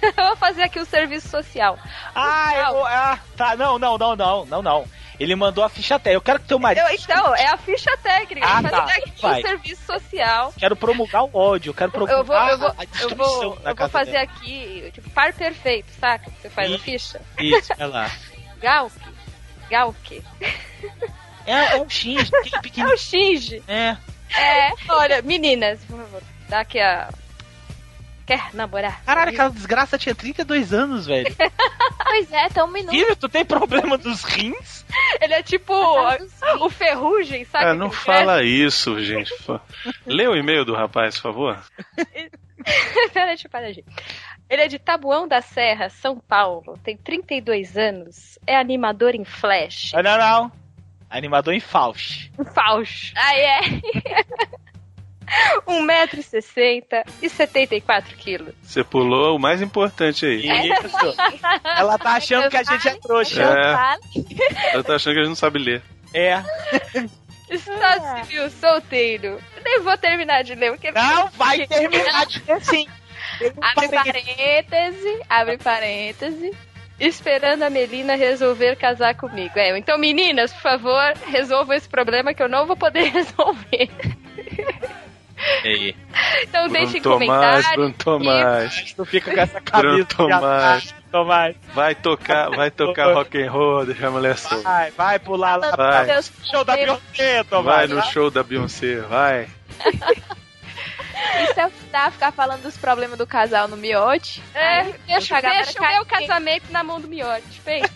Eu 0.03 0.13
vou 0.29 0.37
fazer 0.37 0.65
aqui 0.65 0.79
um 0.79 0.85
serviço 0.85 1.29
social. 1.31 1.79
Ah, 2.15 2.53
eu, 2.55 2.85
ah, 2.85 3.19
tá, 3.35 3.57
não, 3.57 3.79
não, 3.79 3.97
não, 3.97 4.15
não, 4.15 4.45
não, 4.45 4.63
não. 4.63 4.85
Ele 5.19 5.35
mandou 5.35 5.65
a 5.65 5.71
ficha 5.71 5.95
até. 5.95 6.15
Eu 6.15 6.21
quero 6.21 6.41
que 6.41 6.49
teu 6.49 6.59
marido. 6.59 6.87
Eu, 6.87 6.95
então, 6.95 7.35
é 7.35 7.47
a 7.47 7.57
ficha 7.57 7.97
técnica. 8.03 8.47
Ah, 8.47 8.63
tá. 8.63 8.87
Vai. 9.23 9.39
um 9.39 9.43
serviço 9.43 9.83
social. 9.87 10.53
Quero 10.59 10.77
promulgar 10.77 11.25
o 11.25 11.31
ódio, 11.35 11.73
quero 11.73 11.91
promulgar 11.93 12.19
Eu 12.19 12.25
vou, 12.25 12.37
eu 12.37 12.59
vou, 12.59 12.69
a 12.69 12.83
eu 12.83 12.87
destruição 12.89 13.41
vou, 13.41 13.59
na 13.63 13.71
eu 13.71 13.77
vou 13.77 13.89
fazer 13.89 14.11
dela. 14.11 14.25
aqui, 14.25 14.91
tipo, 14.93 15.09
par 15.11 15.33
perfeito, 15.33 15.89
saca? 15.99 16.31
Você 16.31 16.51
faz 16.51 16.71
a 16.71 16.75
Ih. 16.75 16.79
ficha. 16.79 17.21
Isso, 17.39 17.73
vai 17.79 17.89
lá. 17.89 18.11
Galk. 18.61 19.14
Galk. 19.75 20.23
É, 21.47 21.77
é 21.77 21.81
um 21.81 21.91
X, 21.91 22.31
aquele 22.33 22.57
É 22.57 22.61
pequenininho. 22.61 22.95
o 22.95 22.99
Shinji. 22.99 23.63
É. 23.67 23.97
É, 24.37 24.73
olha, 24.89 25.21
meninas, 25.23 25.81
por 25.85 25.99
favor, 25.99 26.23
dá 26.49 26.61
aqui 26.61 26.79
a. 26.79 27.09
Quer 28.27 28.55
namorar? 28.55 29.03
Caralho, 29.05 29.31
aquela 29.33 29.51
desgraça 29.51 29.99
tinha 29.99 30.15
32 30.15 30.73
anos, 30.73 31.07
velho. 31.07 31.35
Pois 32.07 32.31
é, 32.31 32.49
tá 32.49 32.65
um 32.65 32.69
minuto. 32.71 32.91
Filho, 32.93 33.17
tu 33.17 33.29
tem 33.29 33.45
problema 33.45 33.99
dos 33.99 34.23
rins? 34.23 34.85
Ele 35.21 35.35
é 35.35 35.43
tipo 35.43 35.75
o 35.75 36.71
ferrugem, 36.71 37.45
sabe? 37.47 37.65
Ah, 37.65 37.75
não 37.75 37.89
aquele 37.89 38.03
fala 38.03 38.45
isso, 38.45 39.03
gente. 39.03 39.33
Lê 40.07 40.29
o 40.29 40.37
e-mail 40.37 40.65
do 40.65 40.75
rapaz, 40.77 41.17
por 41.17 41.23
favor. 41.23 41.65
Peraí, 41.97 42.31
deixa 43.31 43.49
eu 43.49 43.51
parar, 43.51 43.73
gente. 43.73 43.87
Ele 44.49 44.63
é 44.63 44.69
de 44.69 44.79
Tabuão 44.79 45.27
da 45.27 45.41
Serra, 45.41 45.89
São 45.89 46.19
Paulo. 46.19 46.79
Tem 46.85 46.97
32 46.97 47.77
anos. 47.77 48.39
É 48.47 48.57
animador 48.57 49.15
em 49.15 49.25
Flash. 49.25 49.93
Ah, 49.95 50.03
não, 50.03 50.19
não. 50.19 50.53
Animador 51.09 51.55
em 51.55 51.61
Faust. 51.61 52.31
Fausch. 52.55 53.13
Ah, 53.17 53.37
é. 53.37 53.61
1,60m 55.67 57.05
e 57.23 57.29
74 57.29 58.17
quilos. 58.17 58.55
Você 58.63 58.85
pulou 58.85 59.37
o 59.37 59.39
mais 59.39 59.63
importante 59.63 60.27
aí. 60.27 60.47
Isso. 60.47 61.17
Ela 61.65 61.99
tá 61.99 62.13
achando 62.13 62.51
que 62.51 62.57
a 62.57 62.63
gente 62.63 62.89
é 62.89 62.95
trouxa. 62.97 63.43
É. 63.43 64.73
Ela 64.73 64.85
tá 64.85 64.97
achando 64.97 65.15
que 65.15 65.21
a 65.21 65.23
gente 65.23 65.31
não 65.31 65.37
sabe 65.37 65.59
ler. 65.59 65.83
É. 66.13 66.43
Estado 67.51 68.25
civil 68.25 68.51
solteiro. 68.51 69.41
Nem 69.65 69.81
vou 69.81 69.97
terminar 69.97 70.43
de 70.43 70.55
ler, 70.55 70.73
porque... 70.73 70.91
Não, 70.91 71.29
vai 71.31 71.67
terminar 71.67 72.27
de 72.27 72.43
ler 72.47 72.61
sim. 72.61 72.87
Abre 73.61 73.89
parêntese, 73.89 75.23
abre 75.29 75.59
parêntese. 75.59 76.53
Esperando 76.99 77.63
a 77.65 77.71
Melina 77.71 78.15
resolver 78.15 78.77
casar 78.77 79.17
comigo. 79.17 79.53
É, 79.57 79.77
então, 79.77 79.99
meninas, 79.99 80.53
por 80.53 80.63
favor, 80.63 81.13
resolvam 81.27 81.77
esse 81.77 81.89
problema 81.89 82.33
que 82.33 82.43
eu 82.43 82.49
não 82.49 82.67
vou 82.67 82.77
poder 82.77 83.11
resolver. 83.11 83.91
Aí. 85.65 85.97
Então, 86.43 86.69
Bruno 86.69 86.73
deixem 86.73 87.03
Tomás, 87.03 87.27
comentários. 87.27 87.71
Bruno 87.73 87.95
Tomás. 87.95 88.93
Tu 88.93 89.05
fica 89.05 89.35
com 89.35 89.41
essa 89.41 89.61
Bruno 89.61 90.07
camisa. 90.07 90.39
Tomás. 90.39 90.95
Tomás. 91.11 91.57
Vai 91.75 91.95
tocar, 91.95 92.51
vai 92.51 92.71
tocar 92.71 93.13
rock 93.13 93.43
and 93.43 93.51
roll, 93.51 93.87
deixa 93.87 94.07
a 94.07 94.11
mulher 94.11 94.37
solta. 94.37 94.63
Vai, 94.63 94.91
vai 94.93 95.19
pular 95.19 95.57
lá. 95.57 95.75
Vai. 95.75 96.23
Show 96.23 96.65
da 96.65 96.75
Beyoncé, 96.75 97.45
Tomás. 97.45 97.91
Vai 97.91 97.99
no 97.99 98.03
show 98.05 98.31
da 98.31 98.43
Beyoncé, 98.43 99.01
vai. 99.01 99.49
E 101.43 101.55
se 101.55 101.61
eu 101.61 101.73
tá, 101.91 102.11
ficar 102.11 102.33
falando 102.33 102.63
dos 102.63 102.77
problemas 102.77 103.19
do 103.19 103.27
casal 103.27 103.69
no 103.69 103.77
miote? 103.77 104.43
É, 104.55 104.85
deixa, 105.07 105.41
deixa 105.41 105.81
o 105.81 105.93
meu 105.93 106.07
casamento 106.07 106.71
na 106.71 106.85
mão 106.85 107.01
do 107.01 107.09
miote. 107.09 107.61
Pensa. 107.65 107.93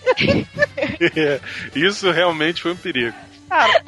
Isso 1.75 2.11
realmente 2.11 2.63
foi 2.63 2.73
um 2.73 2.77
perigo. 2.77 3.17
Cara, 3.49 3.83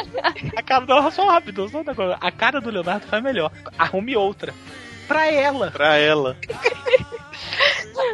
a 0.57 0.63
cara 0.63 0.87
do 0.87 1.11
só 1.11 1.29
rápido, 1.29 1.69
só 1.69 1.81
um 1.81 1.85
negócio. 1.85 2.17
A 2.21 2.33
cara 2.33 2.61
do 2.61 2.71
Leonardo 2.71 3.07
foi 3.07 3.21
melhor. 3.21 3.53
Arrume 3.79 4.17
outra. 4.17 4.55
Pra 5.07 5.27
ela. 5.27 5.71
Pra 5.71 5.97
ela. 5.97 6.37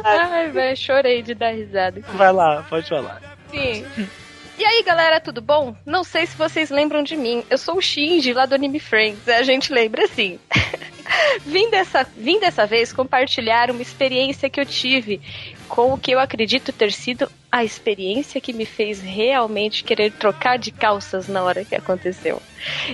Ai, 0.03 0.49
velho, 0.49 0.75
chorei 0.75 1.21
de 1.21 1.33
dar 1.33 1.51
risada. 1.51 2.01
Vai 2.13 2.33
lá, 2.33 2.63
pode 2.63 2.89
falar. 2.89 3.21
Sim. 3.49 3.85
E 4.57 4.65
aí, 4.65 4.81
galera, 4.81 5.19
tudo 5.19 5.39
bom? 5.39 5.75
Não 5.85 6.03
sei 6.03 6.25
se 6.25 6.35
vocês 6.35 6.71
lembram 6.71 7.03
de 7.03 7.15
mim. 7.15 7.43
Eu 7.47 7.59
sou 7.59 7.77
o 7.77 7.81
Shinji, 7.81 8.33
lá 8.33 8.47
do 8.47 8.55
Anime 8.55 8.79
Friends. 8.79 9.27
A 9.29 9.43
gente 9.43 9.71
lembra 9.71 10.07
sim. 10.07 10.39
vim, 11.45 11.69
dessa, 11.69 12.03
vim 12.15 12.39
dessa 12.39 12.65
vez 12.65 12.91
compartilhar 12.91 13.69
uma 13.69 13.83
experiência 13.83 14.49
que 14.49 14.59
eu 14.59 14.65
tive 14.65 15.21
com 15.69 15.93
o 15.93 15.97
que 15.97 16.11
eu 16.11 16.19
acredito 16.19 16.73
ter 16.73 16.91
sido 16.91 17.31
a 17.51 17.63
experiência 17.63 18.41
que 18.41 18.51
me 18.51 18.65
fez 18.65 19.01
realmente 19.01 19.83
querer 19.83 20.11
trocar 20.11 20.57
de 20.57 20.69
calças 20.71 21.27
na 21.27 21.43
hora 21.43 21.63
que 21.63 21.75
aconteceu. 21.75 22.41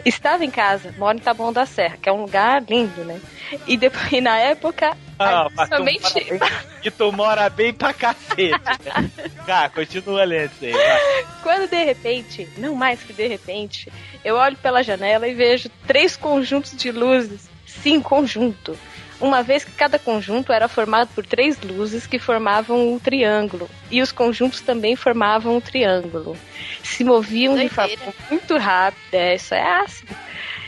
Estava 0.06 0.46
em 0.46 0.52
casa, 0.52 0.94
moro 0.98 1.18
em 1.18 1.22
Taboão 1.22 1.52
da 1.52 1.66
Serra, 1.66 1.98
que 2.02 2.08
é 2.08 2.12
um 2.12 2.22
lugar 2.22 2.64
lindo, 2.70 3.04
né? 3.04 3.20
E, 3.66 3.76
depois, 3.78 4.12
e 4.12 4.22
na 4.22 4.38
época, 4.38 4.96
Ah, 5.18 5.48
mas 5.56 5.70
tu 5.70 5.78
somente... 5.78 6.02
mora 6.04 6.40
bem- 6.40 6.50
E 6.84 6.92
tu 6.92 7.12
mora 7.12 7.50
bem 7.50 7.74
pra 7.74 7.94
cacete. 7.94 8.52
Né? 8.52 9.12
Cá, 9.46 9.70
continua 9.70 10.24
lendo 10.24 10.52
isso 10.54 10.66
aí. 10.66 10.72
vai. 10.72 11.26
Quando 11.42 11.68
de 11.70 11.84
repente, 11.84 12.48
não 12.58 12.76
mais 12.76 13.02
que 13.02 13.12
de 13.12 13.28
repente, 13.28 13.92
eu 14.24 14.36
olho 14.36 14.56
pela 14.58 14.84
janela 14.84 15.28
e 15.28 15.34
vejo 15.34 15.70
três 15.88 16.16
conjuntos 16.16 16.78
de 16.78 16.92
luzes. 16.92 17.50
Sim, 17.66 18.02
conjunto. 18.02 18.78
Uma 19.24 19.42
vez 19.42 19.64
que 19.64 19.72
cada 19.72 19.98
conjunto 19.98 20.52
era 20.52 20.68
formado 20.68 21.08
por 21.16 21.26
três 21.26 21.58
luzes 21.62 22.06
que 22.06 22.20
formavam 22.20 22.92
um 22.92 23.00
triângulo. 23.00 23.70
E 23.90 24.02
os 24.02 24.12
conjuntos 24.12 24.60
também 24.60 24.98
formavam 24.98 25.56
um 25.56 25.62
triângulo. 25.62 26.36
Se 26.84 27.06
moviam 27.06 27.56
de 27.56 27.70
Doideira. 27.70 28.02
forma 28.02 28.14
muito 28.30 28.58
rápida, 28.58 29.18
é, 29.18 29.36
isso 29.36 29.56
é 29.56 29.64
ácido. 29.80 30.14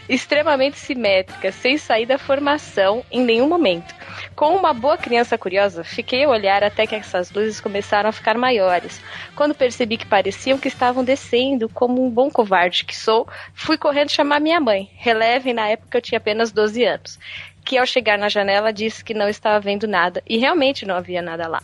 Extremamente 0.07 0.79
simétrica, 0.79 1.51
sem 1.51 1.77
sair 1.77 2.05
da 2.05 2.17
formação 2.17 3.03
em 3.11 3.25
nenhum 3.25 3.49
momento. 3.49 3.93
Com 4.35 4.55
uma 4.55 4.73
boa 4.73 4.97
criança 4.97 5.37
curiosa, 5.37 5.83
fiquei 5.83 6.23
a 6.23 6.29
olhar 6.29 6.63
até 6.63 6.87
que 6.87 6.95
essas 6.95 7.31
luzes 7.31 7.59
começaram 7.59 8.09
a 8.09 8.13
ficar 8.13 8.37
maiores. 8.37 9.01
Quando 9.35 9.53
percebi 9.53 9.97
que 9.97 10.05
pareciam 10.05 10.57
que 10.57 10.69
estavam 10.69 11.03
descendo, 11.03 11.67
como 11.67 12.05
um 12.05 12.09
bom 12.09 12.29
covarde 12.29 12.85
que 12.85 12.95
sou, 12.95 13.27
fui 13.53 13.77
correndo 13.77 14.11
chamar 14.11 14.39
minha 14.39 14.61
mãe. 14.61 14.89
Relevem, 14.95 15.53
na 15.53 15.67
época 15.67 15.97
eu 15.97 16.01
tinha 16.01 16.19
apenas 16.19 16.53
12 16.53 16.85
anos. 16.85 17.19
Que 17.65 17.77
ao 17.77 17.85
chegar 17.85 18.17
na 18.17 18.29
janela 18.29 18.71
disse 18.71 19.03
que 19.03 19.13
não 19.13 19.27
estava 19.27 19.59
vendo 19.59 19.87
nada, 19.87 20.23
e 20.25 20.37
realmente 20.37 20.85
não 20.85 20.95
havia 20.95 21.21
nada 21.21 21.47
lá. 21.47 21.61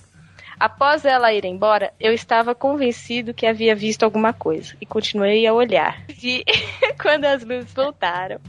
Após 0.62 1.06
ela 1.06 1.34
ir 1.34 1.44
embora, 1.44 1.92
eu 2.00 2.14
estava 2.14 2.54
convencido 2.54 3.34
que 3.34 3.48
havia 3.48 3.74
visto 3.74 4.04
alguma 4.04 4.32
coisa 4.32 4.76
e 4.80 4.86
continuei 4.86 5.48
a 5.48 5.54
olhar. 5.54 6.04
E 6.22 6.44
quando 7.02 7.26
as 7.26 7.44
luzes 7.44 7.74
voltaram, 7.74 8.40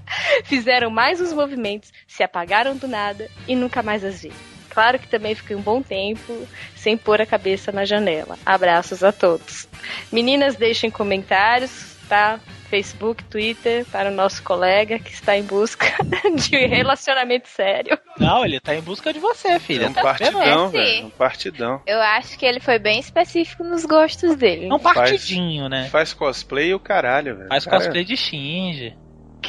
fizeram 0.45 0.91
mais 0.91 1.23
uns 1.23 1.33
movimentos, 1.33 1.91
se 2.07 2.23
apagaram 2.23 2.77
do 2.77 2.87
nada 2.87 3.31
e 3.49 3.57
nunca 3.57 3.83
mais 3.83 4.05
as 4.05 4.21
vi. 4.21 4.33
Claro 4.69 4.99
que 4.99 5.09
também 5.09 5.35
fiquei 5.35 5.57
um 5.57 5.63
bom 5.63 5.81
tempo 5.81 6.47
sem 6.77 6.99
pôr 6.99 7.21
a 7.23 7.27
cabeça 7.27 7.73
na 7.73 7.87
janela. 7.87 8.39
Abraços 8.45 9.03
a 9.03 9.11
todos. 9.11 9.67
Meninas, 10.13 10.57
deixem 10.57 10.91
comentários, 10.91 11.97
tá? 12.11 12.39
Facebook, 12.73 13.23
Twitter, 13.25 13.85
para 13.93 14.11
o 14.11 14.15
nosso 14.15 14.43
colega 14.43 14.99
que 14.99 15.13
está 15.13 15.37
em 15.37 15.43
busca 15.43 15.85
de 16.49 16.57
relacionamento 16.57 17.47
sério. 17.47 17.99
Não, 18.19 18.43
ele 18.43 18.59
tá 18.59 18.75
em 18.75 18.81
busca 18.81 19.13
de 19.13 19.19
você, 19.19 19.59
filha. 19.59 19.85
É 19.85 19.89
um 19.91 19.93
Tá 19.93 20.01
partidão, 20.01 20.69
É, 20.69 20.71
velho. 20.71 21.07
Um 21.07 21.11
partidão. 21.11 21.83
Eu 21.87 22.01
acho 22.01 22.39
que 22.39 22.47
ele 22.47 22.61
foi 22.61 22.79
bem 22.79 22.99
específico 22.99 23.63
nos 23.63 23.85
gostos 23.85 24.37
dele. 24.37 24.69
É 24.69 24.75
um 24.75 24.79
partidinho, 24.79 25.69
né? 25.69 25.91
Faz 25.91 26.15
cosplay 26.15 26.71
e 26.71 26.75
o 26.75 26.81
caralho, 26.81 27.37
velho. 27.37 27.49
Faz 27.51 27.67
Cara, 27.67 27.77
cosplay 27.77 28.05
de 28.07 28.17
Shinji. 28.17 28.97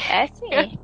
É 0.10 0.28
sim. 0.28 0.78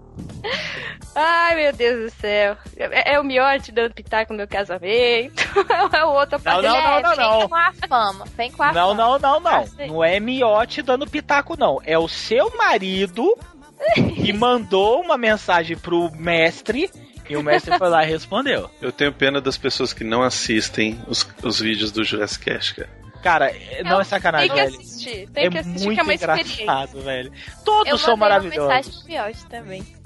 Ai, 1.15 1.55
meu 1.55 1.73
Deus 1.73 2.11
do 2.11 2.19
céu. 2.19 2.55
É, 2.77 3.13
é 3.13 3.19
o 3.19 3.23
miote 3.23 3.71
dando 3.71 3.93
pitaco 3.93 4.31
no 4.33 4.37
meu 4.37 4.47
casamento. 4.47 5.43
É 5.93 6.03
o 6.05 6.09
outro 6.13 6.39
Não, 6.45 6.61
não, 6.61 6.71
não, 6.73 7.01
não, 7.01 7.15
não. 7.15 7.39
Vem 7.39 7.49
com 7.49 7.55
a 7.55 7.73
fama. 7.87 8.25
Vem 8.37 8.51
com 8.51 8.63
a 8.63 8.71
Não, 8.71 8.89
fama. 8.89 8.93
não, 8.95 9.19
não, 9.19 9.39
não. 9.39 9.67
Sim. 9.67 9.87
Não 9.87 10.03
é 10.03 10.19
miote 10.19 10.81
dando 10.81 11.07
pitaco, 11.07 11.57
não. 11.57 11.79
É 11.85 11.97
o 11.97 12.07
seu 12.07 12.55
marido 12.55 13.35
que 14.15 14.31
mandou 14.31 15.01
uma 15.01 15.17
mensagem 15.17 15.75
pro 15.75 16.11
mestre 16.11 16.89
e 17.29 17.35
o 17.35 17.43
mestre 17.43 17.77
foi 17.77 17.89
lá 17.89 18.03
e 18.03 18.07
respondeu. 18.07 18.69
Eu 18.81 18.91
tenho 18.91 19.11
pena 19.13 19.39
das 19.41 19.57
pessoas 19.57 19.91
que 19.93 20.03
não 20.03 20.21
assistem 20.23 20.99
os, 21.07 21.27
os 21.43 21.59
vídeos 21.59 21.91
do 21.91 22.03
Jurassic 22.03 22.45
Cast, 22.45 22.75
cara. 22.75 22.89
Cara, 23.21 23.45
é- 23.51 23.83
não 23.83 23.99
é 23.99 24.03
sacanagem, 24.05 24.47
Tem 24.49 24.57
que 24.57 24.63
velho. 24.71 24.79
assistir. 24.81 25.29
Tem 25.29 25.45
É 25.45 25.49
que 25.49 25.57
assistir, 25.57 25.85
muito 25.85 25.95
que 25.95 25.99
é 25.99 26.03
uma 26.03 26.13
experiência. 26.13 26.63
engraçado, 26.63 27.01
velho. 27.01 27.31
Todos 27.65 27.91
Eu 27.91 27.97
são 27.97 28.15
mandei 28.15 28.37
uma 28.37 28.43
maravilhosos. 28.43 28.87
mensagem 28.87 29.01
pro 29.01 29.11
Miotti 29.27 29.45
também. 29.47 29.98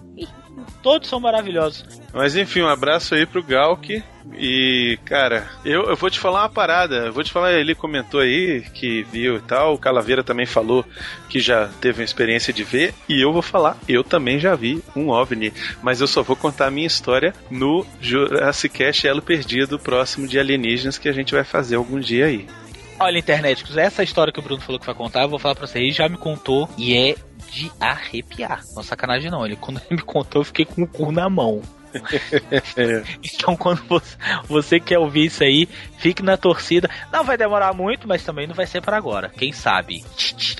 Todos 0.81 1.09
são 1.09 1.19
maravilhosos. 1.19 1.85
Mas 2.13 2.35
enfim, 2.35 2.61
um 2.61 2.67
abraço 2.67 3.15
aí 3.15 3.25
pro 3.25 3.41
Galk. 3.41 4.03
E, 4.35 4.97
cara, 5.05 5.49
eu, 5.65 5.83
eu 5.83 5.95
vou 5.95 6.09
te 6.09 6.19
falar 6.19 6.43
uma 6.43 6.49
parada. 6.49 7.07
Eu 7.07 7.13
vou 7.13 7.23
te 7.23 7.31
falar, 7.31 7.53
ele 7.53 7.73
comentou 7.73 8.19
aí 8.19 8.61
que 8.73 9.03
viu 9.03 9.37
e 9.37 9.41
tal. 9.41 9.73
O 9.73 9.77
Calaveira 9.77 10.23
também 10.23 10.45
falou 10.45 10.85
que 11.29 11.39
já 11.39 11.69
teve 11.81 12.01
uma 12.01 12.05
experiência 12.05 12.53
de 12.53 12.63
ver. 12.63 12.93
E 13.07 13.21
eu 13.21 13.33
vou 13.33 13.41
falar, 13.41 13.77
eu 13.87 14.03
também 14.03 14.39
já 14.39 14.55
vi 14.55 14.83
um 14.95 15.09
OVNI. 15.09 15.53
Mas 15.81 16.01
eu 16.01 16.07
só 16.07 16.21
vou 16.21 16.35
contar 16.35 16.67
a 16.67 16.71
minha 16.71 16.87
história 16.87 17.33
no 17.49 17.85
Jurassic 17.99 18.77
Cast 18.77 19.07
Elo 19.07 19.21
Perdido, 19.21 19.79
próximo 19.79 20.27
de 20.27 20.39
alienígenas, 20.39 20.97
que 20.97 21.09
a 21.09 21.13
gente 21.13 21.33
vai 21.33 21.43
fazer 21.43 21.75
algum 21.75 21.99
dia 21.99 22.25
aí. 22.25 22.47
Olha, 22.99 23.17
internet, 23.17 23.65
essa 23.77 24.03
história 24.03 24.31
que 24.31 24.39
o 24.39 24.43
Bruno 24.43 24.61
falou 24.61 24.79
que 24.79 24.85
vai 24.85 24.95
contar, 24.95 25.23
eu 25.23 25.29
vou 25.29 25.39
falar 25.39 25.55
pra 25.55 25.67
você. 25.67 25.79
Ele 25.79 25.91
já 25.91 26.07
me 26.07 26.17
contou 26.17 26.69
e 26.77 26.95
é 26.95 27.15
de 27.53 27.71
arrepiar. 27.79 28.63
Não 28.73 28.81
é 28.81 28.85
sacanagem, 28.85 29.29
não. 29.29 29.45
Ele, 29.45 29.55
quando 29.55 29.77
ele 29.77 29.97
me 29.97 30.01
contou, 30.01 30.41
eu 30.41 30.45
fiquei 30.45 30.65
com 30.65 30.83
o 30.83 30.87
cu 30.87 31.11
na 31.11 31.29
mão. 31.29 31.61
Então, 33.23 33.55
quando 33.55 33.83
você, 33.83 34.17
você 34.47 34.79
quer 34.79 34.97
ouvir 34.97 35.25
isso 35.25 35.43
aí, 35.43 35.67
fique 35.99 36.23
na 36.23 36.35
torcida. 36.35 36.89
Não 37.11 37.23
vai 37.23 37.37
demorar 37.37 37.71
muito, 37.71 38.07
mas 38.07 38.23
também 38.23 38.47
não 38.47 38.55
vai 38.55 38.65
ser 38.65 38.81
pra 38.81 38.97
agora. 38.97 39.29
Quem 39.29 39.53
sabe? 39.53 40.03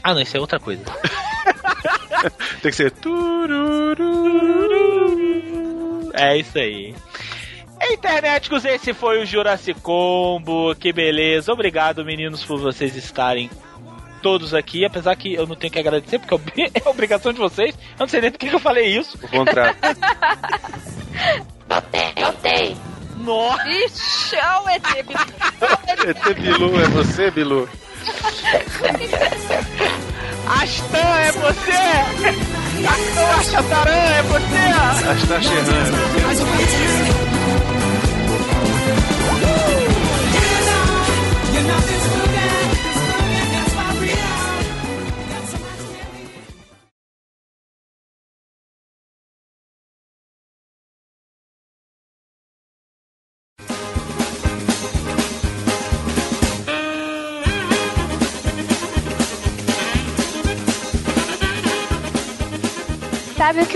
Ah, 0.03 0.13
não, 0.13 0.21
isso 0.21 0.37
é 0.37 0.39
outra 0.39 0.59
coisa. 0.59 0.83
Tem 2.61 2.71
que 2.71 2.73
ser. 2.73 2.93
É 6.13 6.37
isso 6.37 6.57
aí. 6.59 6.93
Internéticos, 7.91 8.63
esse 8.63 8.93
foi 8.93 9.23
o 9.23 9.25
Jurassic 9.25 9.79
Combo. 9.81 10.75
Que 10.75 10.93
beleza. 10.93 11.51
Obrigado, 11.51 12.05
meninos, 12.05 12.45
por 12.45 12.59
vocês 12.59 12.95
estarem 12.95 13.49
todos 14.23 14.53
aqui. 14.55 14.83
Apesar 14.85 15.15
que 15.15 15.33
eu 15.35 15.45
não 15.45 15.55
tenho 15.55 15.71
que 15.71 15.77
agradecer, 15.79 16.17
porque 16.17 16.33
é 16.33 16.37
obri- 16.37 16.71
é 16.73 16.89
obrigação 16.89 17.31
de 17.31 17.37
vocês. 17.39 17.75
Eu 17.75 17.99
não 17.99 18.07
sei 18.07 18.21
nem 18.21 18.31
por 18.31 18.39
que 18.39 18.49
que 18.49 18.55
eu 18.55 18.59
falei 18.59 18.87
isso. 18.97 19.17
O 19.21 19.27
contrário. 19.27 19.75
Notei. 22.19 22.75
Nossa! 23.17 23.69
Ixi, 23.69 24.35
olha 24.35 24.61
o 24.65 24.69
ET, 24.69 25.05
bicho. 25.05 25.27
ET 26.07 26.33
Bilu, 26.39 26.79
é 26.81 26.87
você, 26.89 27.31
Bilu? 27.31 27.69
Astan 30.45 30.97
é 30.97 31.31
você! 31.31 31.71
Astan 32.85 33.29
Achatarã 33.39 33.91
é 33.93 34.21
você! 34.23 35.09
Asta 35.09 35.41
Serrano. 35.41 35.97
You 37.07 37.12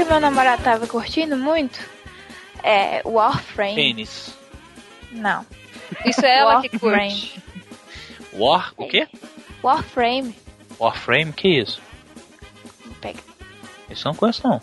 meu 0.07 0.19
namorado 0.19 0.63
tava 0.63 0.87
curtindo 0.87 1.37
muito? 1.37 1.79
É 2.63 3.01
Warframe. 3.05 3.75
Pênis. 3.75 4.33
Não. 5.11 5.45
Isso 6.05 6.25
é 6.25 6.39
ela 6.39 6.61
que 6.61 6.69
Warframe. 6.73 7.09
curte. 7.11 7.43
War, 8.33 8.73
o 8.77 8.87
quê? 8.87 9.07
Warframe. 9.63 10.35
Warframe, 10.79 11.31
que 11.33 11.47
isso? 11.59 11.81
Pega. 13.01 13.19
Isso 13.89 14.07
eu 14.07 14.11
não 14.11 14.17
conheço 14.19 14.47
não. 14.47 14.59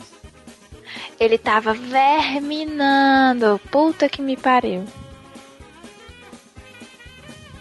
Ele 1.19 1.39
tava 1.39 1.73
verminando. 1.75 3.61
Puta 3.71 4.09
que 4.09 4.21
me 4.21 4.37
pariu. 4.37 4.85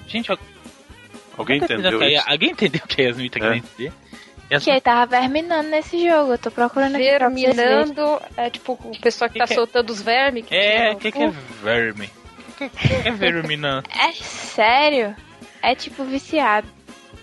Gente, 0.07 0.31
Alguém 1.37 1.59
tô 1.59 1.65
entendeu 1.65 2.01
isso? 2.03 2.23
Alguém 2.27 2.51
entendeu 2.51 2.81
o 2.83 2.87
que 2.87 3.01
a 3.01 3.05
Yasmin 3.05 3.29
tá 3.29 3.39
É. 3.39 3.41
querendo 3.41 3.63
dizer? 3.75 3.93
Que 4.61 4.69
ele 4.71 4.81
tava 4.81 5.05
verminando 5.05 5.69
nesse 5.69 5.97
jogo. 6.07 6.33
Eu 6.33 6.37
tô 6.37 6.51
procurando 6.51 6.95
aqui. 6.95 7.03
Verminando 7.03 8.21
é 8.37 8.49
tipo 8.49 8.73
o 8.73 8.99
pessoal 8.99 9.29
que 9.29 9.37
tá 9.39 9.45
Que 9.45 9.47
que 9.49 9.53
é? 9.53 9.55
soltando 9.55 9.89
os 9.89 10.01
vermes. 10.01 10.45
que 10.45 10.55
É, 10.55 10.91
o 10.91 10.97
que, 10.97 11.07
o 11.09 11.11
que 11.11 11.23
é 11.23 11.31
verme? 11.63 12.09
O 12.49 12.51
que, 12.57 12.69
que 12.69 13.07
é 13.07 13.11
verminando? 13.11 13.87
É 13.89 14.11
sério? 14.13 15.15
É 15.61 15.73
tipo 15.75 16.03
viciado. 16.03 16.67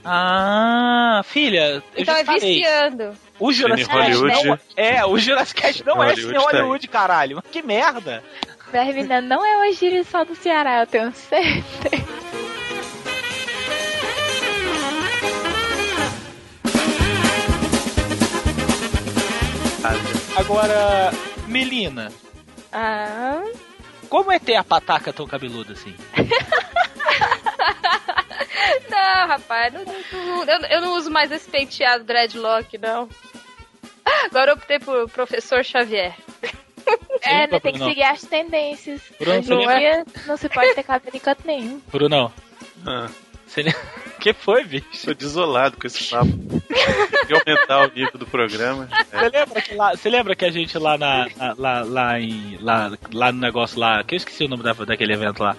Ah, 0.05 1.21
filha, 1.25 1.69
eu 1.77 1.83
Então 1.97 2.15
já 2.15 2.21
é 2.21 2.25
falei. 2.25 2.41
viciando. 2.63 3.13
O 3.39 3.53
Jurassic 3.53 3.91
Hollywood. 3.93 4.45
não 4.47 4.59
é. 4.77 5.05
O 5.07 5.19
Jurassic 5.19 5.61
Cast 5.61 5.85
não 5.87 5.95
é 6.03 6.09
Hollywood 6.09 6.23
Cine 6.23 6.35
tá. 6.35 6.41
Hollywood, 6.59 6.89
caralho. 6.89 7.43
Que 7.53 7.63
merda. 7.63 8.23
Verminando 8.73 9.27
não 9.29 9.45
é 9.45 9.57
uma 9.57 9.73
gíria 9.73 10.03
só 10.05 10.25
do 10.25 10.35
Ceará, 10.35 10.81
eu 10.81 10.87
tenho 10.87 11.13
certeza. 11.13 11.65
Agora, 20.37 21.11
Melina, 21.47 22.13
Ah, 22.73 23.43
como 24.09 24.31
é 24.33 24.39
ter 24.39 24.57
a 24.57 24.65
pataca 24.65 25.13
tão 25.13 25.27
cabeluda 25.27 25.73
assim? 25.73 25.95
não, 28.91 29.27
rapaz, 29.29 29.73
não- 29.75 29.85
não- 29.85 30.45
eu, 30.45 30.61
eu 30.67 30.81
não 30.81 30.97
uso 30.97 31.11
mais 31.11 31.31
esse 31.31 31.49
penteado 31.49 32.05
dreadlock, 32.05 32.77
não. 32.79 33.09
Agora 34.25 34.51
eu 34.51 34.55
optei 34.57 34.79
por 34.79 35.09
professor 35.11 35.65
Xavier. 35.65 36.15
É, 37.23 37.47
né, 37.47 37.61
tem 37.61 37.73
que 37.73 37.79
Bruno? 37.79 37.89
seguir 37.91 38.03
as 38.03 38.23
tendências. 38.23 39.01
Bruno, 39.19 39.39
Hoje 39.39 39.53
em 39.53 39.59
dia 39.79 40.05
não 40.27 40.37
se 40.37 40.49
pode 40.49 40.75
ter 40.75 40.83
cabelo 40.83 41.17
em 41.17 41.21
canto 41.21 41.47
nenhum. 41.47 41.81
Brunão, 41.93 42.33
Ah, 42.87 43.09
lembra... 43.57 43.75
que 44.21 44.33
foi, 44.33 44.63
bicho? 44.65 44.87
tô 45.05 45.15
desolado 45.15 45.77
com 45.77 45.87
esse 45.87 46.05
papo. 46.11 46.29
Tem 46.29 47.27
que 47.27 47.35
aumentar 47.35 47.89
o 47.89 47.93
nível 47.93 48.13
do 48.19 48.27
programa. 48.27 48.89
É. 49.13 49.19
Você 49.19 49.29
lembra 49.31 49.61
que, 49.63 49.75
lá, 49.75 49.91
você 49.97 50.11
lembra 50.11 50.37
que 50.37 50.45
a 50.45 50.51
gente 50.51 50.79
lá 50.79 50.97
na. 50.99 51.27
na- 51.37 51.55
lá, 51.59 51.83
lá, 51.83 52.21
em, 52.21 52.57
lá, 52.61 52.93
lá 53.13 53.33
no 53.33 53.41
negócio 53.41 53.79
lá, 53.81 54.05
que 54.05 54.15
eu 54.15 54.17
esqueci 54.19 54.45
o 54.45 54.49
nome 54.49 54.63
da, 54.63 54.73
daquele 54.73 55.15
evento 55.15 55.43
lá. 55.43 55.57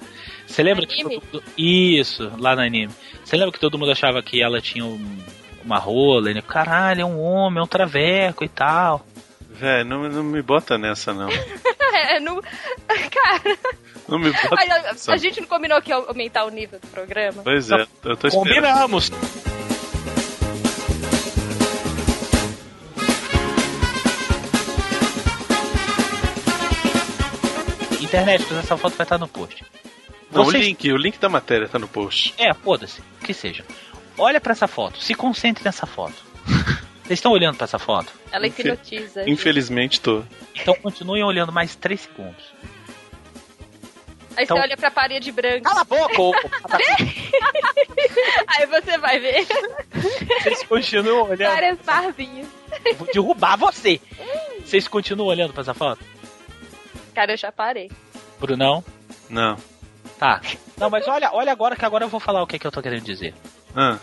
Você 0.48 0.64
lembra 0.64 0.86
que 0.86 1.02
Anime? 1.02 1.20
todo 1.22 1.42
mundo- 1.42 1.44
Isso, 1.58 2.32
lá 2.38 2.56
no 2.56 2.62
anime. 2.62 2.94
Você 3.24 3.36
lembra 3.36 3.52
que 3.52 3.60
todo 3.60 3.78
mundo 3.78 3.92
achava 3.92 4.22
que 4.22 4.42
ela 4.42 4.62
tinha 4.62 4.86
um- 4.86 5.18
uma 5.64 5.78
rola, 5.78 6.32
e, 6.32 6.34
né? 6.34 6.42
Caralho, 6.42 7.02
é 7.02 7.06
um 7.06 7.20
homem, 7.22 7.60
é 7.60 7.64
um 7.64 7.68
traveco 7.68 8.44
e 8.44 8.50
tal. 8.50 9.06
Véi, 9.52 9.84
não, 9.84 10.10
não 10.10 10.24
me 10.24 10.42
bota 10.42 10.78
nessa, 10.78 11.14
não. 11.14 11.30
É, 11.94 12.20
não... 12.22 12.40
Cara, 12.88 13.58
Não 14.12 14.20
me 14.20 14.32
bota 14.32 14.56
a, 14.56 14.92
a- 14.92 15.14
a 15.14 15.18
gente 15.18 15.40
não 15.42 15.48
combinou 15.48 15.82
que 15.82 15.90
ia 15.90 15.96
aumentar 15.96 16.44
o 16.46 16.50
nível 16.50 16.80
do 16.80 16.88
programa. 16.88 17.42
Pois 17.44 17.72
é, 17.72 17.88
eu 18.04 18.18
tô 18.18 18.28
esperando. 18.28 18.32
Combinamos! 18.32 19.10
Internet, 28.02 28.46
essa 28.54 28.76
foto 28.78 28.96
vai 28.96 29.06
estar 29.06 29.18
no 29.18 29.28
post. 29.28 29.64
Não, 30.32 30.42
o 30.42 30.46
Vocês- 30.46 30.66
link, 30.66 30.92
o 30.92 30.98
link 30.98 31.20
da 31.20 31.30
matéria 31.30 31.68
tá 31.68 31.78
no 31.78 31.88
post. 31.88 32.34
É, 32.38 32.54
foda-se, 32.54 33.02
que 33.24 33.34
seja. 33.34 33.64
Olha 34.18 34.40
pra 34.42 34.52
essa 34.54 34.68
foto, 34.68 35.02
se 35.02 35.14
concentre 35.14 35.64
nessa 35.64 35.86
foto. 35.86 36.16
Vocês 37.04 37.20
estão 37.20 37.32
olhando 37.32 37.56
pra 37.58 37.66
essa 37.66 37.78
foto? 37.80 38.12
Ela 38.32 38.48
hipnotiza. 38.48 39.30
Infelizmente 39.30 40.00
tô. 40.00 40.24
Então 40.56 40.74
continuem 40.76 41.24
olhando 41.24 41.52
mais 41.52 41.76
3 41.76 42.00
segundos. 42.02 42.44
Aí 44.38 44.44
então- 44.46 44.58
você 44.58 44.64
olha 44.64 44.78
pra 44.78 44.92
parede 44.92 45.32
branca. 45.32 45.62
Cala 45.70 45.82
a 45.82 45.84
boca! 45.84 46.22
ô- 46.22 46.34
Aí 48.48 48.66
você 48.68 48.98
vai 48.98 49.20
ver. 49.20 49.46
Vocês 50.42 50.64
continuam 50.64 51.30
olhando. 51.30 51.52
Várias 51.54 51.78
barbinhas. 51.80 52.48
Vou 52.98 53.08
derrubar 53.12 53.58
você! 53.58 54.00
Vocês 54.64 54.88
continuam 54.88 55.30
olhando 55.30 55.54
pra 55.54 55.62
essa 55.62 55.74
foto? 55.74 56.04
Cara, 57.14 57.34
eu 57.34 57.38
já 57.38 57.52
parei. 57.52 57.92
Brunão? 58.40 58.84
Não. 59.30 59.58
Tá. 60.18 60.42
Não, 60.78 60.90
mas 60.90 61.08
olha, 61.08 61.30
olha 61.34 61.52
agora 61.52 61.76
que 61.76 61.86
agora 61.86 62.06
eu 62.06 62.10
vou 62.10 62.20
falar 62.20 62.42
o 62.42 62.48
que, 62.48 62.56
é 62.56 62.60
que 62.60 62.66
eu 62.68 62.72
tô 62.72 62.82
querendo 62.82 63.04
dizer. 63.04 63.34
Ah, 63.76 63.98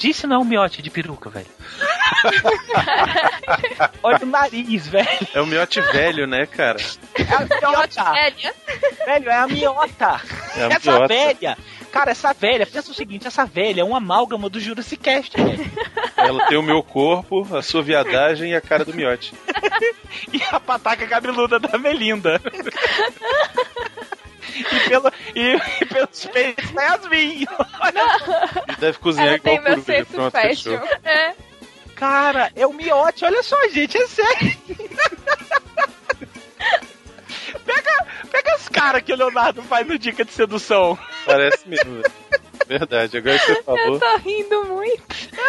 Disse 0.00 0.26
não 0.26 0.36
é 0.36 0.38
um 0.38 0.44
miote 0.44 0.80
de 0.80 0.88
peruca, 0.88 1.28
velho. 1.28 1.44
olha 4.02 4.18
o 4.22 4.26
nariz, 4.26 4.88
velho. 4.88 5.28
é 5.34 5.40
o 5.42 5.46
miote 5.46 5.78
velho, 5.78 6.26
né, 6.26 6.46
cara? 6.46 6.78
É 7.14 7.34
a 7.34 7.40
miota. 7.60 8.04
Velha. 8.10 8.54
Velho, 9.04 9.28
é 9.28 9.36
a 9.36 9.46
miota. 9.46 10.22
É 10.56 10.64
a 10.64 10.68
essa 10.68 10.92
miota. 10.92 11.06
velha. 11.06 11.58
Cara, 11.92 12.12
essa 12.12 12.32
velha, 12.32 12.66
pensa 12.66 12.90
o 12.90 12.94
seguinte, 12.94 13.26
essa 13.26 13.44
velha 13.44 13.82
é 13.82 13.84
um 13.84 13.94
amálgama 13.94 14.48
do 14.48 14.58
Jurassic 14.58 15.02
Cast, 15.02 15.36
velho. 15.36 15.70
Ela 16.16 16.46
tem 16.46 16.56
o 16.56 16.62
meu 16.62 16.82
corpo, 16.82 17.46
a 17.54 17.60
sua 17.60 17.82
viadagem 17.82 18.52
e 18.52 18.56
a 18.56 18.60
cara 18.62 18.86
do 18.86 18.94
miote. 18.94 19.34
E 20.32 20.42
a 20.50 20.58
pataca 20.58 21.06
cabeluda 21.06 21.58
da 21.58 21.76
Melinda. 21.78 22.40
E, 24.54 24.88
pelo, 24.88 25.12
e, 25.34 25.56
e 25.80 25.84
pelos 25.86 26.26
peitos 26.26 26.70
da 26.72 26.82
Yasmin. 26.82 27.46
E 28.68 28.76
deve 28.80 28.98
cozinhar 28.98 29.28
Ela 29.28 29.36
igual 29.36 29.54
tem 29.56 29.64
meu 29.64 29.82
senso 29.82 30.12
Pronto, 30.12 30.32
fashion. 30.32 30.78
fechou. 30.78 30.98
É. 31.04 31.34
Cara, 31.94 32.50
é 32.56 32.66
o 32.66 32.72
miote, 32.72 33.24
olha 33.24 33.42
só, 33.42 33.56
gente, 33.68 33.96
é 33.98 34.06
sério. 34.06 34.56
pega, 37.64 38.06
pega 38.30 38.54
as 38.54 38.68
caras 38.68 39.02
que 39.02 39.12
o 39.12 39.16
Leonardo 39.16 39.62
faz 39.62 39.86
no 39.86 39.98
Dica 39.98 40.24
de 40.24 40.32
Sedução. 40.32 40.98
Parece 41.26 41.68
mesmo. 41.68 42.00
velho. 42.00 42.12
Verdade, 42.66 43.18
agora 43.18 43.38
que 43.38 43.46
você 43.46 43.62
falou. 43.62 43.94
Eu 43.94 44.00
tô 44.00 44.16
rindo 44.18 44.64
muito. 44.66 45.02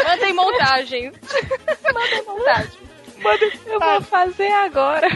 Mandem 0.08 0.34
montagem. 0.34 1.12
Mandem 1.94 2.24
montagem. 2.26 2.82
Eu 3.68 3.80
vou 3.80 4.02
fazer 4.02 4.52
agora. 4.52 5.08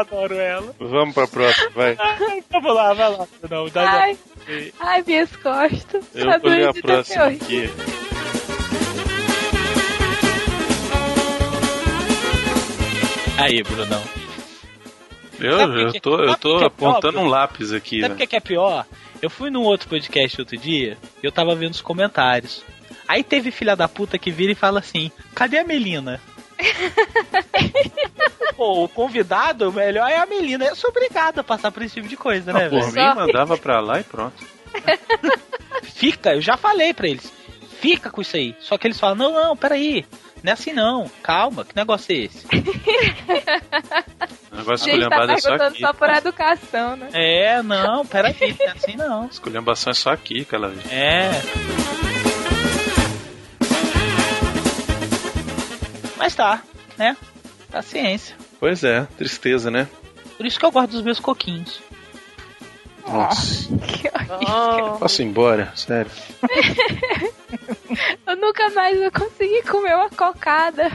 Adoro 0.00 0.34
ela. 0.34 0.74
Vamos 0.78 1.14
pra 1.14 1.26
próxima, 1.26 1.70
vai. 1.74 1.96
Vamos 2.50 2.74
lá, 2.74 2.94
vai 2.94 3.10
lá. 3.10 3.26
Não, 3.50 3.68
dá 3.68 3.90
Ai, 3.90 4.18
ai, 4.80 5.02
minhas 5.06 5.34
costas. 5.36 6.04
Eu 6.14 6.26
Tá 6.26 6.38
vou 6.38 6.50
ler 6.50 6.68
a 6.68 6.74
próxima 6.74 7.24
aqui. 7.26 7.70
Aí, 13.36 13.62
Brunão. 13.62 14.02
Eu, 15.40 15.58
eu 15.76 15.92
que- 15.92 16.00
tô, 16.00 16.18
eu 16.22 16.36
tô 16.36 16.60
é 16.60 16.66
apontando 16.66 17.00
próprio? 17.00 17.20
um 17.22 17.26
lápis 17.26 17.72
aqui, 17.72 18.00
Sabe 18.00 18.14
o 18.14 18.16
né? 18.18 18.22
é, 18.22 18.26
que 18.26 18.36
é 18.36 18.40
pior? 18.40 18.86
Eu 19.20 19.28
fui 19.28 19.50
num 19.50 19.62
outro 19.62 19.88
podcast 19.88 20.40
outro 20.40 20.56
dia 20.56 20.96
e 21.22 21.26
eu 21.26 21.32
tava 21.32 21.54
vendo 21.54 21.72
os 21.72 21.80
comentários. 21.80 22.64
Aí 23.08 23.22
teve 23.24 23.50
filha 23.50 23.74
da 23.74 23.88
puta 23.88 24.16
que 24.18 24.30
vira 24.30 24.52
e 24.52 24.54
fala 24.54 24.78
assim: 24.78 25.10
cadê 25.34 25.58
a 25.58 25.64
Melina? 25.64 26.20
Pô, 28.56 28.84
o 28.84 28.88
convidado, 28.88 29.68
o 29.68 29.72
melhor 29.72 30.08
é 30.08 30.16
a 30.18 30.26
Melina. 30.26 30.64
Eu 30.64 30.76
sou 30.76 30.90
obrigado 30.90 31.40
a 31.40 31.44
passar 31.44 31.70
por 31.72 31.82
esse 31.82 31.94
tipo 31.94 32.08
de 32.08 32.16
coisa, 32.16 32.52
né, 32.52 32.66
Ah, 32.66 32.70
por 32.70 32.90
velho? 32.90 33.08
mim, 33.10 33.14
mandava 33.20 33.56
pra 33.58 33.80
lá 33.80 34.00
e 34.00 34.04
pronto. 34.04 34.34
Fica, 35.94 36.34
eu 36.34 36.40
já 36.40 36.56
falei 36.56 36.94
pra 36.94 37.08
eles. 37.08 37.32
Fica 37.80 38.10
com 38.10 38.20
isso 38.22 38.36
aí. 38.36 38.54
Só 38.60 38.78
que 38.78 38.86
eles 38.86 38.98
falam: 38.98 39.16
não, 39.16 39.32
não, 39.32 39.56
peraí. 39.56 40.04
Não 40.42 40.50
é 40.50 40.52
assim 40.54 40.72
não. 40.72 41.10
Calma, 41.22 41.64
que 41.64 41.74
negócio 41.74 42.12
é 42.12 42.16
esse? 42.26 42.46
O 44.52 44.56
negócio 44.56 44.86
Gente, 44.92 45.08
tá 45.08 45.24
é 45.24 45.36
só 45.38 45.48
perguntando 45.48 45.62
aqui. 45.64 45.80
só 45.80 45.92
por 45.94 46.08
educação, 46.10 46.96
né? 46.96 47.08
É, 47.12 47.62
não, 47.62 48.04
peraí, 48.06 48.34
não 48.58 48.66
é 48.66 48.70
assim 48.70 48.96
não. 48.96 49.26
Esculhambação 49.26 49.90
é 49.90 49.94
só 49.94 50.10
aqui, 50.10 50.42
aquela 50.42 50.68
vez. 50.68 50.92
É. 50.92 51.30
Mas 56.24 56.34
tá, 56.34 56.62
né? 56.96 57.14
Paciência. 57.70 58.34
Pois 58.58 58.82
é, 58.82 59.06
tristeza, 59.18 59.70
né? 59.70 59.86
Por 60.38 60.46
isso 60.46 60.58
que 60.58 60.64
eu 60.64 60.70
gosto 60.70 60.92
dos 60.92 61.02
meus 61.02 61.20
coquinhos. 61.20 61.82
Nossa. 63.06 63.68
Oh. 64.40 64.96
Posso 65.00 65.20
ir 65.20 65.26
embora? 65.26 65.70
Sério. 65.76 66.10
Eu 68.26 68.36
nunca 68.36 68.70
mais 68.70 68.98
vou 68.98 69.10
conseguir 69.12 69.64
comer 69.64 69.94
uma 69.94 70.08
cocada. 70.08 70.90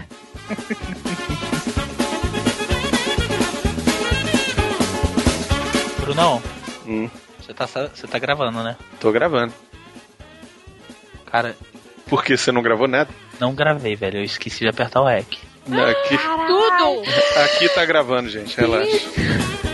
Brunão, 6.02 6.42
Hum, 6.88 7.10
você 7.40 7.54
tá, 7.54 7.68
você 7.68 8.08
tá 8.08 8.18
gravando, 8.18 8.64
né? 8.64 8.76
tô 9.00 9.12
gravando. 9.12 9.54
Cara, 11.26 11.56
Porque 12.08 12.36
você 12.36 12.52
não 12.52 12.64
gravou 12.64 12.88
nada? 12.88 13.10
Não 13.40 13.54
gravei, 13.54 13.96
velho. 13.96 14.20
Eu 14.20 14.24
esqueci 14.24 14.60
de 14.60 14.68
apertar 14.68 15.02
o 15.02 15.06
REC. 15.06 15.38
Aqui, 15.68 16.18
Tudo! 16.48 17.04
aqui 17.44 17.70
tá 17.70 17.86
gravando, 17.86 18.30
gente. 18.30 18.58
Relaxa. 18.60 19.69